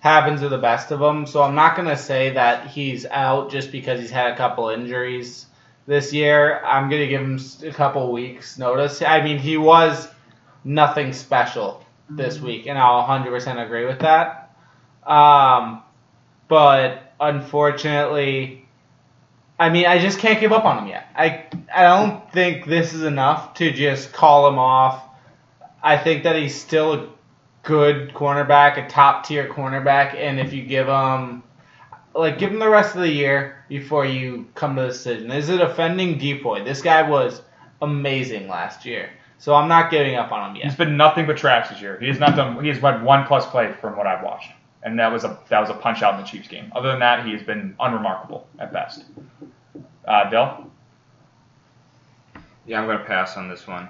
happens 0.01 0.41
to 0.41 0.49
the 0.49 0.59
best 0.59 0.91
of 0.91 0.99
them. 0.99 1.27
So 1.27 1.43
I'm 1.43 1.55
not 1.55 1.77
gonna 1.77 1.97
say 1.97 2.31
that 2.31 2.67
he's 2.67 3.07
out 3.07 3.51
just 3.51 3.71
because 3.71 4.01
he's 4.01 4.11
had 4.11 4.33
a 4.33 4.37
couple 4.37 4.69
injuries 4.71 5.47
this 5.87 6.13
year. 6.13 6.63
I'm 6.65 6.91
gonna 6.91 7.07
give 7.07 7.21
him 7.21 7.41
a 7.65 7.73
couple 7.73 8.11
weeks 8.13 8.59
notice. 8.59 9.01
I 9.03 9.23
mean, 9.23 9.39
he 9.39 9.57
was 9.57 10.09
nothing 10.65 11.13
special 11.13 11.82
this 12.11 12.41
week, 12.41 12.67
and 12.67 12.79
I'll 12.79 13.07
100% 13.07 13.65
agree 13.65 13.87
with 13.87 14.01
that. 14.01 14.55
Um, 15.07 15.83
but 16.49 17.15
unfortunately, 17.21 18.67
I 19.59 19.71
mean, 19.71 19.87
I 19.87 19.99
just 19.99 20.19
can't 20.19 20.41
give 20.41 20.53
up 20.53 20.65
on 20.65 20.79
him 20.79 20.89
yet. 20.89 21.07
I 21.15 21.45
I 21.75 21.83
don't 21.85 22.31
think 22.33 22.67
this 22.67 22.95
is 22.95 23.03
enough 23.03 23.55
to 23.55 23.71
just 23.71 24.13
call 24.13 24.49
him 24.49 24.59
off. 24.59 25.03
I 25.83 25.99
think 25.99 26.25
that 26.25 26.37
he's 26.37 26.61
still 26.61 26.95
a 26.95 27.09
good 27.63 28.13
cornerback, 28.13 28.85
a 28.85 28.89
top 28.89 29.27
tier 29.27 29.49
cornerback, 29.49 30.15
and 30.15 30.41
if 30.41 30.53
you 30.53 30.65
give 30.65 30.89
him 30.89 31.43
like 32.15 32.39
give 32.39 32.51
him 32.51 32.59
the 32.59 32.69
rest 32.69 32.95
of 32.95 33.03
the 33.03 33.09
year 33.09 33.65
before 33.69 34.05
you 34.05 34.47
come 34.55 34.77
to 34.77 34.83
the 34.83 34.89
decision. 34.89 35.31
Is 35.31 35.49
it 35.49 35.61
offending 35.61 36.19
Depoy? 36.19 36.65
This 36.65 36.83
guy 36.83 37.09
was 37.09 37.43
amazing 37.81 38.49
last 38.49 38.85
year. 38.85 39.11
So 39.43 39.57
I'm 39.57 39.67
not 39.67 39.91
giving 39.91 40.15
up 40.15 40.31
on 40.31 40.51
him 40.51 40.57
yet. 40.57 40.67
He's 40.67 40.77
been 40.77 40.97
nothing 40.97 41.27
but 41.27 41.37
trash 41.37 41.69
this 41.69 41.81
year. 41.81 41.99
He 41.99 42.07
has 42.07 42.21
not 42.21 42.37
done. 42.37 42.63
He 42.63 42.69
has 42.69 42.79
had 42.79 43.03
one 43.03 43.27
plus 43.27 43.45
play 43.45 43.73
from 43.81 43.97
what 43.97 44.07
I've 44.07 44.23
watched, 44.23 44.53
and 44.85 44.97
that 45.01 45.11
was 45.13 45.25
a 45.25 45.37
that 45.49 45.59
was 45.59 45.69
a 45.69 45.75
punch 45.75 46.01
out 46.01 46.15
in 46.15 46.21
the 46.21 46.27
Chiefs 46.27 46.47
game. 46.47 46.71
Other 46.77 46.91
than 46.93 47.01
that, 47.01 47.27
he 47.27 47.33
has 47.33 47.43
been 47.43 47.75
unremarkable 47.81 48.47
at 48.61 48.73
best. 48.73 49.05
Uh, 50.07 50.31
Dell, 50.31 50.71
Yeah, 52.67 52.81
I'm 52.81 52.87
gonna 52.87 53.01
pass 53.05 53.37
on 53.37 53.49
this 53.49 53.67
one. 53.67 53.89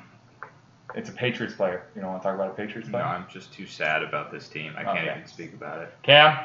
it's 0.94 1.10
a 1.10 1.12
Patriots 1.12 1.54
player. 1.54 1.82
You 1.94 2.00
don't 2.00 2.12
want 2.12 2.22
to 2.22 2.28
talk 2.28 2.34
about 2.34 2.52
a 2.52 2.54
Patriots 2.54 2.88
player? 2.88 3.02
No, 3.02 3.08
player? 3.10 3.18
I'm 3.22 3.26
just 3.30 3.52
too 3.52 3.66
sad 3.66 4.02
about 4.02 4.32
this 4.32 4.48
team. 4.48 4.72
I 4.78 4.84
can't 4.84 5.04
even 5.04 5.26
speak 5.26 5.52
about 5.52 5.82
it. 5.82 5.92
Cam, 6.02 6.38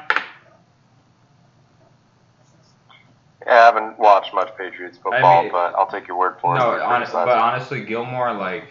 Yeah, 3.46 3.52
I 3.52 3.64
haven't 3.64 3.98
watched 3.98 4.34
much 4.34 4.54
Patriots 4.58 4.98
football, 4.98 5.44
mean- 5.44 5.52
but 5.52 5.74
I'll 5.78 5.86
take 5.86 6.06
your 6.06 6.18
word 6.18 6.36
for 6.42 6.54
it. 6.56 6.58
No, 6.58 6.72
They're 6.72 6.80
hon- 6.84 6.96
pretty 7.00 7.12
but 7.12 7.28
honestly, 7.28 7.82
Gilmore, 7.86 8.34
like, 8.34 8.70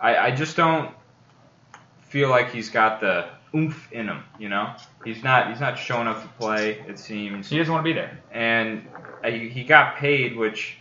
I, 0.00 0.16
I 0.16 0.30
just 0.30 0.56
don't 0.56 0.94
feel 2.02 2.28
like 2.28 2.50
he's 2.50 2.70
got 2.70 3.00
the 3.00 3.28
oomph 3.54 3.90
in 3.92 4.08
him. 4.08 4.22
You 4.38 4.48
know, 4.48 4.74
he's 5.04 5.22
not 5.22 5.50
he's 5.50 5.60
not 5.60 5.78
showing 5.78 6.06
up 6.06 6.22
to 6.22 6.28
play. 6.38 6.84
It 6.86 6.98
seems, 6.98 7.48
he 7.48 7.58
doesn't 7.58 7.72
want 7.72 7.84
to 7.84 7.90
be 7.90 7.94
there. 7.94 8.18
and 8.32 8.86
uh, 9.24 9.30
he 9.30 9.64
got 9.64 9.96
paid, 9.96 10.36
which 10.36 10.78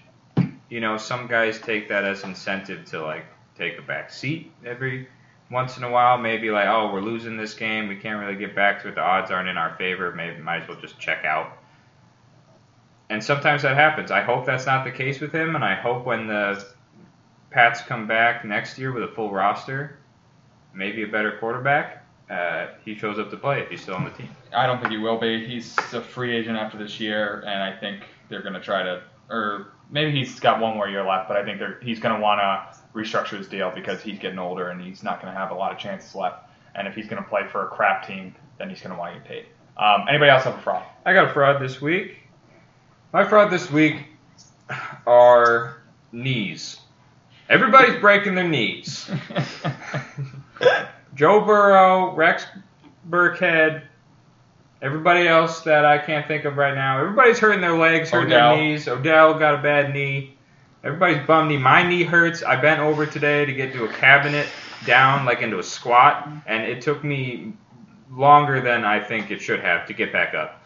you 0.69 0.81
know 0.81 0.97
some 0.97 1.27
guys 1.27 1.59
take 1.59 1.89
that 1.89 2.03
as 2.03 2.23
incentive 2.23 2.85
to 2.85 3.01
like 3.01 3.25
take 3.57 3.77
a 3.77 3.81
back 3.81 4.11
seat 4.11 4.51
every 4.65 5.07
once 5.49 5.77
in 5.77 5.83
a 5.83 5.89
while. 5.89 6.17
Maybe 6.17 6.49
like, 6.51 6.67
oh, 6.67 6.91
we're 6.91 7.01
losing 7.01 7.37
this 7.37 7.53
game, 7.53 7.87
we 7.87 7.95
can't 7.95 8.19
really 8.19 8.35
get 8.37 8.55
back 8.55 8.81
to 8.81 8.89
it. 8.89 8.95
The 8.95 9.01
odds 9.01 9.31
aren't 9.31 9.49
in 9.49 9.57
our 9.57 9.75
favor. 9.77 10.11
Maybe 10.11 10.41
might 10.41 10.63
as 10.63 10.67
well 10.67 10.79
just 10.79 10.99
check 10.99 11.23
out. 11.25 11.57
And 13.09 13.23
sometimes 13.23 13.61
that 13.61 13.75
happens. 13.75 14.09
I 14.09 14.21
hope 14.21 14.45
that's 14.45 14.65
not 14.65 14.83
the 14.83 14.91
case 14.91 15.19
with 15.19 15.31
him, 15.31 15.55
and 15.55 15.63
I 15.63 15.75
hope 15.75 16.05
when 16.05 16.27
the 16.27 16.65
Pats 17.55 17.79
come 17.79 18.05
back 18.05 18.43
next 18.43 18.77
year 18.77 18.91
with 18.91 19.03
a 19.03 19.07
full 19.07 19.31
roster, 19.31 19.97
maybe 20.73 21.03
a 21.03 21.07
better 21.07 21.37
quarterback, 21.39 22.05
uh, 22.29 22.67
he 22.83 22.95
shows 22.95 23.17
up 23.17 23.29
to 23.29 23.37
play 23.37 23.61
if 23.61 23.69
he's 23.69 23.81
still 23.81 23.95
on 23.95 24.03
the 24.03 24.09
team. 24.09 24.27
I 24.53 24.67
don't 24.67 24.81
think 24.81 24.91
he 24.91 24.97
will 24.97 25.17
be. 25.17 25.47
He's 25.47 25.73
a 25.93 26.01
free 26.01 26.35
agent 26.35 26.57
after 26.57 26.77
this 26.77 26.99
year, 26.99 27.45
and 27.47 27.63
I 27.63 27.71
think 27.79 28.03
they're 28.27 28.41
going 28.41 28.55
to 28.55 28.59
try 28.59 28.83
to, 28.83 29.03
or 29.29 29.67
maybe 29.89 30.11
he's 30.11 30.37
got 30.37 30.59
one 30.59 30.75
more 30.75 30.89
year 30.89 31.07
left, 31.07 31.29
but 31.29 31.37
I 31.37 31.45
think 31.45 31.59
they're, 31.59 31.79
he's 31.81 31.97
going 31.97 32.13
to 32.13 32.19
want 32.19 32.41
to 32.41 32.77
restructure 32.93 33.37
his 33.37 33.47
deal 33.47 33.71
because 33.73 34.01
he's 34.01 34.19
getting 34.19 34.37
older 34.37 34.67
and 34.67 34.81
he's 34.81 35.01
not 35.01 35.21
going 35.21 35.33
to 35.33 35.39
have 35.39 35.51
a 35.51 35.55
lot 35.55 35.71
of 35.71 35.77
chances 35.77 36.13
left. 36.13 36.49
And 36.75 36.89
if 36.89 36.93
he's 36.93 37.07
going 37.07 37.23
to 37.23 37.29
play 37.29 37.47
for 37.49 37.67
a 37.67 37.69
crap 37.69 38.05
team, 38.05 38.35
then 38.57 38.69
he's 38.69 38.81
going 38.81 38.91
to 38.91 38.99
want 38.99 39.13
to 39.13 39.19
get 39.21 39.29
paid. 39.29 39.45
Um, 39.77 40.07
anybody 40.09 40.29
else 40.29 40.43
have 40.43 40.55
a 40.55 40.61
fraud? 40.61 40.83
I 41.05 41.13
got 41.13 41.29
a 41.29 41.33
fraud 41.33 41.61
this 41.61 41.79
week. 41.79 42.17
My 43.13 43.23
fraud 43.23 43.49
this 43.49 43.71
week 43.71 44.07
are 45.07 45.83
knees. 46.11 46.81
Everybody's 47.49 47.99
breaking 47.99 48.35
their 48.35 48.47
knees. 48.47 49.09
Joe 51.15 51.41
Burrow, 51.41 52.13
Rex 52.15 52.45
Burkhead, 53.09 53.83
everybody 54.81 55.27
else 55.27 55.61
that 55.61 55.85
I 55.85 55.97
can't 55.97 56.27
think 56.27 56.45
of 56.45 56.57
right 56.57 56.73
now. 56.73 56.99
Everybody's 56.99 57.39
hurting 57.39 57.61
their 57.61 57.77
legs, 57.77 58.09
hurting 58.09 58.33
Odell. 58.33 58.55
their 58.55 58.63
knees. 58.63 58.87
Odell 58.87 59.37
got 59.37 59.55
a 59.55 59.61
bad 59.61 59.93
knee. 59.93 60.35
Everybody's 60.83 61.25
bum 61.25 61.47
knee. 61.47 61.57
My 61.57 61.87
knee 61.87 62.03
hurts. 62.03 62.43
I 62.43 62.55
bent 62.57 62.79
over 62.79 63.05
today 63.05 63.45
to 63.45 63.53
get 63.53 63.73
to 63.73 63.85
a 63.85 63.93
cabinet 63.93 64.47
down, 64.85 65.25
like 65.25 65.41
into 65.41 65.59
a 65.59 65.63
squat, 65.63 66.27
and 66.45 66.63
it 66.63 66.81
took 66.81 67.03
me 67.03 67.53
longer 68.11 68.61
than 68.61 68.83
I 68.85 68.99
think 68.99 69.31
it 69.31 69.41
should 69.41 69.61
have 69.61 69.87
to 69.87 69.93
get 69.93 70.11
back 70.11 70.33
up. 70.33 70.61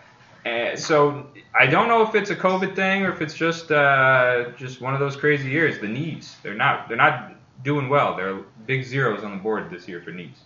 And 0.45 0.79
so 0.79 1.27
I 1.57 1.65
don't 1.65 1.87
know 1.87 2.01
if 2.01 2.15
it's 2.15 2.29
a 2.29 2.35
COVID 2.35 2.75
thing 2.75 3.03
or 3.03 3.11
if 3.11 3.21
it's 3.21 3.33
just 3.33 3.71
uh, 3.71 4.51
just 4.57 4.81
one 4.81 4.93
of 4.93 4.99
those 4.99 5.15
crazy 5.15 5.49
years. 5.49 5.79
The 5.79 5.87
knees, 5.87 6.37
they're 6.43 6.53
not 6.53 6.87
they're 6.87 6.97
not 6.97 7.33
doing 7.63 7.89
well. 7.89 8.15
They're 8.15 8.39
big 8.65 8.83
zeros 8.83 9.23
on 9.23 9.31
the 9.31 9.37
board 9.37 9.69
this 9.69 9.87
year 9.87 10.01
for 10.01 10.11
knees. 10.11 10.37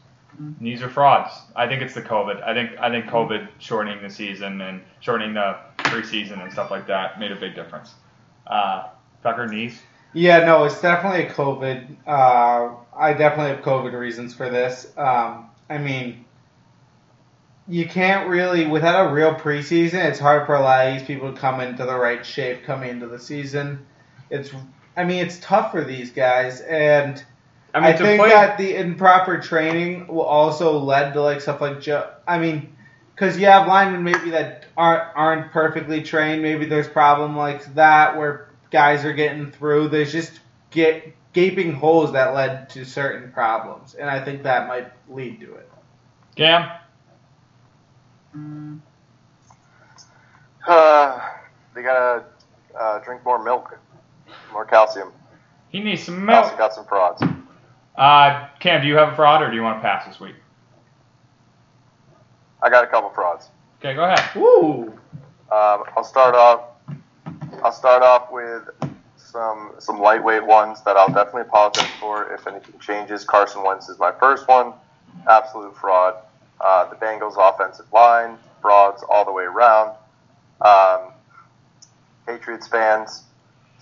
Knees 0.59 0.81
are 0.81 0.89
frauds. 0.89 1.31
I 1.55 1.67
think 1.67 1.83
it's 1.83 1.93
the 1.93 2.01
COVID. 2.01 2.41
I 2.41 2.53
think 2.53 2.79
I 2.79 2.89
think 2.89 3.05
COVID 3.05 3.49
shortening 3.59 4.01
the 4.01 4.09
season 4.09 4.61
and 4.61 4.81
shortening 4.99 5.35
the 5.35 5.57
preseason 5.77 6.41
and 6.41 6.51
stuff 6.51 6.71
like 6.71 6.87
that 6.87 7.19
made 7.19 7.31
a 7.31 7.35
big 7.35 7.53
difference. 7.53 7.93
Uh, 8.47 8.87
Tucker 9.21 9.47
knees. 9.47 9.79
Yeah, 10.13 10.43
no, 10.43 10.63
it's 10.63 10.81
definitely 10.81 11.27
a 11.27 11.31
COVID. 11.31 11.95
Uh, 12.07 12.75
I 12.95 13.13
definitely 13.13 13.55
have 13.55 13.63
COVID 13.63 13.93
reasons 13.93 14.33
for 14.33 14.49
this. 14.49 14.91
Um, 14.97 15.49
I 15.69 15.77
mean, 15.77 16.25
you 17.67 17.87
can't 17.87 18.29
really, 18.29 18.67
without 18.67 19.09
a 19.09 19.13
real 19.13 19.33
preseason, 19.33 20.05
it's 20.05 20.19
hard 20.19 20.45
for 20.45 20.55
a 20.55 20.61
lot 20.61 20.87
of 20.87 20.93
these 20.93 21.07
people 21.07 21.31
to 21.31 21.39
come 21.39 21.61
into 21.61 21.85
the 21.85 21.95
right 21.95 22.25
shape 22.25 22.63
coming 22.63 22.89
into 22.89 23.07
the 23.07 23.19
season. 23.19 23.85
It's, 24.29 24.51
I 24.97 25.03
mean, 25.05 25.25
it's 25.25 25.39
tough 25.39 25.71
for 25.71 25.83
these 25.83 26.11
guys, 26.11 26.61
and 26.61 27.23
I 27.73 27.79
I, 27.79 27.81
mean, 27.81 27.97
to 27.97 28.03
think 28.03 28.19
play, 28.19 28.29
that 28.29 28.57
the 28.57 28.75
improper 28.75 29.39
training 29.39 30.07
will 30.07 30.21
also 30.21 30.77
led 30.77 31.13
to 31.13 31.21
like 31.21 31.41
stuff 31.41 31.61
like 31.61 31.81
Joe. 31.81 32.09
I 32.27 32.37
mean, 32.37 32.75
because 33.15 33.37
you 33.37 33.45
have 33.47 33.67
linemen 33.67 34.03
maybe 34.03 34.31
that 34.31 34.65
aren't 34.77 35.03
aren't 35.15 35.51
perfectly 35.51 36.03
trained. 36.03 36.41
Maybe 36.41 36.65
there's 36.65 36.87
problem 36.87 37.35
like 37.35 37.73
that 37.75 38.17
where 38.17 38.49
guys 38.71 39.05
are 39.05 39.13
getting 39.13 39.51
through. 39.51 39.89
There's 39.89 40.11
just 40.11 40.39
get 40.69 41.13
gaping 41.33 41.73
holes 41.73 42.11
that 42.13 42.35
led 42.35 42.69
to 42.71 42.85
certain 42.85 43.31
problems, 43.31 43.95
and 43.95 44.09
I 44.09 44.23
think 44.23 44.43
that 44.43 44.67
might 44.67 44.91
lead 45.09 45.39
to 45.39 45.55
it. 45.55 45.69
Cam. 46.35 46.69
Uh, 50.67 51.19
they 51.75 51.81
gotta 51.83 52.23
uh, 52.79 52.99
drink 52.99 53.23
more 53.25 53.43
milk, 53.43 53.77
more 54.51 54.65
calcium. 54.65 55.11
He 55.69 55.79
needs 55.79 56.03
some 56.03 56.29
I 56.29 56.35
also 56.35 56.49
milk. 56.49 56.57
got 56.59 56.73
some 56.73 56.85
frauds. 56.85 57.21
Uh, 57.95 58.47
Cam, 58.59 58.81
do 58.81 58.87
you 58.87 58.95
have 58.95 59.13
a 59.13 59.15
fraud 59.15 59.41
or 59.41 59.49
do 59.49 59.55
you 59.55 59.61
want 59.63 59.77
to 59.77 59.81
pass 59.81 60.05
this 60.07 60.19
week? 60.19 60.35
I 62.61 62.69
got 62.69 62.83
a 62.83 62.87
couple 62.87 63.09
frauds. 63.09 63.49
Okay, 63.79 63.93
go 63.93 64.05
ahead. 64.05 64.21
Woo! 64.35 64.87
Um, 65.51 65.83
I'll 65.95 66.03
start 66.03 66.33
off. 66.35 66.61
I'll 67.63 67.71
start 67.73 68.01
off 68.01 68.31
with 68.31 68.69
some 69.17 69.73
some 69.79 69.99
lightweight 69.99 70.45
ones 70.45 70.81
that 70.85 70.95
I'll 70.95 71.11
definitely 71.11 71.41
apologize 71.41 71.89
for 71.99 72.33
if 72.33 72.47
anything 72.47 72.79
changes. 72.79 73.25
Carson 73.25 73.63
Wentz 73.63 73.89
is 73.89 73.99
my 73.99 74.11
first 74.11 74.47
one. 74.47 74.73
Absolute 75.29 75.75
fraud. 75.75 76.15
Uh, 76.63 76.89
the 76.89 76.95
Bengals 76.95 77.35
offensive 77.37 77.91
line 77.91 78.37
frauds 78.61 79.03
all 79.09 79.25
the 79.25 79.31
way 79.31 79.43
around. 79.43 79.95
Um, 80.61 81.11
Patriots 82.25 82.67
fans 82.67 83.23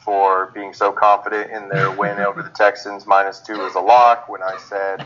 for 0.03 0.47
being 0.55 0.73
so 0.73 0.91
confident 0.91 1.51
in 1.51 1.69
their 1.69 1.91
win 1.91 2.17
over 2.27 2.41
the 2.41 2.49
Texans 2.49 3.05
minus 3.05 3.39
two 3.39 3.61
is 3.65 3.75
a 3.75 3.79
lock 3.79 4.27
when 4.27 4.41
I 4.41 4.57
said 4.57 5.05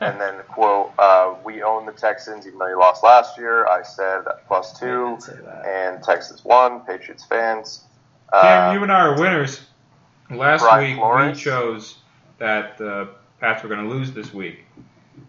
and 0.00 0.20
then 0.20 0.36
the 0.36 0.42
quote, 0.42 0.92
uh, 0.98 1.34
"We 1.44 1.62
own 1.62 1.86
the 1.86 1.92
Texans, 1.92 2.46
even 2.46 2.58
though 2.58 2.68
you 2.68 2.78
lost 2.78 3.02
last 3.02 3.38
year." 3.38 3.66
I 3.66 3.82
said 3.82 4.24
plus 4.46 4.78
two, 4.78 5.16
didn't 5.20 5.22
say 5.22 5.32
that. 5.44 5.66
and 5.66 6.02
Texans 6.02 6.44
won. 6.44 6.80
Patriots 6.80 7.24
fans. 7.24 7.84
Cam, 8.32 8.70
Uh, 8.70 8.74
you 8.74 8.82
and 8.82 8.92
I 8.92 9.00
are 9.00 9.18
winners. 9.20 9.60
Last 10.30 10.62
Brian 10.62 10.90
week 10.90 10.98
Flores. 10.98 11.36
we 11.36 11.42
chose 11.42 11.98
that 12.38 12.76
the 12.78 13.08
Pats 13.40 13.62
were 13.62 13.68
going 13.68 13.88
to 13.88 13.94
lose 13.94 14.12
this 14.12 14.34
week, 14.34 14.64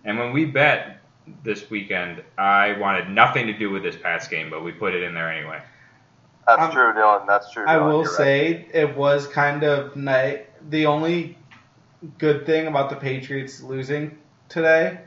and 0.05 0.17
when 0.17 0.33
we 0.33 0.45
bet 0.45 0.97
this 1.43 1.69
weekend, 1.69 2.23
I 2.37 2.73
wanted 2.79 3.09
nothing 3.09 3.47
to 3.47 3.53
do 3.57 3.69
with 3.71 3.83
this 3.83 3.97
Pats 3.97 4.27
game, 4.27 4.49
but 4.49 4.63
we 4.63 4.71
put 4.71 4.93
it 4.95 5.03
in 5.03 5.13
there 5.13 5.31
anyway. 5.31 5.61
that's 6.47 6.61
Um, 6.61 6.71
true, 6.71 6.93
Dylan. 6.93 7.27
That's 7.27 7.51
true. 7.51 7.65
I 7.65 7.75
Dylan. 7.75 7.79
will 7.79 8.03
You're 8.03 8.15
right. 8.15 8.17
say 8.17 8.67
it 8.73 8.95
was 8.95 9.27
kind 9.27 9.63
of 9.63 9.95
nice. 9.95 10.39
The 10.69 10.85
only 10.87 11.37
good 12.17 12.45
thing 12.45 12.67
about 12.67 12.89
the 12.89 12.95
Patriots 12.95 13.61
losing 13.61 14.17
today, 14.49 14.99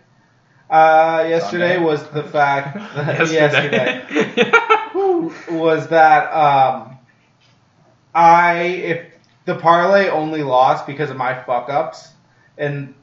uh, 0.70 1.24
yesterday, 1.28 1.76
Sunday? 1.76 1.78
was 1.78 2.08
the 2.10 2.24
fact 2.24 2.74
that 2.94 3.28
yesterday 3.30 4.02
Yesterday. 4.10 4.60
was 5.50 5.88
that 5.88 6.30
um, 6.32 6.98
I 8.14 8.62
if 8.62 9.06
the 9.46 9.56
parlay 9.56 10.08
only 10.08 10.42
lost 10.42 10.86
because 10.86 11.10
of 11.10 11.16
my 11.16 11.34
fuck 11.34 11.68
ups 11.70 12.08
and 12.58 12.94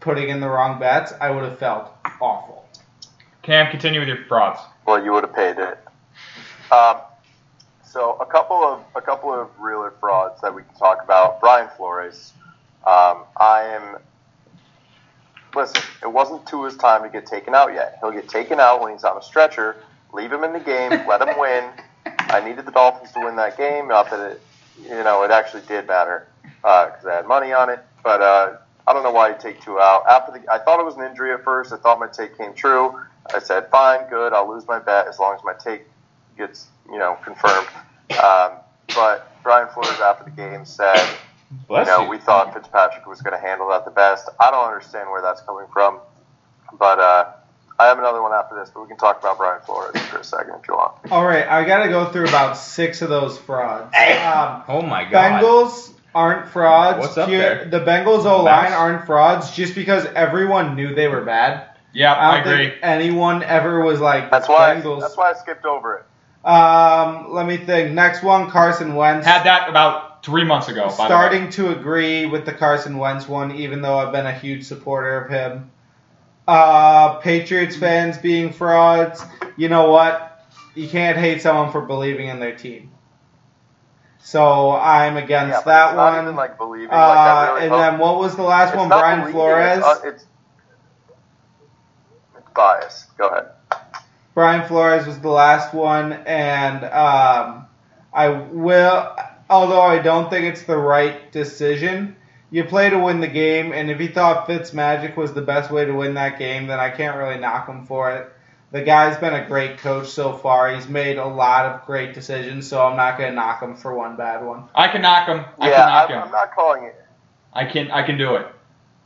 putting 0.00 0.28
in 0.28 0.40
the 0.40 0.48
wrong 0.48 0.78
bets, 0.78 1.12
I 1.20 1.30
would 1.30 1.44
have 1.44 1.58
felt 1.58 1.92
awful. 2.20 2.63
Cam, 3.44 3.70
continue 3.70 4.00
with 4.00 4.08
your 4.08 4.24
frauds. 4.24 4.58
Well, 4.86 5.04
you 5.04 5.12
would 5.12 5.24
have 5.24 5.34
paid 5.34 5.58
it. 5.58 5.78
Um, 6.72 6.96
so 7.84 8.16
a 8.18 8.24
couple 8.24 8.56
of 8.56 8.82
a 8.96 9.02
couple 9.02 9.32
of 9.32 9.48
realer 9.60 9.92
frauds 10.00 10.40
that 10.40 10.54
we 10.54 10.62
can 10.62 10.74
talk 10.74 11.04
about. 11.04 11.40
Brian 11.40 11.68
Flores. 11.76 12.32
Um, 12.86 13.24
I 13.36 13.62
am. 13.64 13.98
Listen, 15.54 15.82
it 16.02 16.10
wasn't 16.10 16.46
Tua's 16.46 16.76
time 16.76 17.02
to 17.02 17.08
get 17.10 17.26
taken 17.26 17.54
out 17.54 17.74
yet. 17.74 17.98
He'll 18.00 18.10
get 18.10 18.28
taken 18.28 18.58
out 18.58 18.80
when 18.80 18.92
he's 18.92 19.04
on 19.04 19.16
a 19.18 19.22
stretcher. 19.22 19.76
Leave 20.12 20.32
him 20.32 20.42
in 20.42 20.54
the 20.54 20.60
game. 20.60 21.06
let 21.06 21.20
him 21.20 21.38
win. 21.38 21.68
I 22.06 22.40
needed 22.40 22.66
the 22.66 22.72
Dolphins 22.72 23.12
to 23.12 23.20
win 23.20 23.36
that 23.36 23.58
game. 23.58 23.88
Not 23.88 24.10
that 24.10 24.32
it, 24.32 24.42
you 24.82 25.04
know, 25.04 25.22
it 25.22 25.30
actually 25.30 25.62
did 25.68 25.86
matter 25.86 26.26
because 26.62 27.04
I 27.06 27.16
had 27.16 27.26
money 27.26 27.52
on 27.52 27.68
it. 27.68 27.80
But 28.02 28.22
uh, 28.22 28.56
I 28.86 28.92
don't 28.94 29.02
know 29.02 29.12
why 29.12 29.28
you 29.28 29.36
take 29.38 29.60
Tua 29.60 29.80
out. 29.80 30.04
After 30.10 30.32
the, 30.32 30.52
I 30.52 30.58
thought 30.58 30.80
it 30.80 30.84
was 30.84 30.96
an 30.96 31.04
injury 31.04 31.32
at 31.32 31.44
first. 31.44 31.72
I 31.72 31.76
thought 31.76 32.00
my 32.00 32.08
take 32.08 32.36
came 32.38 32.54
true. 32.54 32.98
I 33.32 33.38
said, 33.38 33.68
fine, 33.70 34.08
good. 34.10 34.32
I'll 34.32 34.48
lose 34.52 34.66
my 34.66 34.78
bet 34.78 35.06
as 35.08 35.18
long 35.18 35.34
as 35.34 35.40
my 35.44 35.54
take 35.54 35.82
gets, 36.36 36.66
you 36.90 36.98
know, 36.98 37.16
confirmed. 37.24 37.68
Um, 38.22 38.52
but 38.94 39.30
Brian 39.42 39.68
Flores 39.72 39.98
after 40.00 40.24
the 40.24 40.30
game 40.30 40.64
said, 40.64 40.98
Bless 41.68 41.86
you 41.86 41.92
know, 41.92 42.02
you. 42.04 42.10
we 42.10 42.18
thought 42.18 42.52
Fitzpatrick 42.52 43.06
was 43.06 43.22
going 43.22 43.32
to 43.38 43.40
handle 43.46 43.68
that 43.70 43.84
the 43.84 43.90
best. 43.90 44.28
I 44.40 44.50
don't 44.50 44.66
understand 44.66 45.08
where 45.10 45.22
that's 45.22 45.40
coming 45.42 45.66
from, 45.72 46.00
but 46.78 46.98
uh, 46.98 47.32
I 47.78 47.86
have 47.86 47.98
another 47.98 48.20
one 48.22 48.32
after 48.32 48.56
this. 48.56 48.70
But 48.74 48.82
we 48.82 48.88
can 48.88 48.96
talk 48.96 49.20
about 49.20 49.38
Brian 49.38 49.62
Flores 49.62 49.96
for 50.06 50.18
a 50.18 50.24
second 50.24 50.54
if 50.60 50.68
you 50.68 50.74
want. 50.74 51.12
All 51.12 51.24
right, 51.24 51.46
I 51.46 51.64
got 51.64 51.84
to 51.84 51.88
go 51.88 52.10
through 52.10 52.26
about 52.28 52.56
six 52.56 53.02
of 53.02 53.08
those 53.08 53.38
frauds. 53.38 53.94
Um, 53.94 54.64
oh 54.68 54.82
my 54.82 55.04
god. 55.08 55.42
Bengals 55.42 55.92
aren't 56.14 56.48
frauds. 56.48 56.98
What's 56.98 57.16
up 57.18 57.28
Here- 57.28 57.66
there? 57.68 57.80
The 57.80 57.80
Bengals 57.86 58.24
O 58.24 58.42
line 58.42 58.70
Mouse? 58.70 58.72
aren't 58.72 59.06
frauds 59.06 59.50
just 59.54 59.74
because 59.74 60.04
everyone 60.06 60.74
knew 60.76 60.94
they 60.94 61.08
were 61.08 61.22
bad. 61.22 61.68
Yeah, 61.94 62.12
I 62.12 62.38
I 62.38 62.40
don't 62.40 62.52
agree. 62.52 62.66
think 62.70 62.78
anyone 62.82 63.42
ever 63.42 63.80
was 63.82 64.00
like 64.00 64.30
That's 64.30 64.48
why. 64.48 64.74
Bengals. 64.76 65.00
That's 65.00 65.16
why 65.16 65.30
I 65.30 65.34
skipped 65.34 65.64
over 65.64 65.96
it. 65.98 66.46
Um, 66.46 67.32
let 67.32 67.46
me 67.46 67.56
think. 67.56 67.92
Next 67.92 68.22
one, 68.22 68.50
Carson 68.50 68.94
Wentz. 68.94 69.26
Had 69.26 69.44
that 69.44 69.68
about 69.70 70.22
three 70.24 70.44
months 70.44 70.68
ago. 70.68 70.82
By 70.88 70.94
the 70.96 71.02
way. 71.02 71.06
Starting 71.06 71.50
to 71.50 71.70
agree 71.70 72.26
with 72.26 72.44
the 72.44 72.52
Carson 72.52 72.98
Wentz 72.98 73.26
one, 73.28 73.52
even 73.56 73.80
though 73.80 73.96
I've 73.98 74.12
been 74.12 74.26
a 74.26 74.32
huge 74.34 74.64
supporter 74.64 75.18
of 75.22 75.30
him. 75.30 75.70
Uh, 76.46 77.14
Patriots 77.20 77.76
fans 77.76 78.18
being 78.18 78.52
frauds. 78.52 79.24
You 79.56 79.68
know 79.70 79.90
what? 79.90 80.44
You 80.74 80.88
can't 80.88 81.16
hate 81.16 81.40
someone 81.40 81.70
for 81.72 81.80
believing 81.80 82.28
in 82.28 82.40
their 82.40 82.54
team. 82.56 82.90
So 84.18 84.72
I'm 84.72 85.16
against 85.16 85.50
Yeah, 85.58 85.60
that 85.62 85.88
it's 85.90 85.96
not 85.96 86.12
one. 86.14 86.24
even 86.24 86.36
like 86.36 86.58
believing. 86.58 86.90
uh, 86.90 86.96
like 86.96 87.18
I 87.18 87.46
really 87.48 87.60
and 87.62 87.70
hope- 87.70 87.80
then 87.80 87.98
what 87.98 88.18
was 88.18 88.36
the 88.36 88.42
last 88.42 88.70
it's 88.70 88.76
one? 88.78 88.88
Brian 88.88 89.20
believing, 89.20 89.32
Flores. 89.40 89.78
It's, 89.78 89.86
uh, 89.86 90.00
it's, 90.04 90.22
it's 90.22 90.26
bias. 92.54 93.06
Go 93.18 93.28
ahead. 93.28 93.50
Brian 94.34 94.66
Flores 94.66 95.06
was 95.06 95.18
the 95.20 95.28
last 95.28 95.72
one, 95.74 96.12
and 96.26 96.84
um, 96.84 97.66
I 98.12 98.28
will. 98.28 99.16
Although 99.50 99.82
I 99.82 99.98
don't 99.98 100.30
think 100.30 100.46
it's 100.46 100.62
the 100.62 100.76
right 100.76 101.30
decision, 101.30 102.16
you 102.50 102.64
play 102.64 102.90
to 102.90 102.98
win 102.98 103.20
the 103.20 103.28
game, 103.28 103.72
and 103.72 103.90
if 103.90 104.00
he 104.00 104.08
thought 104.08 104.46
Fitz 104.46 104.72
Magic 104.72 105.16
was 105.16 105.32
the 105.34 105.42
best 105.42 105.70
way 105.70 105.84
to 105.84 105.92
win 105.92 106.14
that 106.14 106.38
game, 106.38 106.66
then 106.66 106.80
I 106.80 106.90
can't 106.90 107.16
really 107.16 107.38
knock 107.38 107.68
him 107.68 107.84
for 107.86 108.12
it. 108.12 108.32
The 108.72 108.82
guy's 108.82 109.16
been 109.18 109.34
a 109.34 109.46
great 109.46 109.78
coach 109.78 110.08
so 110.08 110.32
far. 110.32 110.74
He's 110.74 110.88
made 110.88 111.16
a 111.18 111.24
lot 111.26 111.66
of 111.66 111.86
great 111.86 112.12
decisions, 112.14 112.66
so 112.66 112.84
I'm 112.84 112.96
not 112.96 113.18
going 113.18 113.30
to 113.30 113.36
knock 113.36 113.62
him 113.62 113.76
for 113.76 113.94
one 113.94 114.16
bad 114.16 114.44
one. 114.44 114.64
I 114.74 114.88
can 114.88 115.02
knock 115.02 115.28
him. 115.28 115.44
I 115.60 115.68
yeah, 115.68 115.76
can 115.76 115.88
knock 115.88 116.10
I'm, 116.10 116.16
him. 116.16 116.22
I'm 116.24 116.32
not 116.32 116.54
calling 116.54 116.84
it. 116.84 117.04
I 117.52 117.66
can 117.66 117.90
I 117.92 118.02
can 118.02 118.18
do 118.18 118.34
it. 118.34 118.48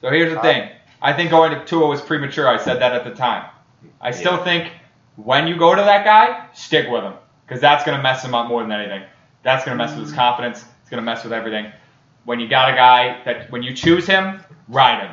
So 0.01 0.09
here's 0.11 0.33
the 0.33 0.39
Uh, 0.39 0.43
thing. 0.43 0.71
I 1.01 1.13
think 1.13 1.31
going 1.31 1.53
to 1.53 1.65
Tua 1.65 1.87
was 1.87 2.01
premature. 2.01 2.49
I 2.49 2.57
said 2.57 2.81
that 2.81 2.93
at 2.93 3.05
the 3.05 3.15
time. 3.15 3.49
I 4.01 4.11
still 4.11 4.43
think 4.43 4.73
when 5.17 5.47
you 5.47 5.57
go 5.57 5.75
to 5.75 5.83
that 5.83 6.05
guy, 6.05 6.47
stick 6.55 6.89
with 6.91 7.03
him 7.05 7.15
because 7.47 7.61
that's 7.61 7.85
going 7.85 7.97
to 7.97 8.03
mess 8.03 8.25
him 8.25 8.35
up 8.35 8.49
more 8.49 8.63
than 8.63 8.73
anything. 8.73 9.03
That's 9.43 9.65
going 9.65 9.77
to 9.79 9.85
mess 9.85 9.95
with 9.97 10.07
his 10.07 10.13
confidence. 10.13 10.65
It's 10.83 10.91
going 10.91 11.03
to 11.03 11.05
mess 11.05 11.23
with 11.25 11.33
everything. 11.33 11.73
When 12.25 12.41
you 12.41 12.49
got 12.49 12.73
a 12.73 12.77
guy 12.77 13.23
that 13.25 13.51
when 13.51 13.63
you 13.63 13.75
choose 13.75 14.07
him, 14.07 14.41
ride 14.69 15.03
him. 15.03 15.13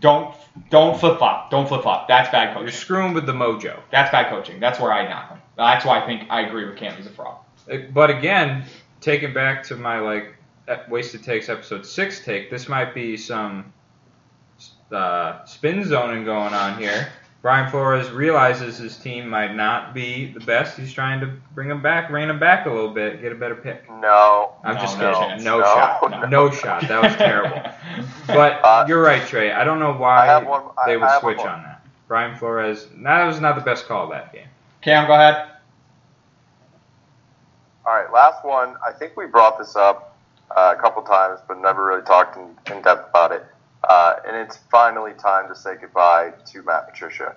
Don't 0.00 0.34
don't 0.70 0.98
flip 0.98 1.18
flop. 1.18 1.50
Don't 1.50 1.68
flip 1.68 1.82
flop. 1.82 2.08
That's 2.08 2.30
bad 2.30 2.48
coaching. 2.54 2.62
You're 2.62 2.72
screwing 2.72 3.12
with 3.12 3.26
the 3.26 3.32
mojo. 3.32 3.78
That's 3.90 4.10
bad 4.10 4.30
coaching. 4.30 4.58
That's 4.58 4.80
where 4.80 4.92
I 4.92 5.06
knock 5.08 5.28
him. 5.30 5.38
That's 5.56 5.84
why 5.84 6.02
I 6.02 6.06
think 6.06 6.30
I 6.30 6.42
agree 6.42 6.64
with 6.64 6.76
Cam. 6.76 6.96
He's 6.96 7.06
a 7.06 7.10
fraud. 7.10 7.36
Uh, 7.70 7.76
But 7.92 8.10
again, 8.10 8.64
taking 9.00 9.34
back 9.34 9.62
to 9.64 9.76
my 9.76 9.98
like 9.98 10.34
wasted 10.88 11.22
takes 11.22 11.48
episode 11.48 11.84
six 11.84 12.24
take, 12.24 12.50
this 12.50 12.68
might 12.68 12.94
be 12.94 13.16
some 13.16 13.72
uh, 14.92 15.44
spin 15.44 15.84
zoning 15.84 16.24
going 16.24 16.54
on 16.54 16.78
here. 16.78 17.08
Brian 17.42 17.68
Flores 17.72 18.08
realizes 18.12 18.78
his 18.78 18.96
team 18.96 19.28
might 19.28 19.52
not 19.56 19.92
be 19.94 20.32
the 20.32 20.38
best. 20.40 20.78
He's 20.78 20.92
trying 20.92 21.18
to 21.20 21.26
bring 21.56 21.68
them 21.68 21.82
back, 21.82 22.08
rein 22.08 22.28
them 22.28 22.38
back 22.38 22.66
a 22.66 22.70
little 22.70 22.90
bit, 22.90 23.20
get 23.20 23.32
a 23.32 23.34
better 23.34 23.56
pick. 23.56 23.90
No. 23.90 24.52
I'm 24.62 24.76
No, 24.76 24.80
just 24.80 24.96
no 25.00 25.12
kidding. 25.12 25.28
chance. 25.28 25.42
No, 25.42 25.58
No, 25.58 25.64
shot. 25.64 26.10
no. 26.10 26.22
No 26.28 26.50
shot. 26.52 26.82
That 26.86 27.02
was 27.02 27.16
terrible. 27.16 27.60
But 28.28 28.60
Uh, 28.64 28.84
you're 28.86 29.02
right, 29.02 29.26
Trey. 29.26 29.50
I 29.50 29.64
don't 29.64 29.80
know 29.80 29.92
why 29.92 30.40
one. 30.44 30.62
I, 30.78 30.86
they 30.86 30.96
would 30.96 31.10
switch 31.20 31.38
on 31.40 31.64
that. 31.64 31.84
Brian 32.06 32.36
Flores. 32.38 32.86
That 32.98 33.24
was 33.26 33.40
not 33.40 33.56
the 33.56 33.60
best 33.62 33.86
call 33.88 34.08
that 34.10 34.32
game. 34.32 34.46
Cam, 34.80 35.08
go 35.08 35.14
ahead. 35.14 35.48
All 37.84 37.92
right, 37.94 38.12
last 38.12 38.44
one. 38.44 38.76
I 38.86 38.92
think 38.92 39.16
we 39.16 39.26
brought 39.26 39.58
this 39.58 39.74
up 39.74 40.16
uh, 40.56 40.74
a 40.76 40.80
couple 40.80 41.02
times, 41.02 41.40
but 41.48 41.60
never 41.60 41.84
really 41.84 42.02
talked 42.02 42.36
in, 42.36 42.54
in 42.74 42.82
depth 42.82 43.10
about 43.10 43.32
it. 43.32 43.44
Uh, 43.88 44.14
and 44.26 44.36
it's 44.36 44.58
finally 44.70 45.12
time 45.14 45.48
to 45.48 45.56
say 45.56 45.74
goodbye 45.80 46.32
to 46.46 46.62
Matt 46.62 46.88
Patricia. 46.88 47.36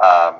Um, 0.00 0.36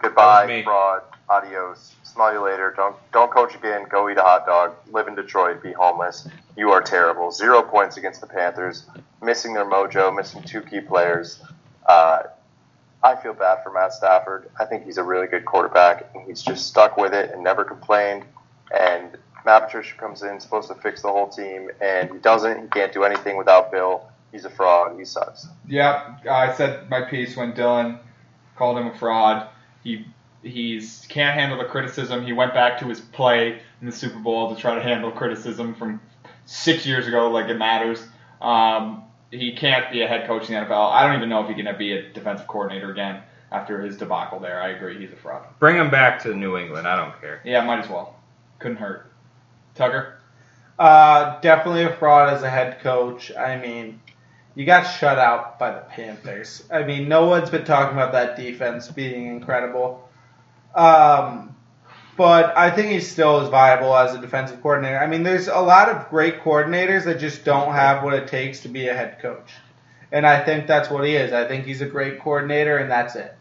goodbye, 0.00 0.62
fraud. 0.64 1.02
Adios. 1.28 1.94
Smell 2.02 2.32
you 2.32 2.44
later. 2.44 2.74
Don't 2.76 2.96
don't 3.12 3.30
coach 3.30 3.54
again. 3.54 3.86
Go 3.88 4.10
eat 4.10 4.18
a 4.18 4.22
hot 4.22 4.44
dog. 4.46 4.74
Live 4.90 5.08
in 5.08 5.14
Detroit. 5.14 5.62
Be 5.62 5.72
homeless. 5.72 6.28
You 6.56 6.70
are 6.70 6.82
terrible. 6.82 7.30
Zero 7.30 7.62
points 7.62 7.96
against 7.96 8.20
the 8.20 8.26
Panthers. 8.26 8.84
Missing 9.22 9.54
their 9.54 9.64
mojo. 9.64 10.14
Missing 10.14 10.42
two 10.42 10.60
key 10.60 10.80
players. 10.80 11.42
Uh, 11.86 12.24
I 13.02 13.16
feel 13.16 13.32
bad 13.34 13.62
for 13.64 13.72
Matt 13.72 13.94
Stafford. 13.94 14.48
I 14.60 14.64
think 14.64 14.84
he's 14.84 14.98
a 14.98 15.02
really 15.02 15.26
good 15.26 15.44
quarterback, 15.44 16.10
and 16.14 16.24
he's 16.26 16.42
just 16.42 16.66
stuck 16.66 16.96
with 16.96 17.12
it 17.12 17.32
and 17.32 17.42
never 17.42 17.64
complained. 17.64 18.24
And 18.78 19.16
Matt 19.44 19.64
Patricia 19.64 19.96
comes 19.96 20.22
in, 20.22 20.38
supposed 20.38 20.68
to 20.68 20.74
fix 20.76 21.02
the 21.02 21.08
whole 21.08 21.28
team, 21.28 21.70
and 21.80 22.10
he 22.10 22.18
doesn't. 22.18 22.60
He 22.60 22.68
can't 22.68 22.92
do 22.92 23.02
anything 23.02 23.36
without 23.36 23.72
Bill. 23.72 24.08
He's 24.32 24.44
a 24.44 24.50
fraud. 24.50 24.98
He 24.98 25.04
sucks. 25.04 25.46
Yeah, 25.68 26.16
I 26.28 26.52
said 26.54 26.88
my 26.90 27.02
piece 27.02 27.36
when 27.36 27.52
Dylan 27.52 28.00
called 28.56 28.78
him 28.78 28.88
a 28.88 28.98
fraud. 28.98 29.48
He 29.84 30.06
He's 30.42 31.06
can't 31.08 31.38
handle 31.38 31.58
the 31.58 31.66
criticism. 31.66 32.24
He 32.24 32.32
went 32.32 32.52
back 32.52 32.80
to 32.80 32.86
his 32.86 33.00
play 33.00 33.60
in 33.80 33.86
the 33.86 33.92
Super 33.92 34.18
Bowl 34.18 34.52
to 34.52 34.60
try 34.60 34.74
to 34.74 34.82
handle 34.82 35.12
criticism 35.12 35.74
from 35.74 36.00
six 36.46 36.84
years 36.84 37.06
ago, 37.06 37.30
like 37.30 37.48
it 37.48 37.58
matters. 37.58 38.04
Um, 38.40 39.04
he 39.30 39.52
can't 39.52 39.90
be 39.92 40.02
a 40.02 40.08
head 40.08 40.26
coach 40.26 40.48
in 40.48 40.54
the 40.54 40.60
NFL. 40.60 40.92
I 40.92 41.06
don't 41.06 41.16
even 41.16 41.28
know 41.28 41.42
if 41.42 41.46
he's 41.46 41.54
going 41.54 41.72
to 41.72 41.78
be 41.78 41.92
a 41.92 42.12
defensive 42.12 42.48
coordinator 42.48 42.90
again 42.90 43.22
after 43.52 43.80
his 43.80 43.96
debacle 43.96 44.40
there. 44.40 44.60
I 44.60 44.70
agree, 44.70 44.98
he's 44.98 45.12
a 45.12 45.16
fraud. 45.16 45.44
Bring 45.60 45.76
him 45.76 45.90
back 45.90 46.20
to 46.24 46.34
New 46.34 46.56
England. 46.56 46.88
I 46.88 46.96
don't 46.96 47.18
care. 47.20 47.40
Yeah, 47.44 47.64
might 47.64 47.84
as 47.84 47.88
well. 47.88 48.16
Couldn't 48.58 48.78
hurt. 48.78 49.12
Tucker. 49.76 50.18
Uh, 50.78 51.40
definitely 51.40 51.84
a 51.84 51.94
fraud 51.96 52.34
as 52.34 52.42
a 52.42 52.50
head 52.50 52.80
coach. 52.80 53.30
I 53.36 53.56
mean, 53.58 54.00
you 54.54 54.66
got 54.66 54.82
shut 54.82 55.18
out 55.18 55.58
by 55.58 55.72
the 55.72 55.80
Panthers. 55.80 56.64
I 56.70 56.82
mean, 56.82 57.08
no 57.08 57.26
one's 57.26 57.50
been 57.50 57.64
talking 57.64 57.96
about 57.96 58.12
that 58.12 58.36
defense 58.36 58.88
being 58.88 59.26
incredible. 59.26 60.08
Um, 60.74 61.56
but 62.16 62.56
I 62.56 62.70
think 62.70 62.90
he 62.90 63.00
still 63.00 63.40
is 63.40 63.48
viable 63.48 63.96
as 63.96 64.14
a 64.14 64.20
defensive 64.20 64.60
coordinator. 64.60 64.98
I 64.98 65.06
mean, 65.06 65.22
there's 65.22 65.48
a 65.48 65.60
lot 65.60 65.88
of 65.88 66.08
great 66.10 66.40
coordinators 66.40 67.04
that 67.04 67.18
just 67.18 67.44
don't 67.44 67.72
have 67.72 68.02
what 68.02 68.14
it 68.14 68.28
takes 68.28 68.60
to 68.60 68.68
be 68.68 68.88
a 68.88 68.94
head 68.94 69.18
coach. 69.20 69.50
And 70.10 70.26
I 70.26 70.44
think 70.44 70.66
that's 70.66 70.90
what 70.90 71.06
he 71.06 71.16
is. 71.16 71.32
I 71.32 71.48
think 71.48 71.64
he's 71.64 71.80
a 71.80 71.86
great 71.86 72.20
coordinator, 72.20 72.76
and 72.76 72.90
that's 72.90 73.16
it. 73.16 73.34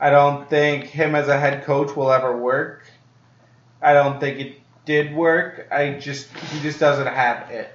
I 0.00 0.10
don't 0.10 0.48
think 0.48 0.84
him 0.84 1.14
as 1.14 1.28
a 1.28 1.38
head 1.38 1.64
coach 1.64 1.94
will 1.94 2.10
ever 2.10 2.36
work. 2.36 2.84
I 3.82 3.92
don't 3.92 4.18
think 4.18 4.40
it 4.40 4.60
did 4.86 5.14
work. 5.14 5.68
I 5.70 5.92
just 5.92 6.34
he 6.36 6.60
just 6.60 6.80
doesn't 6.80 7.06
have 7.06 7.50
it. 7.50 7.70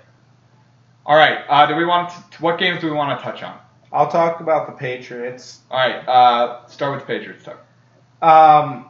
All 1.05 1.15
right. 1.15 1.39
Uh, 1.47 1.65
do 1.65 1.75
we 1.75 1.85
want 1.85 2.09
to, 2.09 2.41
what 2.41 2.59
games 2.59 2.81
do 2.81 2.87
we 2.87 2.93
want 2.93 3.17
to 3.17 3.23
touch 3.23 3.41
on? 3.43 3.57
I'll 3.91 4.09
talk 4.09 4.39
about 4.39 4.67
the 4.67 4.73
Patriots. 4.73 5.61
All 5.71 5.79
right. 5.79 6.07
Uh, 6.07 6.65
start 6.67 6.93
with 6.93 7.07
the 7.07 7.07
Patriots. 7.07 7.43
Tucker. 7.43 7.59
Um, 8.21 8.85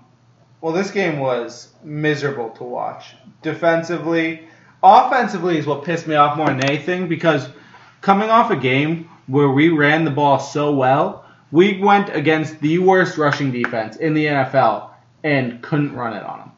well, 0.62 0.74
this 0.74 0.92
game 0.92 1.20
was 1.20 1.70
miserable 1.84 2.50
to 2.52 2.64
watch. 2.64 3.16
Defensively, 3.42 4.48
offensively 4.84 5.58
is 5.58 5.66
what 5.66 5.86
pissed 5.86 6.08
me 6.08 6.16
off 6.16 6.36
more 6.36 6.48
than 6.48 6.66
anything 6.66 7.08
because 7.08 7.48
coming 8.02 8.30
off 8.30 8.52
a 8.52 8.56
game 8.56 9.10
where 9.28 9.50
we 9.50 9.70
ran 9.70 10.04
the 10.04 10.12
ball 10.12 10.40
so 10.40 10.74
well, 10.74 11.26
we 11.52 11.80
went 11.80 12.14
against 12.14 12.60
the 12.60 12.80
worst 12.80 13.18
rushing 13.18 13.52
defense 13.52 13.96
in 13.96 14.14
the 14.14 14.26
NFL 14.26 14.90
and 15.24 15.62
couldn't 15.62 15.96
run 15.96 16.14
it 16.14 16.24
on 16.24 16.40
them. 16.40 16.52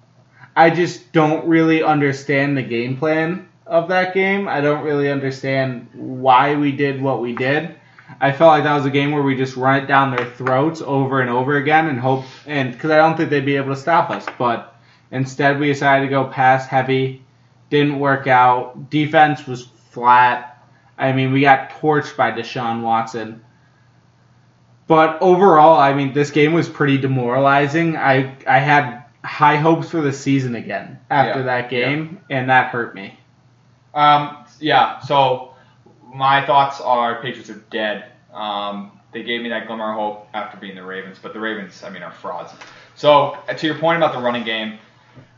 I 0.56 0.70
just 0.70 1.12
don't 1.14 1.48
really 1.48 1.84
understand 1.84 2.58
the 2.58 2.64
game 2.64 2.98
plan 2.98 3.48
of 3.66 3.90
that 3.90 4.14
game. 4.14 4.48
I 4.48 4.62
don't 4.62 4.84
really 4.84 5.10
understand 5.12 5.90
why 5.94 6.56
we 6.56 6.72
did 6.72 7.02
what 7.02 7.22
we 7.22 7.34
did. 7.34 7.76
I 8.20 8.32
felt 8.32 8.50
like 8.50 8.64
that 8.64 8.76
was 8.76 8.86
a 8.86 8.92
game 8.92 9.12
where 9.12 9.24
we 9.24 9.36
just 9.36 9.56
run 9.56 9.82
it 9.84 9.88
down 9.88 10.16
their 10.16 10.26
throats 10.26 10.82
over 10.82 11.22
and 11.22 11.30
over 11.30 11.56
again 11.58 11.88
and 11.88 12.00
hope 12.00 12.26
and 12.46 12.72
because 12.74 12.92
I 12.92 12.98
don't 12.98 13.18
think 13.18 13.30
they'd 13.30 13.46
be 13.46 13.56
able 13.58 13.74
to 13.74 13.80
stop 13.82 14.10
us. 14.10 14.26
But 14.38 14.76
instead, 15.12 15.60
we 15.60 15.68
decided 15.68 16.06
to 16.06 16.10
go 16.10 16.26
pass 16.26 16.68
heavy. 16.68 17.24
Didn't 17.70 18.00
work 18.00 18.28
out. 18.28 18.90
Defense 18.90 19.48
was 19.48 19.66
flat. 19.92 20.64
I 20.98 21.14
mean, 21.14 21.32
we 21.32 21.42
got 21.42 21.72
torched 21.72 22.16
by 22.18 22.32
Deshaun 22.32 22.82
Watson. 22.82 23.44
But 24.88 25.18
overall, 25.22 25.80
I 25.80 25.94
mean, 25.94 26.14
this 26.14 26.32
game 26.32 26.54
was 26.54 26.68
pretty 26.70 26.98
demoralizing. 26.98 27.98
I 27.98 28.36
I 28.48 28.60
had 28.60 29.06
high 29.24 29.56
hopes 29.58 29.90
for 29.90 30.02
the 30.02 30.14
season 30.14 30.56
again 30.56 31.00
after 31.10 31.40
Yeah, 31.40 31.46
that 31.46 31.70
game, 31.70 32.22
and 32.30 32.50
that 32.50 32.72
hurt 32.72 32.94
me. 32.96 33.18
Um, 33.94 34.46
yeah. 34.60 35.00
So 35.00 35.54
my 36.14 36.46
thoughts 36.46 36.82
are 36.82 37.22
Patriots 37.22 37.50
are 37.50 37.64
dead. 37.70 38.12
Um, 38.34 39.00
they 39.12 39.24
gave 39.24 39.42
me 39.42 39.50
that 39.50 39.68
glimmer 39.68 39.92
of 39.92 39.98
hope 39.98 40.28
after 40.34 40.58
beating 40.58 40.78
the 40.78 40.84
Ravens, 40.84 41.18
but 41.22 41.34
the 41.34 41.40
Ravens, 41.40 41.84
I 41.84 41.90
mean, 41.90 42.04
are 42.04 42.12
frauds. 42.12 42.54
So 42.96 43.38
uh, 43.48 43.54
to 43.54 43.66
your 43.66 43.78
point 43.78 43.98
about 43.98 44.14
the 44.14 44.22
running 44.22 44.44
game, 44.44 44.80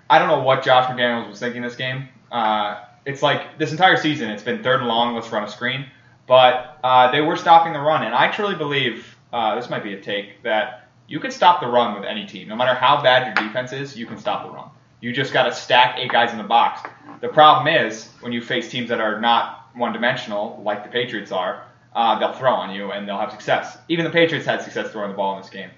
I 0.10 0.20
don't 0.20 0.28
know 0.28 0.42
what 0.42 0.64
Josh 0.64 0.90
McDaniels 0.90 1.30
was 1.30 1.40
thinking 1.40 1.62
this 1.62 1.76
game. 1.76 2.08
Uh, 2.32 2.84
it's 3.06 3.22
like 3.22 3.58
this 3.58 3.72
entire 3.72 3.98
season, 3.98 4.30
it's 4.30 4.44
been 4.44 4.64
third 4.64 4.80
and 4.80 4.88
long. 4.88 5.16
Let's 5.16 5.32
run 5.32 5.44
a 5.44 5.50
screen, 5.50 5.88
but 6.28 6.80
uh, 6.84 7.12
they 7.12 7.22
were 7.22 7.36
stopping 7.36 7.74
the 7.74 7.80
run, 7.80 8.04
and 8.04 8.14
I 8.14 8.32
truly 8.32 8.56
believe 8.56 9.18
uh, 9.32 9.56
this 9.56 9.70
might 9.70 9.84
be 9.84 9.94
a 9.94 10.02
take 10.02 10.44
that 10.44 10.88
you 11.08 11.20
can 11.20 11.32
stop 11.32 11.60
the 11.60 11.68
run 11.68 11.96
with 11.96 12.08
any 12.08 12.26
team, 12.26 12.48
no 12.48 12.56
matter 12.56 12.74
how 12.74 13.02
bad 13.02 13.26
your 13.26 13.48
defense 13.48 13.74
is. 13.74 13.98
You 13.98 14.06
can 14.06 14.18
stop 14.18 14.46
the 14.46 14.52
run. 14.52 14.70
You 15.04 15.12
just 15.12 15.34
got 15.34 15.44
to 15.44 15.54
stack 15.54 16.00
eight 16.00 16.10
guys 16.10 16.32
in 16.32 16.38
the 16.38 16.46
box. 16.46 16.90
The 17.20 17.28
problem 17.28 17.68
is 17.68 18.08
when 18.22 18.32
you 18.32 18.42
face 18.42 18.72
teams 18.72 18.88
that 18.88 19.02
are 19.02 19.20
not 19.20 19.68
one-dimensional, 19.76 20.62
like 20.64 20.86
the 20.86 20.90
Patriots 20.90 21.34
are, 21.34 21.66
uh, 21.94 22.18
they'll 22.20 22.32
throw 22.32 22.54
on 22.54 22.74
you 22.74 22.94
and 22.94 23.06
they'll 23.06 23.18
have 23.18 23.32
success. 23.32 23.78
Even 23.90 24.06
the 24.06 24.12
Patriots 24.12 24.46
had 24.46 24.62
success 24.62 24.92
throwing 24.94 25.10
the 25.10 25.18
ball 25.18 25.36
in 25.36 25.42
this 25.42 25.50
game. 25.50 25.72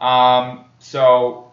Um, 0.00 0.64
so 0.80 1.52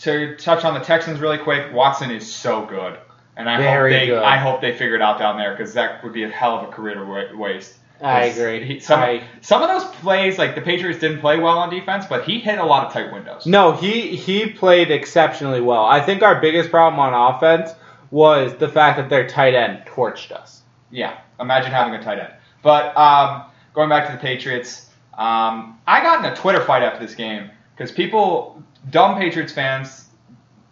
to 0.00 0.36
touch 0.36 0.66
on 0.66 0.74
the 0.74 0.80
Texans 0.80 1.20
really 1.20 1.38
quick, 1.38 1.72
Watson 1.72 2.10
is 2.10 2.30
so 2.30 2.66
good, 2.66 2.98
and 3.38 3.48
I 3.48 3.56
Very 3.56 3.92
hope 3.94 4.00
they 4.00 4.06
good. 4.08 4.22
I 4.22 4.36
hope 4.36 4.60
they 4.60 4.72
figure 4.72 4.94
it 4.94 5.00
out 5.00 5.18
down 5.18 5.38
there 5.38 5.52
because 5.52 5.72
that 5.72 6.04
would 6.04 6.12
be 6.12 6.24
a 6.24 6.28
hell 6.28 6.58
of 6.58 6.68
a 6.68 6.70
career 6.70 6.96
to 6.96 7.34
waste. 7.34 7.76
I 8.00 8.24
agree. 8.24 8.64
he- 8.64 8.80
some, 8.80 9.00
I- 9.00 9.22
some 9.40 9.62
of 9.62 9.68
those 9.68 9.84
plays, 9.96 10.38
like 10.38 10.54
the 10.54 10.60
Patriots 10.60 11.00
didn't 11.00 11.20
play 11.20 11.38
well 11.38 11.58
on 11.58 11.70
defense, 11.70 12.04
but 12.06 12.24
he 12.24 12.38
hit 12.38 12.58
a 12.58 12.64
lot 12.64 12.86
of 12.86 12.92
tight 12.92 13.12
windows. 13.12 13.46
No, 13.46 13.72
he 13.72 14.14
he 14.16 14.46
played 14.50 14.90
exceptionally 14.90 15.60
well. 15.60 15.84
I 15.84 16.00
think 16.00 16.22
our 16.22 16.40
biggest 16.40 16.70
problem 16.70 17.00
on 17.00 17.34
offense 17.34 17.70
was 18.10 18.54
the 18.56 18.68
fact 18.68 18.98
that 18.98 19.08
their 19.08 19.26
tight 19.26 19.54
end 19.54 19.82
torched 19.86 20.30
us. 20.32 20.62
Yeah, 20.90 21.18
imagine 21.40 21.72
having 21.72 21.94
a 21.94 22.02
tight 22.02 22.18
end. 22.18 22.32
But 22.62 22.96
um, 22.96 23.44
going 23.74 23.88
back 23.88 24.06
to 24.06 24.12
the 24.12 24.18
Patriots, 24.18 24.90
um, 25.16 25.78
I 25.86 26.02
got 26.02 26.24
in 26.24 26.32
a 26.32 26.36
Twitter 26.36 26.60
fight 26.62 26.82
after 26.82 27.00
this 27.04 27.14
game 27.14 27.50
because 27.74 27.90
people, 27.92 28.62
dumb 28.90 29.16
Patriots 29.18 29.52
fans, 29.52 30.06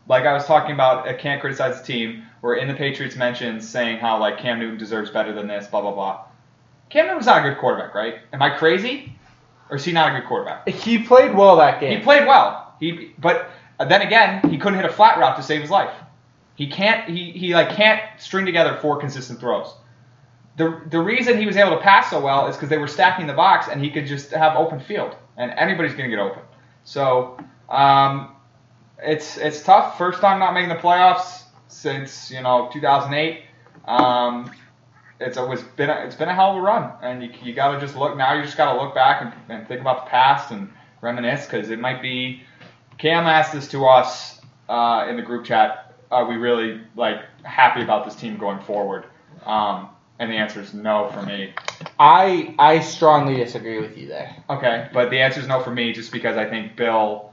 like 0.09 0.25
I 0.25 0.33
was 0.33 0.45
talking 0.47 0.73
about, 0.73 1.09
uh, 1.09 1.17
can't 1.17 1.41
criticize 1.41 1.81
the 1.81 1.87
team, 1.87 2.25
were 2.43 2.57
in 2.57 2.69
the 2.69 2.75
Patriots 2.75 3.17
mentions 3.17 3.69
saying 3.69 3.99
how 3.99 4.19
like 4.19 4.39
Cam 4.39 4.59
Newton 4.59 4.77
deserves 4.79 5.11
better 5.11 5.33
than 5.33 5.47
this, 5.49 5.67
blah 5.67 5.81
blah 5.81 5.93
blah. 5.93 6.25
Cam 6.91 7.07
Newton's 7.07 7.27
not 7.27 7.45
a 7.45 7.49
good 7.49 7.59
quarterback, 7.59 7.95
right? 7.95 8.19
Am 8.33 8.43
I 8.43 8.51
crazy, 8.51 9.13
or 9.71 9.77
is 9.77 9.85
he 9.85 9.93
not 9.93 10.15
a 10.15 10.21
good 10.21 10.29
quarterback? 10.29 10.69
He 10.69 10.99
played 10.99 11.35
well 11.35 11.57
that 11.57 11.81
game. 11.81 11.99
He 11.99 12.05
played 12.05 12.27
well. 12.27 12.75
He, 12.81 13.13
but 13.19 13.51
then 13.79 14.03
again, 14.03 14.49
he 14.49 14.59
couldn't 14.59 14.79
hit 14.79 14.89
a 14.89 14.93
flat 14.93 15.19
route 15.19 15.37
to 15.37 15.43
save 15.43 15.61
his 15.61 15.71
life. 15.71 15.95
He 16.55 16.69
can't. 16.69 17.09
He, 17.09 17.33
he 17.33 17.55
like 17.55 17.71
can't 17.71 18.01
string 18.19 18.47
together 18.47 18.79
four 18.81 18.99
consistent 18.99 19.41
throws. 19.41 19.75
The 20.57 20.83
the 20.89 21.01
reason 21.01 21.39
he 21.39 21.47
was 21.47 21.57
able 21.57 21.73
to 21.73 21.83
pass 21.83 22.11
so 22.11 22.21
well 22.21 22.47
is 22.47 22.55
because 22.55 22.69
they 22.69 22.79
were 22.79 22.87
stacking 22.87 23.27
the 23.27 23.33
box 23.33 23.67
and 23.69 23.83
he 23.83 23.91
could 23.91 24.07
just 24.07 24.31
have 24.31 24.57
open 24.57 24.79
field 24.79 25.17
and 25.37 25.51
anybody's 25.53 25.95
gonna 25.95 26.09
get 26.09 26.21
open. 26.21 26.43
So 26.85 27.39
um, 27.69 28.37
it's 29.03 29.37
it's 29.37 29.63
tough. 29.63 29.99
First 29.99 30.21
time 30.21 30.39
not 30.39 30.55
making 30.55 30.69
the 30.69 30.77
playoffs 30.77 31.43
since 31.69 32.31
you 32.31 32.41
know 32.41 32.71
2008. 32.73 33.43
Um, 33.87 34.51
it's 35.21 35.37
always 35.37 35.63
been 35.63 35.91
a, 35.91 36.05
it's 36.05 36.17
been 36.17 36.29
a 36.29 36.35
hell 36.35 36.51
of 36.51 36.57
a 36.57 36.61
run, 36.61 36.93
and 37.03 37.23
you, 37.23 37.31
you 37.43 37.55
got 37.55 37.73
to 37.73 37.81
just 37.81 37.97
look 37.97 38.17
now. 38.17 38.35
You 38.35 38.43
just 38.43 38.57
got 38.57 38.73
to 38.73 38.83
look 38.83 38.95
back 38.95 39.23
and, 39.23 39.33
and 39.49 39.67
think 39.69 39.81
about 39.81 40.05
the 40.05 40.11
past 40.11 40.51
and 40.51 40.71
reminisce 41.01 41.47
because 41.47 41.71
it 41.71 41.79
might 41.79 42.03
be. 42.03 42.43
Cam 42.99 43.27
asked 43.27 43.53
this 43.53 43.69
to 43.69 43.87
us 43.87 44.41
uh, 44.69 45.07
in 45.09 45.17
the 45.17 45.23
group 45.23 45.45
chat. 45.45 45.95
Are 46.11 46.27
we 46.27 46.37
really 46.37 46.81
like 46.97 47.23
happy 47.43 47.83
about 47.83 48.05
this 48.05 48.15
team 48.15 48.37
going 48.37 48.61
forward? 48.61 49.07
Um, 49.45 49.89
and 50.19 50.31
the 50.31 50.37
answer 50.37 50.61
is 50.61 50.75
no 50.75 51.11
for 51.11 51.23
me. 51.23 51.53
I 51.99 52.55
I 52.59 52.81
strongly 52.81 53.37
disagree 53.37 53.81
with 53.81 53.97
you 53.97 54.09
there. 54.09 54.35
Okay, 54.49 54.89
but 54.93 55.11
the 55.11 55.19
answer 55.19 55.41
is 55.41 55.49
no 55.49 55.61
for 55.61 55.71
me 55.71 55.93
just 55.93 56.13
because 56.13 56.37
I 56.37 56.49
think 56.49 56.77
Bill. 56.77 57.33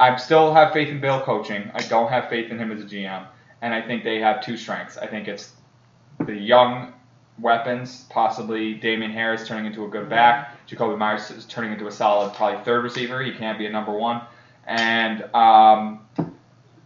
I 0.00 0.14
still 0.16 0.54
have 0.54 0.72
faith 0.72 0.88
in 0.88 1.00
Bill 1.00 1.20
coaching. 1.20 1.70
I 1.74 1.82
don't 1.82 2.08
have 2.08 2.28
faith 2.28 2.52
in 2.52 2.58
him 2.58 2.70
as 2.70 2.80
a 2.80 2.84
GM, 2.84 3.26
and 3.62 3.74
I 3.74 3.82
think 3.82 4.04
they 4.04 4.20
have 4.20 4.44
two 4.44 4.56
strengths. 4.56 4.96
I 4.96 5.08
think 5.08 5.26
it's 5.26 5.54
the 6.24 6.34
young 6.34 6.92
weapons, 7.40 8.06
possibly 8.10 8.74
Damien 8.74 9.10
Harris 9.12 9.46
turning 9.46 9.66
into 9.66 9.84
a 9.84 9.88
good 9.88 10.08
back, 10.08 10.66
Jakobi 10.68 10.98
Meyers 10.98 11.30
is 11.30 11.44
turning 11.46 11.72
into 11.72 11.86
a 11.86 11.92
solid, 11.92 12.34
probably 12.34 12.62
third 12.64 12.82
receiver. 12.84 13.22
He 13.22 13.32
can't 13.32 13.58
be 13.58 13.66
a 13.66 13.70
number 13.70 13.92
one, 13.92 14.22
and 14.66 15.22
um, 15.34 16.00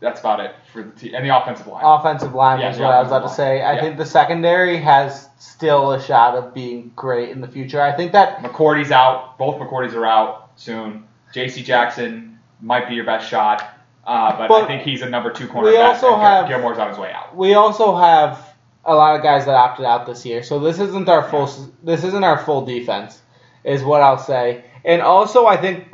that's 0.00 0.20
about 0.20 0.40
it 0.40 0.54
for 0.72 0.82
the 0.82 0.90
team 0.92 1.14
and 1.14 1.24
the 1.28 1.36
offensive 1.36 1.66
line. 1.66 1.82
Offensive 1.84 2.34
line 2.34 2.60
Yeah, 2.60 2.70
is 2.72 2.78
what 2.78 2.90
I 2.92 3.00
was 3.00 3.08
about 3.08 3.22
to 3.28 3.34
say. 3.34 3.62
I 3.62 3.74
Yeah. 3.74 3.80
think 3.80 3.96
the 3.98 4.06
secondary 4.06 4.76
has 4.78 5.28
still 5.38 5.92
a 5.92 6.00
shot 6.02 6.34
of 6.34 6.52
being 6.54 6.92
great 6.96 7.30
in 7.30 7.40
the 7.40 7.48
future. 7.48 7.80
I 7.80 7.92
think 7.92 8.12
that 8.12 8.38
McCourty's 8.42 8.90
out. 8.92 9.38
Both 9.38 9.56
McCourty's 9.60 9.94
are 9.94 10.06
out 10.06 10.50
soon. 10.56 11.04
J.C. 11.32 11.62
Jackson 11.62 12.38
might 12.60 12.88
be 12.88 12.94
your 12.94 13.04
best 13.04 13.28
shot, 13.28 13.62
uh, 14.06 14.46
but, 14.46 14.64
I 14.64 14.66
think 14.66 14.82
he's 14.82 15.02
a 15.02 15.08
number 15.08 15.30
two 15.32 15.48
cornerback. 15.48 15.62
we 15.64 15.76
also 15.78 16.16
have- 16.16 16.46
Gilmore's 16.48 16.78
on 16.78 16.88
his 16.90 16.98
way 16.98 17.10
out. 17.12 17.34
we 17.36 17.54
also 17.54 17.96
have 17.96 18.51
a 18.84 18.94
lot 18.94 19.16
of 19.16 19.22
guys 19.22 19.44
that 19.46 19.54
opted 19.54 19.84
out 19.86 20.06
this 20.06 20.24
year. 20.26 20.42
So 20.42 20.58
this 20.58 20.78
isn't 20.80 21.08
our 21.08 21.28
full 21.28 21.48
this 21.82 22.04
isn't 22.04 22.24
our 22.24 22.38
full 22.38 22.64
defense 22.64 23.20
is 23.64 23.82
what 23.84 24.00
I'll 24.02 24.18
say. 24.18 24.64
And 24.84 25.00
also 25.02 25.46
I 25.46 25.56
think 25.56 25.88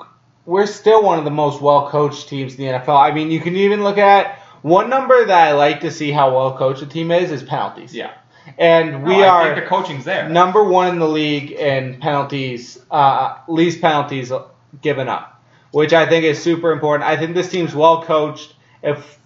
we're 0.47 0.67
still 0.67 1.03
one 1.03 1.19
of 1.19 1.25
the 1.25 1.31
most 1.31 1.61
well 1.61 1.89
coached 1.91 2.29
teams 2.29 2.55
in 2.55 2.65
the 2.65 2.79
NFL. 2.79 2.99
I 2.99 3.13
mean, 3.13 3.31
you 3.31 3.41
can 3.41 3.55
even 3.57 3.83
look 3.85 3.99
at 3.99 4.39
one 4.63 4.89
number 4.91 5.25
that 5.27 5.49
I 5.49 5.53
like 5.53 5.81
to 5.81 5.91
see 5.91 6.11
how 6.11 6.35
well 6.35 6.57
coached 6.57 6.83
a 6.83 6.87
team 6.87 7.11
is 7.11 7.31
is 7.31 7.43
penalties. 7.43 7.95
Yeah. 7.95 8.13
And 8.59 9.03
we 9.05 9.19
No, 9.19 9.25
I 9.25 9.29
are 9.29 9.55
think 9.55 9.65
the 9.65 9.69
coaching's 9.69 10.05
there. 10.07 10.27
number 10.29 10.65
one 10.65 10.89
in 10.89 10.99
the 10.99 11.07
league 11.09 11.51
in 11.53 12.01
penalties, 12.01 12.79
uh, 12.91 13.37
least 13.47 13.81
penalties 13.83 14.33
given 14.81 15.09
up. 15.09 15.35
which 15.71 15.93
I 15.93 16.07
think 16.09 16.25
is 16.25 16.43
super 16.43 16.73
important. 16.73 17.07
I 17.09 17.19
think 17.19 17.35
this 17.35 17.51
team's 17.51 17.75
well 17.75 18.03
coached. 18.03 18.55
If 18.83 19.19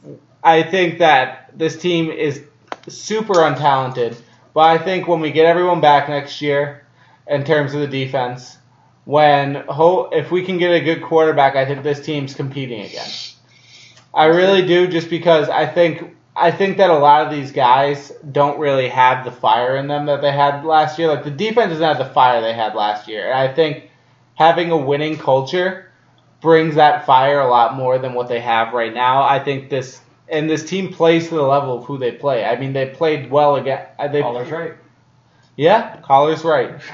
I 0.42 0.64
think 0.64 0.98
that 0.98 1.56
this 1.56 1.76
team 1.80 2.10
is 2.10 2.42
super 2.88 3.34
untalented, 3.34 4.16
but 4.54 4.60
I 4.60 4.78
think 4.78 5.08
when 5.08 5.20
we 5.20 5.32
get 5.32 5.46
everyone 5.46 5.80
back 5.80 6.08
next 6.08 6.42
year, 6.42 6.86
in 7.26 7.44
terms 7.44 7.74
of 7.74 7.80
the 7.80 7.86
defense, 7.86 8.58
when 9.04 9.54
ho- 9.54 10.10
if 10.12 10.30
we 10.30 10.44
can 10.44 10.58
get 10.58 10.72
a 10.72 10.80
good 10.80 11.02
quarterback, 11.02 11.56
I 11.56 11.64
think 11.64 11.82
this 11.82 12.04
team's 12.04 12.34
competing 12.34 12.80
again. 12.82 13.08
I 14.14 14.26
really 14.26 14.66
do, 14.66 14.86
just 14.86 15.08
because 15.08 15.48
I 15.48 15.66
think 15.66 16.14
I 16.34 16.50
think 16.50 16.78
that 16.78 16.90
a 16.90 16.98
lot 16.98 17.26
of 17.26 17.32
these 17.32 17.52
guys 17.52 18.10
don't 18.30 18.58
really 18.58 18.88
have 18.88 19.24
the 19.24 19.30
fire 19.30 19.76
in 19.76 19.86
them 19.86 20.06
that 20.06 20.22
they 20.22 20.32
had 20.32 20.64
last 20.64 20.98
year. 20.98 21.08
Like 21.08 21.24
the 21.24 21.30
defense 21.30 21.70
doesn't 21.70 21.86
have 21.86 21.98
the 21.98 22.12
fire 22.12 22.40
they 22.40 22.52
had 22.52 22.74
last 22.74 23.08
year, 23.08 23.30
and 23.30 23.38
I 23.38 23.52
think 23.52 23.90
having 24.34 24.70
a 24.70 24.76
winning 24.76 25.16
culture 25.16 25.90
brings 26.40 26.74
that 26.74 27.06
fire 27.06 27.40
a 27.40 27.48
lot 27.48 27.74
more 27.74 27.98
than 27.98 28.14
what 28.14 28.28
they 28.28 28.40
have 28.40 28.72
right 28.72 28.92
now. 28.92 29.22
I 29.22 29.38
think 29.38 29.70
this 29.70 30.00
and 30.32 30.50
this 30.50 30.64
team 30.64 30.92
plays 30.92 31.28
to 31.28 31.34
the 31.36 31.42
level 31.42 31.78
of 31.78 31.84
who 31.84 31.98
they 31.98 32.10
play. 32.12 32.44
I 32.44 32.58
mean, 32.58 32.72
they 32.72 32.86
played 32.86 33.30
well 33.30 33.56
again. 33.56 33.86
uh, 33.98 34.08
They, 34.08 34.22
Caller's 34.22 34.50
right. 34.50 34.74
Yeah, 35.56 35.98
caller's 36.02 36.44
right. 36.44 36.80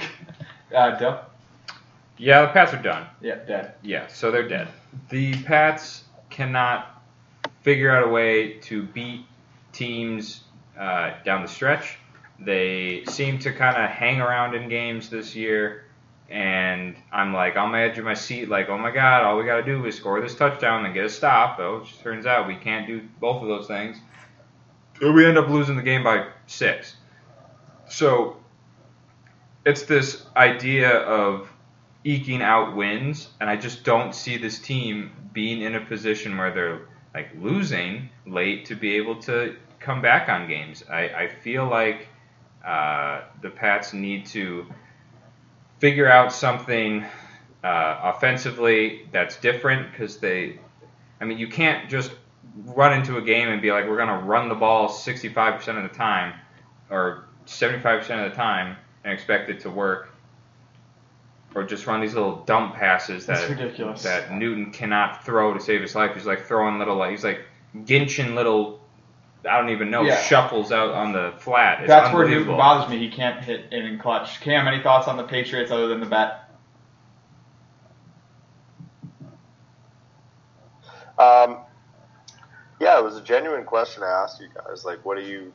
Uh, 0.75 0.99
Dill? 0.99 1.19
Yeah, 2.19 2.43
the 2.43 2.49
Pats 2.49 2.75
are 2.75 2.83
done. 2.83 3.07
Yeah, 3.23 3.37
dead. 3.37 3.73
Yeah, 3.83 4.07
so 4.09 4.31
they're 4.31 4.47
dead. 4.47 4.69
The 5.09 5.35
Pats 5.45 6.05
cannot 6.29 7.03
figure 7.63 7.91
out 7.91 8.07
a 8.07 8.11
way 8.11 8.59
to 8.69 8.83
beat 8.83 9.25
teams 9.73 10.43
uh, 10.79 11.15
down 11.25 11.41
the 11.41 11.49
stretch. 11.49 11.97
They 12.39 13.05
seem 13.09 13.39
to 13.39 13.53
kind 13.55 13.83
of 13.83 13.89
hang 13.89 14.21
around 14.21 14.55
in 14.55 14.69
games 14.69 15.09
this 15.09 15.35
year, 15.35 15.85
and 16.29 16.95
I'm 17.11 17.33
like 17.33 17.57
on 17.57 17.71
my 17.71 17.85
edge 17.85 17.99
of 17.99 18.05
my 18.05 18.15
seat, 18.15 18.49
like, 18.49 18.69
oh 18.69 18.79
my 18.79 18.91
god, 18.91 19.25
all 19.25 19.39
we 19.39 19.45
got 19.45 19.57
to 19.57 19.63
do 19.63 19.85
is 19.87 19.97
score 19.97 20.21
this 20.21 20.35
touchdown 20.35 20.85
and 20.85 20.93
get 20.93 21.05
a 21.05 21.09
stop. 21.09 21.57
Though, 21.57 21.79
it 21.79 21.89
turns 22.03 22.27
out 22.27 22.47
we 22.47 22.57
can't 22.57 22.87
do 22.87 23.03
both 23.21 23.43
of 23.43 23.49
those 23.49 23.67
things. 23.67 23.97
We 25.01 25.25
end 25.25 25.39
up 25.39 25.49
losing 25.49 25.77
the 25.77 25.83
game 25.83 26.03
by 26.03 26.27
six. 26.47 26.97
So 27.89 28.37
it's 29.65 29.83
this 29.83 30.27
idea 30.37 30.99
of 30.99 31.49
eking 32.05 32.43
out 32.43 32.77
wins, 32.77 33.29
and 33.41 33.49
I 33.49 33.57
just 33.57 33.85
don't 33.85 34.15
see 34.15 34.37
this 34.37 34.59
team 34.59 35.13
being 35.33 35.63
in 35.63 35.77
a 35.77 35.81
position 35.81 36.37
where 36.37 36.53
they're 36.53 36.81
like 37.15 37.31
losing 37.39 38.11
late 38.27 38.67
to 38.67 38.75
be 38.75 38.97
able 38.97 39.17
to 39.23 39.57
come 39.81 40.03
back 40.03 40.29
on 40.29 40.47
games. 40.49 40.85
I, 40.91 41.09
I 41.09 41.29
feel 41.43 41.67
like 41.67 42.09
uh, 42.65 43.23
the 43.41 43.51
Pats 43.51 43.93
need 43.93 44.27
to 44.27 44.67
figure 45.79 46.09
out 46.09 46.33
something 46.33 47.05
uh, 47.65 48.01
offensively 48.03 49.09
that's 49.13 49.37
different 49.37 49.91
because 49.91 50.19
they, 50.19 50.59
I 51.21 51.25
mean, 51.25 51.39
you 51.39 51.49
can't 51.49 51.89
just 51.89 52.13
run 52.65 52.93
into 52.93 53.19
a 53.19 53.23
game 53.23 53.49
and 53.49 53.63
be 53.63 53.71
like, 53.71 53.89
we're 53.89 53.97
going 53.97 54.09
to 54.09 54.27
run 54.27 54.49
the 54.49 54.55
ball 54.55 54.89
65% 54.89 55.77
of 55.77 55.91
the 55.91 55.97
time 55.97 56.35
or 56.91 57.25
75% 57.47 58.25
of 58.25 58.31
the 58.31 58.37
time 58.37 58.77
and 59.05 59.13
expect 59.13 59.51
it 59.51 59.61
to 59.61 59.71
work. 59.71 60.15
Or 61.55 61.65
just 61.65 61.87
run 61.87 62.01
these 62.01 62.15
little 62.15 62.45
dump 62.45 62.75
passes 62.75 63.25
that 63.27 63.49
ridiculous. 63.49 64.03
that 64.03 64.33
Newton 64.33 64.71
cannot 64.71 65.25
throw 65.25 65.55
to 65.55 65.61
save 65.61 65.81
his 65.81 65.95
life. 65.95 66.15
He's 66.15 66.27
like 66.27 66.45
throwing 66.45 66.79
little, 66.79 66.97
like 66.97 67.11
he's 67.11 67.25
like 67.25 67.41
ginching 67.85 68.35
little, 68.35 68.81
I 69.49 69.59
don't 69.59 69.71
even 69.71 69.91
know, 69.91 70.03
Yeah. 70.03 70.21
shuffles 70.23 70.73
out 70.73 70.91
on 70.91 71.13
the 71.13 71.33
flat. 71.39 71.81
It's 71.81 71.89
That's 71.89 72.13
where 72.15 72.27
Newton 72.29 72.57
bothers 72.57 72.89
me. 72.91 72.99
He 72.99 73.09
can't 73.11 73.43
hit 73.45 73.67
it 73.73 73.85
in 73.85 73.99
clutch. 73.99 74.41
Cam, 74.41 74.67
any 74.67 74.83
thoughts 74.83 75.07
on 75.09 75.17
the 75.17 75.23
Patriots 75.25 75.71
other 75.71 75.87
than 75.89 76.01
the 76.01 76.07
bet? 76.07 76.45
Um, 81.19 81.59
yeah, 82.81 82.99
it 82.99 83.05
was 83.05 83.17
a 83.17 83.23
genuine 83.23 83.65
question 83.65 84.03
I 84.03 84.23
asked 84.23 84.41
you 84.41 84.49
guys. 84.55 84.85
Like, 84.85 85.05
what 85.05 85.17
do 85.17 85.25
you? 85.25 85.53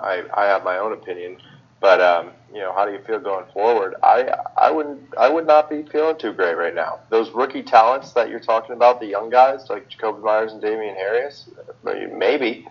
I 0.00 0.22
I 0.34 0.44
have 0.46 0.64
my 0.64 0.78
own 0.78 0.92
opinion, 0.92 1.38
but 1.80 2.00
um, 2.00 2.30
you 2.52 2.60
know, 2.60 2.72
how 2.72 2.86
do 2.86 2.92
you 2.92 3.00
feel 3.00 3.18
going 3.18 3.44
forward? 3.52 3.94
I 4.02 4.32
I 4.56 4.70
wouldn't 4.70 5.00
I 5.18 5.28
would 5.28 5.46
not 5.46 5.68
be 5.68 5.82
feeling 5.82 6.16
too 6.16 6.32
great 6.32 6.56
right 6.56 6.74
now. 6.74 7.00
Those 7.10 7.30
rookie 7.32 7.62
talents 7.62 8.12
that 8.12 8.28
you're 8.28 8.40
talking 8.40 8.74
about, 8.74 9.00
the 9.00 9.06
young 9.06 9.30
guys 9.30 9.68
like 9.68 9.90
Jakobi 9.90 10.22
Meyers 10.22 10.52
and 10.52 10.60
Damien 10.62 10.94
Harris, 10.94 11.48
maybe 11.84 12.68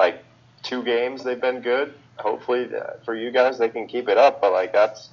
like 0.00 0.24
two 0.62 0.82
games 0.82 1.22
they've 1.22 1.40
been 1.40 1.60
good. 1.60 1.92
Hopefully 2.18 2.68
uh, 2.74 2.94
for 3.04 3.14
you 3.14 3.30
guys 3.30 3.58
they 3.58 3.68
can 3.68 3.86
keep 3.86 4.08
it 4.08 4.18
up, 4.18 4.40
but 4.40 4.52
like 4.52 4.72
that's 4.72 5.10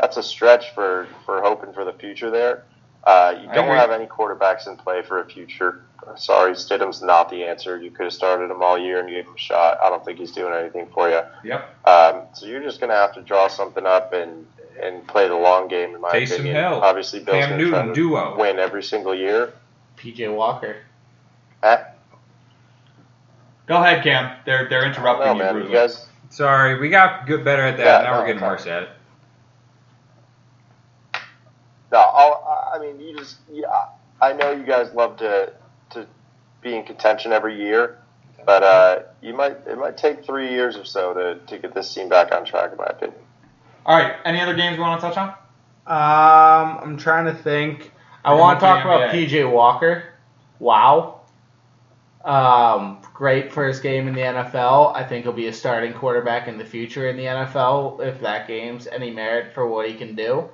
that's 0.00 0.16
a 0.16 0.22
stretch 0.22 0.74
for 0.74 1.08
for 1.24 1.42
hoping 1.42 1.72
for 1.72 1.84
the 1.84 1.92
future 1.92 2.30
there. 2.30 2.64
Uh, 3.04 3.34
you 3.40 3.48
don't 3.52 3.68
have 3.68 3.90
any 3.90 4.06
quarterbacks 4.06 4.66
in 4.66 4.76
play 4.76 5.02
for 5.02 5.20
a 5.20 5.26
future. 5.26 5.82
Sorry, 6.16 6.52
Stidham's 6.52 7.02
not 7.02 7.30
the 7.30 7.44
answer. 7.44 7.80
You 7.80 7.90
could 7.90 8.04
have 8.04 8.12
started 8.12 8.50
him 8.50 8.62
all 8.62 8.78
year 8.78 9.00
and 9.00 9.08
gave 9.08 9.24
him 9.26 9.34
a 9.34 9.38
shot. 9.38 9.78
I 9.82 9.88
don't 9.88 10.04
think 10.04 10.18
he's 10.18 10.32
doing 10.32 10.52
anything 10.54 10.88
for 10.92 11.08
you. 11.08 11.20
Yep. 11.44 11.86
Um, 11.86 12.22
so 12.34 12.46
you're 12.46 12.62
just 12.62 12.80
going 12.80 12.90
to 12.90 12.96
have 12.96 13.14
to 13.14 13.22
draw 13.22 13.48
something 13.48 13.86
up 13.86 14.12
and 14.12 14.46
and 14.80 15.06
play 15.08 15.26
the 15.26 15.34
long 15.34 15.68
game, 15.68 15.94
in 15.94 16.00
my 16.00 16.10
Taysom 16.10 16.34
opinion. 16.34 16.54
Hill, 16.56 16.80
Obviously, 16.82 17.18
Bill's 17.20 17.38
Cam 17.44 17.48
going 17.50 17.60
to 17.60 17.70
try 17.70 17.78
Newton 17.82 17.94
to 17.94 18.00
duo. 18.00 18.36
win 18.38 18.58
every 18.58 18.82
single 18.82 19.14
year. 19.14 19.52
PJ 19.96 20.32
Walker. 20.34 20.76
Eh, 21.62 21.76
Go 23.68 23.76
ahead, 23.76 24.02
Cam. 24.02 24.36
They're 24.46 24.68
they're 24.68 24.86
interrupting 24.86 25.26
know, 25.26 25.32
you 25.34 25.60
man. 25.60 25.66
You 25.68 25.72
guys, 25.72 26.06
Sorry, 26.30 26.78
we 26.78 26.88
got 26.88 27.26
good 27.26 27.44
better 27.44 27.62
at 27.62 27.76
that. 27.76 27.84
Yeah, 27.84 28.02
now 28.02 28.14
no, 28.14 28.20
we're 28.20 28.26
getting 28.26 28.42
okay. 28.42 28.50
worse 28.50 28.66
at 28.66 28.82
it. 28.84 28.88
no, 31.92 31.98
I'll, 31.98 32.72
I 32.74 32.78
mean, 32.78 33.00
you 33.00 33.16
just, 33.16 33.36
yeah, 33.50 33.66
I 34.20 34.32
know 34.32 34.52
you 34.52 34.64
guys 34.64 34.92
love 34.94 35.16
to 35.18 35.52
to 35.90 36.06
be 36.60 36.74
in 36.74 36.84
contention 36.84 37.32
every 37.32 37.58
year, 37.58 37.98
but 38.44 38.62
uh, 38.62 39.02
you 39.22 39.34
might 39.34 39.56
it 39.66 39.78
might 39.78 39.96
take 39.96 40.24
three 40.24 40.50
years 40.50 40.76
or 40.76 40.84
so 40.84 41.14
to, 41.14 41.34
to 41.46 41.58
get 41.58 41.74
this 41.74 41.92
team 41.92 42.08
back 42.08 42.32
on 42.34 42.44
track, 42.44 42.72
in 42.72 42.78
my 42.78 42.86
opinion. 42.86 43.18
All 43.86 43.96
right. 43.96 44.16
Any 44.24 44.40
other 44.40 44.54
games 44.54 44.76
we 44.76 44.82
want 44.82 45.00
to 45.00 45.06
touch 45.06 45.16
on? 45.16 45.28
Um, 45.86 46.78
I'm 46.82 46.96
trying 46.98 47.24
to 47.24 47.42
think. 47.42 47.92
I 48.24 48.34
want 48.34 48.60
to 48.60 48.66
talk 48.66 48.82
to 48.82 48.88
about 48.88 49.14
PJ 49.14 49.50
Walker. 49.50 50.04
Wow. 50.58 51.17
Um, 52.24 53.00
great 53.14 53.52
first 53.52 53.82
game 53.82 54.08
in 54.08 54.14
the 54.14 54.20
NFL. 54.20 54.94
I 54.94 55.04
think 55.04 55.24
he'll 55.24 55.32
be 55.32 55.46
a 55.46 55.52
starting 55.52 55.92
quarterback 55.92 56.48
in 56.48 56.58
the 56.58 56.64
future 56.64 57.08
in 57.08 57.16
the 57.16 57.24
NFL 57.24 58.00
if 58.00 58.20
that 58.20 58.48
game's 58.48 58.86
any 58.86 59.10
merit 59.10 59.54
for 59.54 59.66
what 59.66 59.88
he 59.88 59.94
can 59.94 60.14
do. 60.14 60.48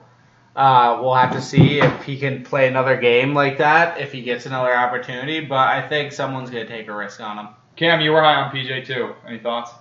Uh, 0.55 0.99
we'll 1.01 1.15
have 1.15 1.33
to 1.33 1.41
see 1.41 1.81
if 1.81 2.05
he 2.05 2.17
can 2.17 2.45
play 2.45 2.69
another 2.69 2.97
game 2.97 3.35
like 3.35 3.59
that 3.59 4.01
if 4.01 4.13
he 4.13 4.23
gets 4.23 4.47
another 4.47 4.77
opportunity. 4.77 5.41
But 5.41 5.69
I 5.69 5.87
think 5.89 6.13
someone's 6.13 6.51
gonna 6.51 6.67
take 6.67 6.87
a 6.87 6.95
risk 6.95 7.21
on 7.21 7.39
him. 7.39 7.49
Cam, 7.77 8.01
you 8.01 8.13
were 8.13 8.21
high 8.21 8.37
on 8.37 8.55
PJ 8.55 8.87
too. 8.87 9.15
Any 9.27 9.39
thoughts? 9.39 9.73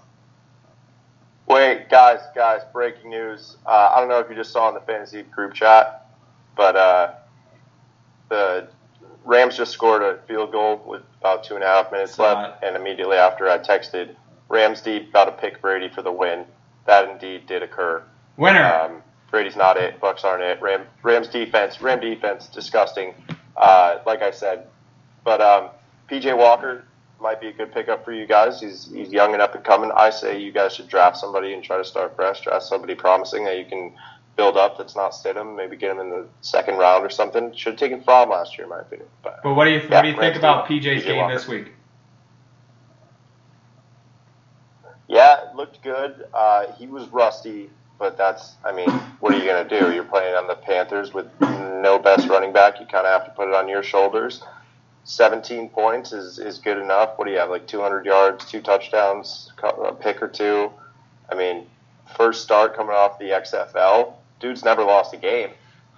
Wait, 1.48 1.90
guys, 1.90 2.22
guys, 2.34 2.62
breaking 2.72 3.12
news. 3.12 3.58
Uh, 3.68 3.92
I 3.94 4.00
don't 4.00 4.10
know 4.10 4.20
if 4.20 4.30
you 4.30 4.36
just 4.36 4.52
saw 4.52 4.70
in 4.70 4.74
the 4.74 4.82
fantasy 4.82 5.24
group 5.24 5.54
chat, 5.54 6.10
but 6.56 6.76
uh, 6.76 7.14
the 8.30 8.70
Rams 9.26 9.58
just 9.58 9.72
scored 9.72 10.02
a 10.02 10.20
field 10.28 10.52
goal 10.52 10.82
with 10.86 11.02
about 11.20 11.44
two 11.44 11.56
and 11.56 11.64
a 11.64 11.68
half 11.68 11.92
minutes 11.92 12.16
Saw 12.16 12.24
left, 12.34 12.64
and 12.64 12.76
immediately 12.76 13.18
after 13.18 13.50
I 13.50 13.58
texted, 13.58 14.16
Rams 14.50 14.82
deep 14.82 15.14
got 15.14 15.26
to 15.26 15.32
pick 15.32 15.62
Brady 15.62 15.90
for 15.90 16.02
the 16.02 16.12
win. 16.12 16.46
That 16.86 17.10
indeed 17.10 17.48
did 17.48 17.64
occur. 17.64 18.04
Winner. 18.38 18.64
Um, 18.64 19.02
Brady's 19.32 19.56
not 19.56 19.78
it. 19.78 20.00
Bucks 20.00 20.24
aren't 20.24 20.44
it. 20.44 20.62
Ram, 20.62 20.86
Rams 21.02 21.28
defense, 21.28 21.82
Ram 21.82 22.00
defense, 22.00 22.48
disgusting. 22.48 23.16
Uh, 23.58 24.00
like 24.06 24.22
I 24.22 24.32
said, 24.32 24.68
but 25.24 25.42
um, 25.42 25.70
PJ 26.10 26.38
Walker 26.38 26.86
might 27.20 27.40
be 27.40 27.48
a 27.48 27.54
good 27.54 27.72
pickup 27.72 28.04
for 28.04 28.12
you 28.12 28.28
guys. 28.28 28.60
He's 28.62 28.92
he's 28.94 29.12
young 29.12 29.34
and 29.34 29.42
up 29.42 29.56
and 29.56 29.64
coming. 29.64 29.92
I 29.96 30.10
say 30.10 30.40
you 30.40 30.52
guys 30.52 30.76
should 30.76 30.90
draft 30.90 31.18
somebody 31.18 31.54
and 31.54 31.64
try 31.64 31.78
to 31.78 31.86
start 31.86 32.16
fresh. 32.16 32.42
Draft 32.42 32.66
somebody 32.66 32.94
promising 32.94 33.46
that 33.46 33.58
you 33.58 33.66
can 33.66 33.94
build 34.36 34.58
up. 34.58 34.78
That's 34.78 34.96
not 34.96 35.12
Stidham. 35.12 35.56
Maybe 35.56 35.76
get 35.76 35.92
him 35.92 36.00
in 36.00 36.10
the 36.10 36.28
second 36.42 36.78
round 36.78 37.06
or 37.06 37.10
something. 37.10 37.54
Should 37.54 37.74
have 37.74 37.80
taken 37.80 38.04
Fromm 38.04 38.30
last 38.30 38.58
year, 38.58 38.66
in 38.66 38.70
my 38.70 38.80
opinion. 38.80 39.08
But 39.24 39.42
but 39.44 39.54
what 39.54 39.66
do 39.66 39.72
you 39.72 39.80
yeah, 39.82 39.96
what 39.96 40.02
do 40.02 40.08
you 40.10 40.18
think 40.18 40.36
about. 40.36 40.68
PJ's 40.68 41.04
PJ 41.04 41.06
game 41.06 41.18
Walker. 41.18 41.34
this 41.34 41.48
week? 41.48 41.74
Yeah, 45.08 45.50
it 45.50 45.56
looked 45.56 45.84
good. 45.84 46.26
Uh, 46.34 46.72
he 46.74 46.88
was 46.88 47.08
rusty, 47.10 47.70
but 48.00 48.18
that's, 48.18 48.54
I 48.66 48.72
mean, 48.72 48.90
what 49.20 49.34
are 49.34 49.38
you 49.38 49.46
going 49.46 49.68
to 49.68 49.80
do? 49.80 49.94
You're 49.94 50.06
playing 50.06 50.34
on 50.34 50.48
the 50.48 50.56
Panthers 50.56 51.14
with 51.14 51.28
no 51.40 52.00
best 52.00 52.28
running 52.30 52.52
back. 52.52 52.80
You 52.80 52.86
kind 52.86 53.06
of 53.06 53.22
have 53.22 53.26
to 53.30 53.36
put 53.36 53.48
it 53.48 53.54
on 53.54 53.68
your 53.68 53.84
shoulders. 53.84 54.42
17 55.04 55.70
points 55.70 56.14
is, 56.14 56.40
is 56.40 56.58
good 56.58 56.78
enough. 56.78 57.18
What 57.18 57.26
do 57.26 57.32
you 57.32 57.38
have, 57.38 57.50
like 57.50 57.68
200 57.68 58.06
yards, 58.06 58.46
two 58.46 58.62
touchdowns, 58.62 59.52
a 59.62 59.94
pick 59.94 60.22
or 60.22 60.30
two? 60.30 60.72
I 61.30 61.36
mean, 61.36 61.68
first 62.16 62.42
start 62.42 62.76
coming 62.76 62.96
off 62.96 63.20
the 63.20 63.26
XFL. 63.26 64.14
Dude's 64.44 64.66
never 64.66 64.84
lost 64.84 65.14
a 65.14 65.18
game, 65.18 65.52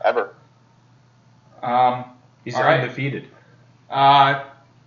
ever. 0.05 0.35
Um, 1.63 2.05
He's 2.45 2.53
All 2.55 2.61
right. 2.63 2.79
undefeated. 2.81 3.27
uh, 3.89 4.43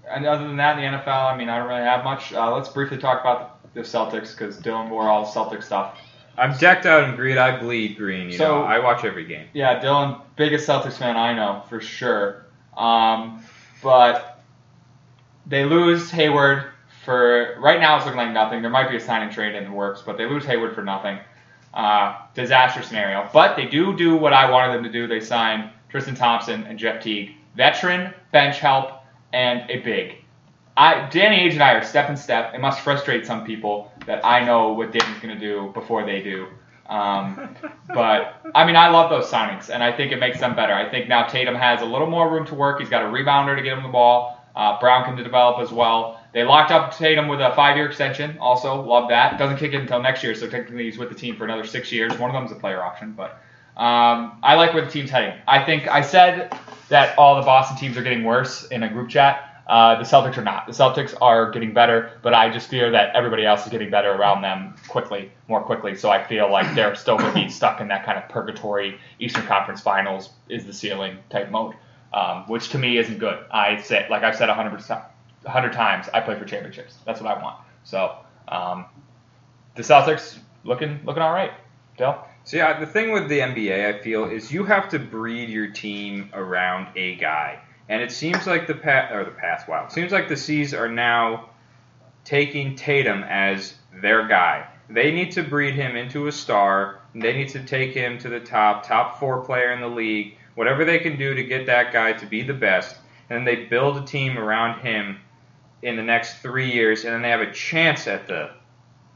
and 0.08 0.24
other 0.26 0.46
than 0.46 0.56
that, 0.58 0.78
in 0.78 0.92
the 0.92 0.98
NFL, 0.98 1.34
I 1.34 1.36
mean, 1.36 1.48
I 1.48 1.58
don't 1.58 1.66
really 1.68 1.82
have 1.82 2.04
much. 2.04 2.32
Uh, 2.32 2.54
let's 2.54 2.68
briefly 2.68 2.98
talk 2.98 3.20
about 3.20 3.74
the 3.74 3.80
Celtics 3.80 4.30
because 4.30 4.58
Dylan 4.60 4.88
wore 4.88 5.08
all 5.08 5.24
the 5.24 5.30
Celtic 5.32 5.62
stuff. 5.62 5.98
I'm 6.38 6.56
decked 6.56 6.86
out 6.86 7.02
in 7.08 7.16
green. 7.16 7.36
I 7.36 7.58
bleed 7.58 7.96
green. 7.98 8.30
You 8.30 8.38
So- 8.38 8.60
know, 8.60 8.64
I 8.64 8.78
watch 8.78 9.04
every 9.04 9.24
game. 9.24 9.48
Yeah, 9.54 9.80
Dylan, 9.80 10.20
biggest 10.36 10.68
Celtics 10.68 10.92
fan 10.98 11.16
I 11.16 11.34
know 11.34 11.64
for 11.68 11.80
sure. 11.80 12.46
Um, 12.76 13.42
but 13.82 14.40
they 15.46 15.64
lose 15.64 16.12
Hayward 16.12 16.66
for 17.04 17.56
right 17.58 17.80
now. 17.80 17.96
It's 17.96 18.04
looking 18.06 18.18
like 18.20 18.30
nothing. 18.32 18.62
There 18.62 18.70
might 18.70 18.88
be 18.88 18.96
a 18.96 19.00
sign 19.00 19.22
and 19.22 19.32
trade 19.32 19.56
in 19.56 19.64
the 19.64 19.72
works, 19.72 20.00
but 20.06 20.16
they 20.16 20.26
lose 20.26 20.44
Hayward 20.46 20.76
for 20.76 20.82
nothing. 20.84 21.18
Uh, 21.78 22.22
disaster 22.34 22.82
scenario. 22.82 23.30
But 23.32 23.54
they 23.54 23.64
do 23.64 23.96
do 23.96 24.16
what 24.16 24.32
I 24.32 24.50
wanted 24.50 24.74
them 24.74 24.82
to 24.82 24.90
do. 24.90 25.06
They 25.06 25.20
sign 25.20 25.70
Tristan 25.88 26.16
Thompson 26.16 26.64
and 26.64 26.76
Jeff 26.76 27.00
Teague, 27.00 27.36
veteran 27.56 28.12
bench 28.32 28.58
help 28.58 29.02
and 29.32 29.70
a 29.70 29.78
big. 29.78 30.16
I, 30.76 31.08
Danny 31.08 31.38
Ainge 31.38 31.52
and 31.52 31.62
I 31.62 31.74
are 31.74 31.84
step 31.84 32.08
and 32.08 32.18
step. 32.18 32.52
It 32.52 32.60
must 32.60 32.80
frustrate 32.80 33.24
some 33.26 33.44
people 33.44 33.92
that 34.06 34.26
I 34.26 34.44
know 34.44 34.72
what 34.72 34.90
Danny's 34.90 35.20
going 35.20 35.38
to 35.38 35.40
do 35.40 35.70
before 35.72 36.04
they 36.04 36.20
do. 36.20 36.48
Um, 36.88 37.54
but 37.88 38.40
I 38.56 38.66
mean, 38.66 38.74
I 38.74 38.88
love 38.88 39.08
those 39.08 39.30
signings, 39.30 39.70
and 39.70 39.80
I 39.80 39.96
think 39.96 40.10
it 40.10 40.18
makes 40.18 40.40
them 40.40 40.56
better. 40.56 40.72
I 40.72 40.88
think 40.88 41.08
now 41.08 41.28
Tatum 41.28 41.54
has 41.54 41.82
a 41.82 41.84
little 41.84 42.10
more 42.10 42.28
room 42.28 42.44
to 42.46 42.56
work. 42.56 42.80
He's 42.80 42.88
got 42.88 43.02
a 43.02 43.06
rebounder 43.06 43.56
to 43.56 43.62
get 43.62 43.76
him 43.76 43.84
the 43.84 43.88
ball. 43.88 44.44
Uh, 44.56 44.80
Brown 44.80 45.04
can 45.04 45.14
develop 45.22 45.60
as 45.60 45.70
well. 45.70 46.17
They 46.32 46.44
locked 46.44 46.70
up 46.70 46.96
Tatum 46.96 47.28
with 47.28 47.40
a 47.40 47.54
five-year 47.54 47.86
extension. 47.86 48.36
Also, 48.38 48.82
love 48.82 49.08
that. 49.08 49.38
Doesn't 49.38 49.56
kick 49.56 49.72
in 49.72 49.82
until 49.82 50.02
next 50.02 50.22
year, 50.22 50.34
so 50.34 50.48
technically 50.48 50.84
he's 50.84 50.98
with 50.98 51.08
the 51.08 51.14
team 51.14 51.36
for 51.36 51.44
another 51.44 51.64
six 51.64 51.90
years. 51.90 52.18
One 52.18 52.30
of 52.30 52.34
them's 52.34 52.52
a 52.52 52.60
player 52.60 52.82
option, 52.82 53.12
but 53.12 53.40
um, 53.76 54.38
I 54.42 54.54
like 54.54 54.74
where 54.74 54.84
the 54.84 54.90
team's 54.90 55.10
heading. 55.10 55.38
I 55.46 55.64
think 55.64 55.88
I 55.88 56.02
said 56.02 56.52
that 56.88 57.16
all 57.18 57.36
the 57.36 57.42
Boston 57.42 57.78
teams 57.78 57.96
are 57.96 58.02
getting 58.02 58.24
worse 58.24 58.66
in 58.66 58.82
a 58.82 58.88
group 58.88 59.08
chat. 59.08 59.44
Uh, 59.68 59.96
the 59.96 60.04
Celtics 60.04 60.38
are 60.38 60.42
not. 60.42 60.66
The 60.66 60.72
Celtics 60.72 61.14
are 61.20 61.50
getting 61.50 61.74
better, 61.74 62.12
but 62.22 62.32
I 62.32 62.50
just 62.50 62.68
fear 62.68 62.90
that 62.90 63.14
everybody 63.14 63.44
else 63.44 63.66
is 63.66 63.70
getting 63.70 63.90
better 63.90 64.10
around 64.10 64.40
them 64.40 64.74
quickly, 64.88 65.30
more 65.46 65.62
quickly. 65.62 65.94
So 65.94 66.10
I 66.10 66.24
feel 66.24 66.50
like 66.50 66.74
they're 66.74 66.94
still 66.94 67.18
going 67.18 67.34
to 67.34 67.44
be 67.44 67.50
stuck 67.50 67.80
in 67.80 67.88
that 67.88 68.04
kind 68.04 68.18
of 68.18 68.28
purgatory 68.30 68.98
Eastern 69.20 69.44
Conference 69.44 69.82
Finals 69.82 70.30
is 70.48 70.64
the 70.64 70.72
ceiling 70.72 71.18
type 71.28 71.50
mode, 71.50 71.74
um, 72.14 72.44
which 72.48 72.70
to 72.70 72.78
me 72.78 72.96
isn't 72.96 73.18
good. 73.18 73.38
I 73.50 73.80
say, 73.82 74.06
like 74.08 74.22
I've 74.22 74.36
said 74.36 74.48
100 74.48 74.82
100 75.48 75.72
times, 75.72 76.08
I 76.12 76.20
play 76.20 76.38
for 76.38 76.44
championships. 76.44 76.96
That's 77.04 77.20
what 77.20 77.36
I 77.36 77.42
want. 77.42 77.58
So 77.84 78.16
um, 78.48 78.86
the 79.74 79.82
Celtics 79.82 80.38
looking 80.64 81.00
looking 81.04 81.22
all 81.22 81.32
right. 81.32 81.52
Dale. 81.96 82.24
See, 82.44 82.60
I, 82.60 82.78
the 82.78 82.86
thing 82.86 83.12
with 83.12 83.28
the 83.28 83.40
NBA, 83.40 83.94
I 83.94 84.00
feel, 84.00 84.24
is 84.24 84.52
you 84.52 84.64
have 84.64 84.88
to 84.90 84.98
breed 84.98 85.50
your 85.50 85.68
team 85.68 86.30
around 86.32 86.96
a 86.96 87.16
guy. 87.16 87.60
And 87.88 88.02
it 88.02 88.12
seems 88.12 88.46
like 88.46 88.66
the 88.66 88.74
past, 88.74 89.12
or 89.12 89.24
the 89.24 89.32
past, 89.32 89.68
wow, 89.68 89.84
it 89.84 89.92
seems 89.92 90.12
like 90.12 90.28
the 90.28 90.36
C's 90.36 90.72
are 90.72 90.88
now 90.88 91.50
taking 92.24 92.76
Tatum 92.76 93.22
as 93.24 93.74
their 94.00 94.26
guy. 94.28 94.66
They 94.88 95.10
need 95.10 95.32
to 95.32 95.42
breed 95.42 95.74
him 95.74 95.96
into 95.96 96.28
a 96.28 96.32
star. 96.32 97.00
They 97.14 97.32
need 97.32 97.48
to 97.50 97.62
take 97.64 97.92
him 97.92 98.18
to 98.18 98.28
the 98.28 98.40
top, 98.40 98.86
top 98.86 99.18
four 99.18 99.44
player 99.44 99.72
in 99.72 99.80
the 99.80 99.88
league, 99.88 100.36
whatever 100.54 100.84
they 100.84 100.98
can 100.98 101.18
do 101.18 101.34
to 101.34 101.42
get 101.42 101.66
that 101.66 101.92
guy 101.92 102.12
to 102.12 102.26
be 102.26 102.42
the 102.42 102.54
best. 102.54 102.96
And 103.28 103.46
they 103.46 103.64
build 103.66 103.96
a 103.96 104.06
team 104.06 104.38
around 104.38 104.80
him 104.80 105.18
in 105.82 105.96
the 105.96 106.02
next 106.02 106.38
three 106.38 106.72
years, 106.72 107.04
and 107.04 107.14
then 107.14 107.22
they 107.22 107.30
have 107.30 107.40
a 107.40 107.52
chance 107.52 108.06
at 108.06 108.26
the 108.26 108.50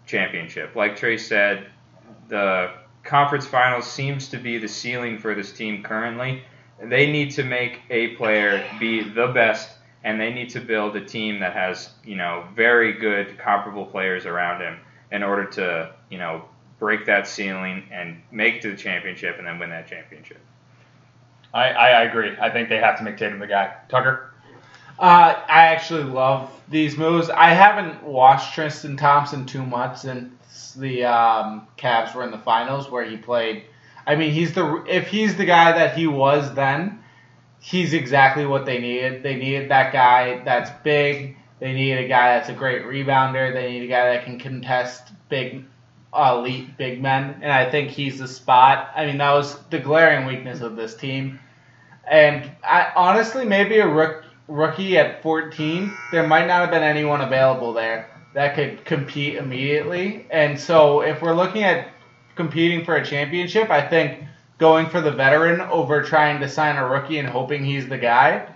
championship. 0.06 0.74
Like 0.76 0.96
Trey 0.96 1.16
said, 1.16 1.66
the 2.28 2.72
conference 3.04 3.46
finals 3.46 3.90
seems 3.90 4.28
to 4.28 4.38
be 4.38 4.58
the 4.58 4.68
ceiling 4.68 5.18
for 5.18 5.34
this 5.34 5.52
team 5.52 5.82
currently 5.82 6.42
they 6.82 7.10
need 7.10 7.30
to 7.32 7.44
make 7.44 7.80
a 7.90 8.08
player 8.16 8.64
be 8.80 9.02
the 9.08 9.28
best, 9.28 9.70
and 10.04 10.20
they 10.20 10.32
need 10.32 10.50
to 10.50 10.60
build 10.60 10.96
a 10.96 11.04
team 11.04 11.40
that 11.40 11.52
has 11.52 11.90
you 12.04 12.16
know 12.16 12.44
very 12.54 12.94
good 12.94 13.38
comparable 13.38 13.86
players 13.86 14.26
around 14.26 14.60
him 14.60 14.78
in 15.10 15.22
order 15.22 15.44
to 15.44 15.92
you 16.10 16.18
know 16.18 16.44
break 16.78 17.06
that 17.06 17.28
ceiling 17.28 17.84
and 17.92 18.20
make 18.32 18.56
it 18.56 18.62
to 18.62 18.70
the 18.70 18.76
championship 18.76 19.38
and 19.38 19.46
then 19.46 19.58
win 19.58 19.70
that 19.70 19.86
championship. 19.86 20.40
I, 21.54 21.68
I, 21.68 21.88
I 21.90 22.02
agree. 22.04 22.34
I 22.40 22.50
think 22.50 22.68
they 22.68 22.78
have 22.78 22.98
to 22.98 23.04
make 23.04 23.16
Tatum 23.16 23.38
the 23.38 23.46
guy. 23.46 23.76
Tucker. 23.88 24.31
Uh, 24.98 25.34
I 25.48 25.66
actually 25.66 26.04
love 26.04 26.50
these 26.68 26.96
moves. 26.96 27.30
I 27.30 27.50
haven't 27.50 28.02
watched 28.02 28.54
Tristan 28.54 28.96
Thompson 28.96 29.46
too 29.46 29.64
much 29.64 29.98
since 29.98 30.72
the 30.74 31.04
um, 31.04 31.66
Cavs 31.76 32.14
were 32.14 32.24
in 32.24 32.30
the 32.30 32.38
finals, 32.38 32.90
where 32.90 33.04
he 33.04 33.16
played 33.16 33.64
I 34.06 34.16
mean, 34.16 34.32
he's 34.32 34.52
the 34.52 34.84
if 34.88 35.08
he's 35.08 35.36
the 35.36 35.44
guy 35.44 35.72
that 35.72 35.96
he 35.96 36.06
was 36.06 36.54
then, 36.54 37.02
he's 37.60 37.92
exactly 37.92 38.46
what 38.46 38.66
they 38.66 38.78
needed. 38.78 39.22
They 39.22 39.36
needed 39.36 39.70
that 39.70 39.92
guy 39.92 40.42
that's 40.44 40.70
big. 40.82 41.36
They 41.60 41.72
need 41.72 41.92
a 41.92 42.08
guy 42.08 42.36
that's 42.36 42.48
a 42.48 42.54
great 42.54 42.82
rebounder. 42.82 43.52
They 43.52 43.70
need 43.70 43.84
a 43.84 43.88
guy 43.88 44.14
that 44.14 44.24
can 44.24 44.38
contest 44.38 45.12
big, 45.28 45.64
elite 46.12 46.76
big 46.76 47.00
men. 47.00 47.38
And 47.40 47.52
I 47.52 47.70
think 47.70 47.90
he's 47.90 48.18
the 48.18 48.26
spot. 48.26 48.90
I 48.96 49.06
mean, 49.06 49.18
that 49.18 49.32
was 49.32 49.56
the 49.70 49.78
glaring 49.78 50.26
weakness 50.26 50.60
of 50.60 50.74
this 50.74 50.96
team. 50.96 51.38
And 52.10 52.50
I, 52.64 52.92
honestly, 52.96 53.44
maybe 53.44 53.78
a 53.78 53.86
rook, 53.86 54.24
rookie 54.48 54.98
at 54.98 55.22
14, 55.22 55.92
there 56.10 56.26
might 56.26 56.46
not 56.46 56.60
have 56.60 56.70
been 56.70 56.82
anyone 56.82 57.20
available 57.20 57.72
there 57.72 58.08
that 58.34 58.54
could 58.54 58.84
compete 58.84 59.36
immediately. 59.36 60.26
And 60.30 60.58
so 60.58 61.02
if 61.02 61.20
we're 61.22 61.34
looking 61.34 61.64
at 61.64 61.88
competing 62.34 62.84
for 62.84 62.96
a 62.96 63.04
championship, 63.04 63.70
I 63.70 63.86
think 63.86 64.24
going 64.58 64.88
for 64.88 65.00
the 65.00 65.10
veteran 65.10 65.60
over 65.60 66.02
trying 66.02 66.40
to 66.40 66.48
sign 66.48 66.76
a 66.76 66.86
rookie 66.88 67.18
and 67.18 67.28
hoping 67.28 67.64
he's 67.64 67.88
the 67.88 67.98
guy 67.98 68.46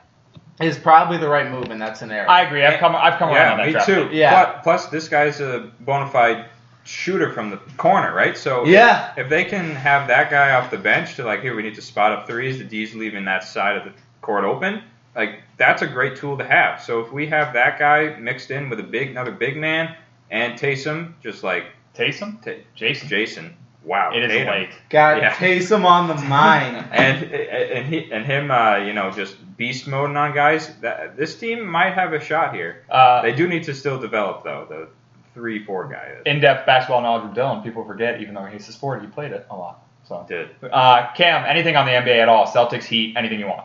is 0.60 0.78
probably 0.78 1.18
the 1.18 1.28
right 1.28 1.50
move 1.50 1.70
in 1.70 1.78
that 1.80 1.98
scenario. 1.98 2.28
I 2.28 2.42
agree. 2.42 2.64
I've 2.64 2.78
come 2.80 2.96
I've 2.96 3.18
come 3.18 3.30
yeah, 3.30 3.36
around 3.36 3.52
on 3.52 3.58
that 3.58 3.66
me 3.66 3.72
draft. 3.72 3.86
too. 3.86 4.08
Yeah. 4.12 4.60
Plus, 4.62 4.62
plus, 4.62 4.86
this 4.86 5.08
guy's 5.08 5.40
a 5.40 5.70
bona 5.80 6.08
fide 6.08 6.46
shooter 6.84 7.32
from 7.32 7.50
the 7.50 7.58
corner, 7.76 8.14
right? 8.14 8.38
So 8.38 8.64
Yeah. 8.64 9.10
if, 9.12 9.24
if 9.24 9.28
they 9.28 9.44
can 9.44 9.74
have 9.74 10.08
that 10.08 10.30
guy 10.30 10.52
off 10.52 10.70
the 10.70 10.78
bench 10.78 11.16
to 11.16 11.24
like, 11.24 11.42
here 11.42 11.54
we 11.54 11.62
need 11.62 11.74
to 11.74 11.82
spot 11.82 12.12
up 12.12 12.26
threes, 12.26 12.58
the 12.58 12.64
D's 12.64 12.94
leaving 12.94 13.24
that 13.26 13.44
side 13.44 13.76
of 13.76 13.84
the 13.84 13.92
court 14.22 14.44
open. 14.44 14.82
Like 15.16 15.40
that's 15.56 15.82
a 15.82 15.86
great 15.86 16.16
tool 16.16 16.36
to 16.38 16.44
have. 16.44 16.82
So 16.82 17.00
if 17.00 17.10
we 17.12 17.26
have 17.28 17.54
that 17.54 17.78
guy 17.78 18.16
mixed 18.18 18.50
in 18.50 18.68
with 18.68 18.78
a 18.80 18.84
big 18.84 19.10
another 19.10 19.32
big 19.32 19.56
man 19.56 19.96
and 20.30 20.58
Taysom, 20.58 21.14
just 21.22 21.42
like 21.42 21.64
Taysom? 21.96 22.42
Ta- 22.44 22.62
Jason. 22.74 23.08
Jason, 23.08 23.56
wow, 23.84 24.12
It 24.14 24.22
is 24.24 24.30
Tatum. 24.32 24.48
late. 24.48 24.70
Got 24.90 25.18
Yeah. 25.22 25.32
Taysom 25.32 25.84
on 25.86 26.08
the 26.08 26.14
mind. 26.16 26.84
and 26.92 27.24
and 27.32 27.86
he 27.86 28.12
and 28.12 28.26
him, 28.26 28.50
uh, 28.50 28.76
you 28.76 28.92
know, 28.92 29.10
just 29.10 29.36
beast 29.56 29.86
moding 29.88 30.16
on 30.16 30.34
guys. 30.34 30.74
That 30.82 31.16
this 31.16 31.34
team 31.38 31.64
might 31.66 31.94
have 31.94 32.12
a 32.12 32.20
shot 32.20 32.54
here. 32.54 32.84
Uh, 32.90 33.22
They 33.22 33.32
do 33.32 33.48
need 33.48 33.64
to 33.64 33.74
still 33.74 33.98
develop 33.98 34.44
though. 34.44 34.66
The 34.68 34.88
three, 35.32 35.64
four 35.64 35.88
guy 35.88 36.12
is- 36.16 36.22
in-depth 36.26 36.66
basketball 36.66 37.00
knowledge 37.02 37.24
of 37.30 37.30
Dylan. 37.36 37.62
People 37.64 37.84
forget, 37.84 38.20
even 38.20 38.34
though 38.34 38.44
he's 38.44 38.68
a 38.68 38.72
sport, 38.72 39.00
he 39.02 39.06
played 39.06 39.32
it 39.32 39.46
a 39.50 39.56
lot. 39.56 39.80
So, 40.04 40.24
did. 40.28 40.50
uh, 40.62 41.08
Cam, 41.14 41.44
anything 41.46 41.74
on 41.76 41.84
the 41.84 41.92
NBA 41.92 42.20
at 42.22 42.28
all? 42.28 42.46
Celtics, 42.46 42.84
Heat, 42.84 43.16
anything 43.16 43.40
you 43.40 43.46
want? 43.48 43.64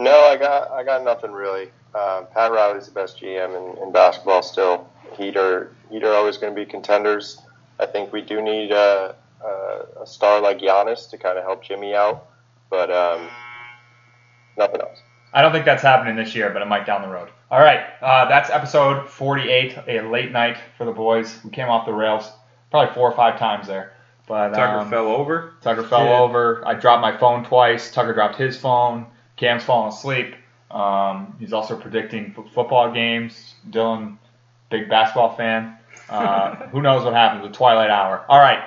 No, 0.00 0.18
I 0.22 0.36
got 0.36 0.70
I 0.70 0.82
got 0.82 1.04
nothing 1.04 1.32
really. 1.32 1.70
Uh, 1.94 2.22
Pat 2.32 2.50
Riley's 2.52 2.86
the 2.86 2.92
best 2.92 3.20
GM 3.20 3.54
in, 3.54 3.82
in 3.82 3.92
basketball 3.92 4.42
still. 4.42 4.88
Heat 5.16 5.36
are 5.36 5.72
Heat 5.90 6.02
are 6.04 6.14
always 6.14 6.38
going 6.38 6.54
to 6.54 6.58
be 6.58 6.64
contenders. 6.64 7.42
I 7.78 7.84
think 7.86 8.12
we 8.12 8.22
do 8.22 8.40
need 8.40 8.72
a, 8.72 9.14
a, 9.44 10.02
a 10.02 10.06
star 10.06 10.40
like 10.40 10.58
Giannis 10.60 11.10
to 11.10 11.18
kind 11.18 11.36
of 11.36 11.44
help 11.44 11.62
Jimmy 11.62 11.94
out, 11.94 12.28
but 12.70 12.90
um, 12.90 13.28
nothing 14.56 14.80
else. 14.80 14.98
I 15.32 15.42
don't 15.42 15.52
think 15.52 15.64
that's 15.64 15.82
happening 15.82 16.16
this 16.16 16.34
year, 16.34 16.50
but 16.50 16.62
it 16.62 16.66
might 16.66 16.86
down 16.86 17.02
the 17.02 17.08
road. 17.08 17.28
All 17.50 17.60
right, 17.60 17.80
uh, 18.00 18.26
that's 18.26 18.48
episode 18.50 19.08
48, 19.08 19.78
a 19.86 20.00
late 20.02 20.32
night 20.32 20.56
for 20.78 20.84
the 20.84 20.92
boys. 20.92 21.38
We 21.44 21.50
came 21.50 21.68
off 21.68 21.84
the 21.84 21.92
rails 21.92 22.30
probably 22.70 22.94
four 22.94 23.10
or 23.10 23.16
five 23.16 23.38
times 23.38 23.66
there. 23.66 23.92
But 24.26 24.50
Tucker 24.50 24.78
um, 24.78 24.90
fell 24.90 25.08
over. 25.08 25.54
Tucker 25.60 25.82
fell 25.82 26.04
Did. 26.04 26.12
over. 26.12 26.62
I 26.66 26.74
dropped 26.74 27.02
my 27.02 27.16
phone 27.16 27.44
twice. 27.44 27.90
Tucker 27.90 28.14
dropped 28.14 28.36
his 28.36 28.56
phone. 28.56 29.06
Cam's 29.40 29.64
falling 29.64 29.88
asleep. 29.88 30.34
Um, 30.70 31.34
he's 31.40 31.54
also 31.54 31.74
predicting 31.76 32.34
f- 32.36 32.52
football 32.52 32.92
games. 32.92 33.54
Dylan, 33.70 34.18
big 34.68 34.88
basketball 34.90 35.34
fan. 35.34 35.78
Uh, 36.10 36.54
who 36.68 36.82
knows 36.82 37.04
what 37.04 37.14
happens? 37.14 37.42
The 37.42 37.52
twilight 37.52 37.90
hour. 37.90 38.24
All 38.28 38.38
right. 38.38 38.62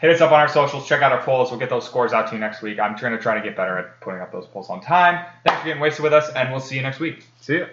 Hit 0.00 0.10
us 0.10 0.20
up 0.20 0.32
on 0.32 0.40
our 0.40 0.48
socials. 0.48 0.86
Check 0.86 1.00
out 1.00 1.12
our 1.12 1.22
polls. 1.22 1.50
We'll 1.50 1.60
get 1.60 1.70
those 1.70 1.86
scores 1.86 2.12
out 2.12 2.26
to 2.28 2.34
you 2.34 2.40
next 2.40 2.60
week. 2.60 2.78
I'm 2.78 2.96
trying 2.98 3.12
to 3.12 3.18
try 3.18 3.36
to 3.36 3.40
get 3.40 3.56
better 3.56 3.78
at 3.78 4.00
putting 4.00 4.20
up 4.20 4.32
those 4.32 4.46
polls 4.46 4.68
on 4.68 4.80
time. 4.82 5.24
Thanks 5.46 5.60
for 5.60 5.66
getting 5.68 5.80
wasted 5.80 6.02
with 6.02 6.12
us, 6.12 6.28
and 6.34 6.50
we'll 6.50 6.60
see 6.60 6.74
you 6.76 6.82
next 6.82 6.98
week. 6.98 7.24
See 7.40 7.58
ya. 7.60 7.66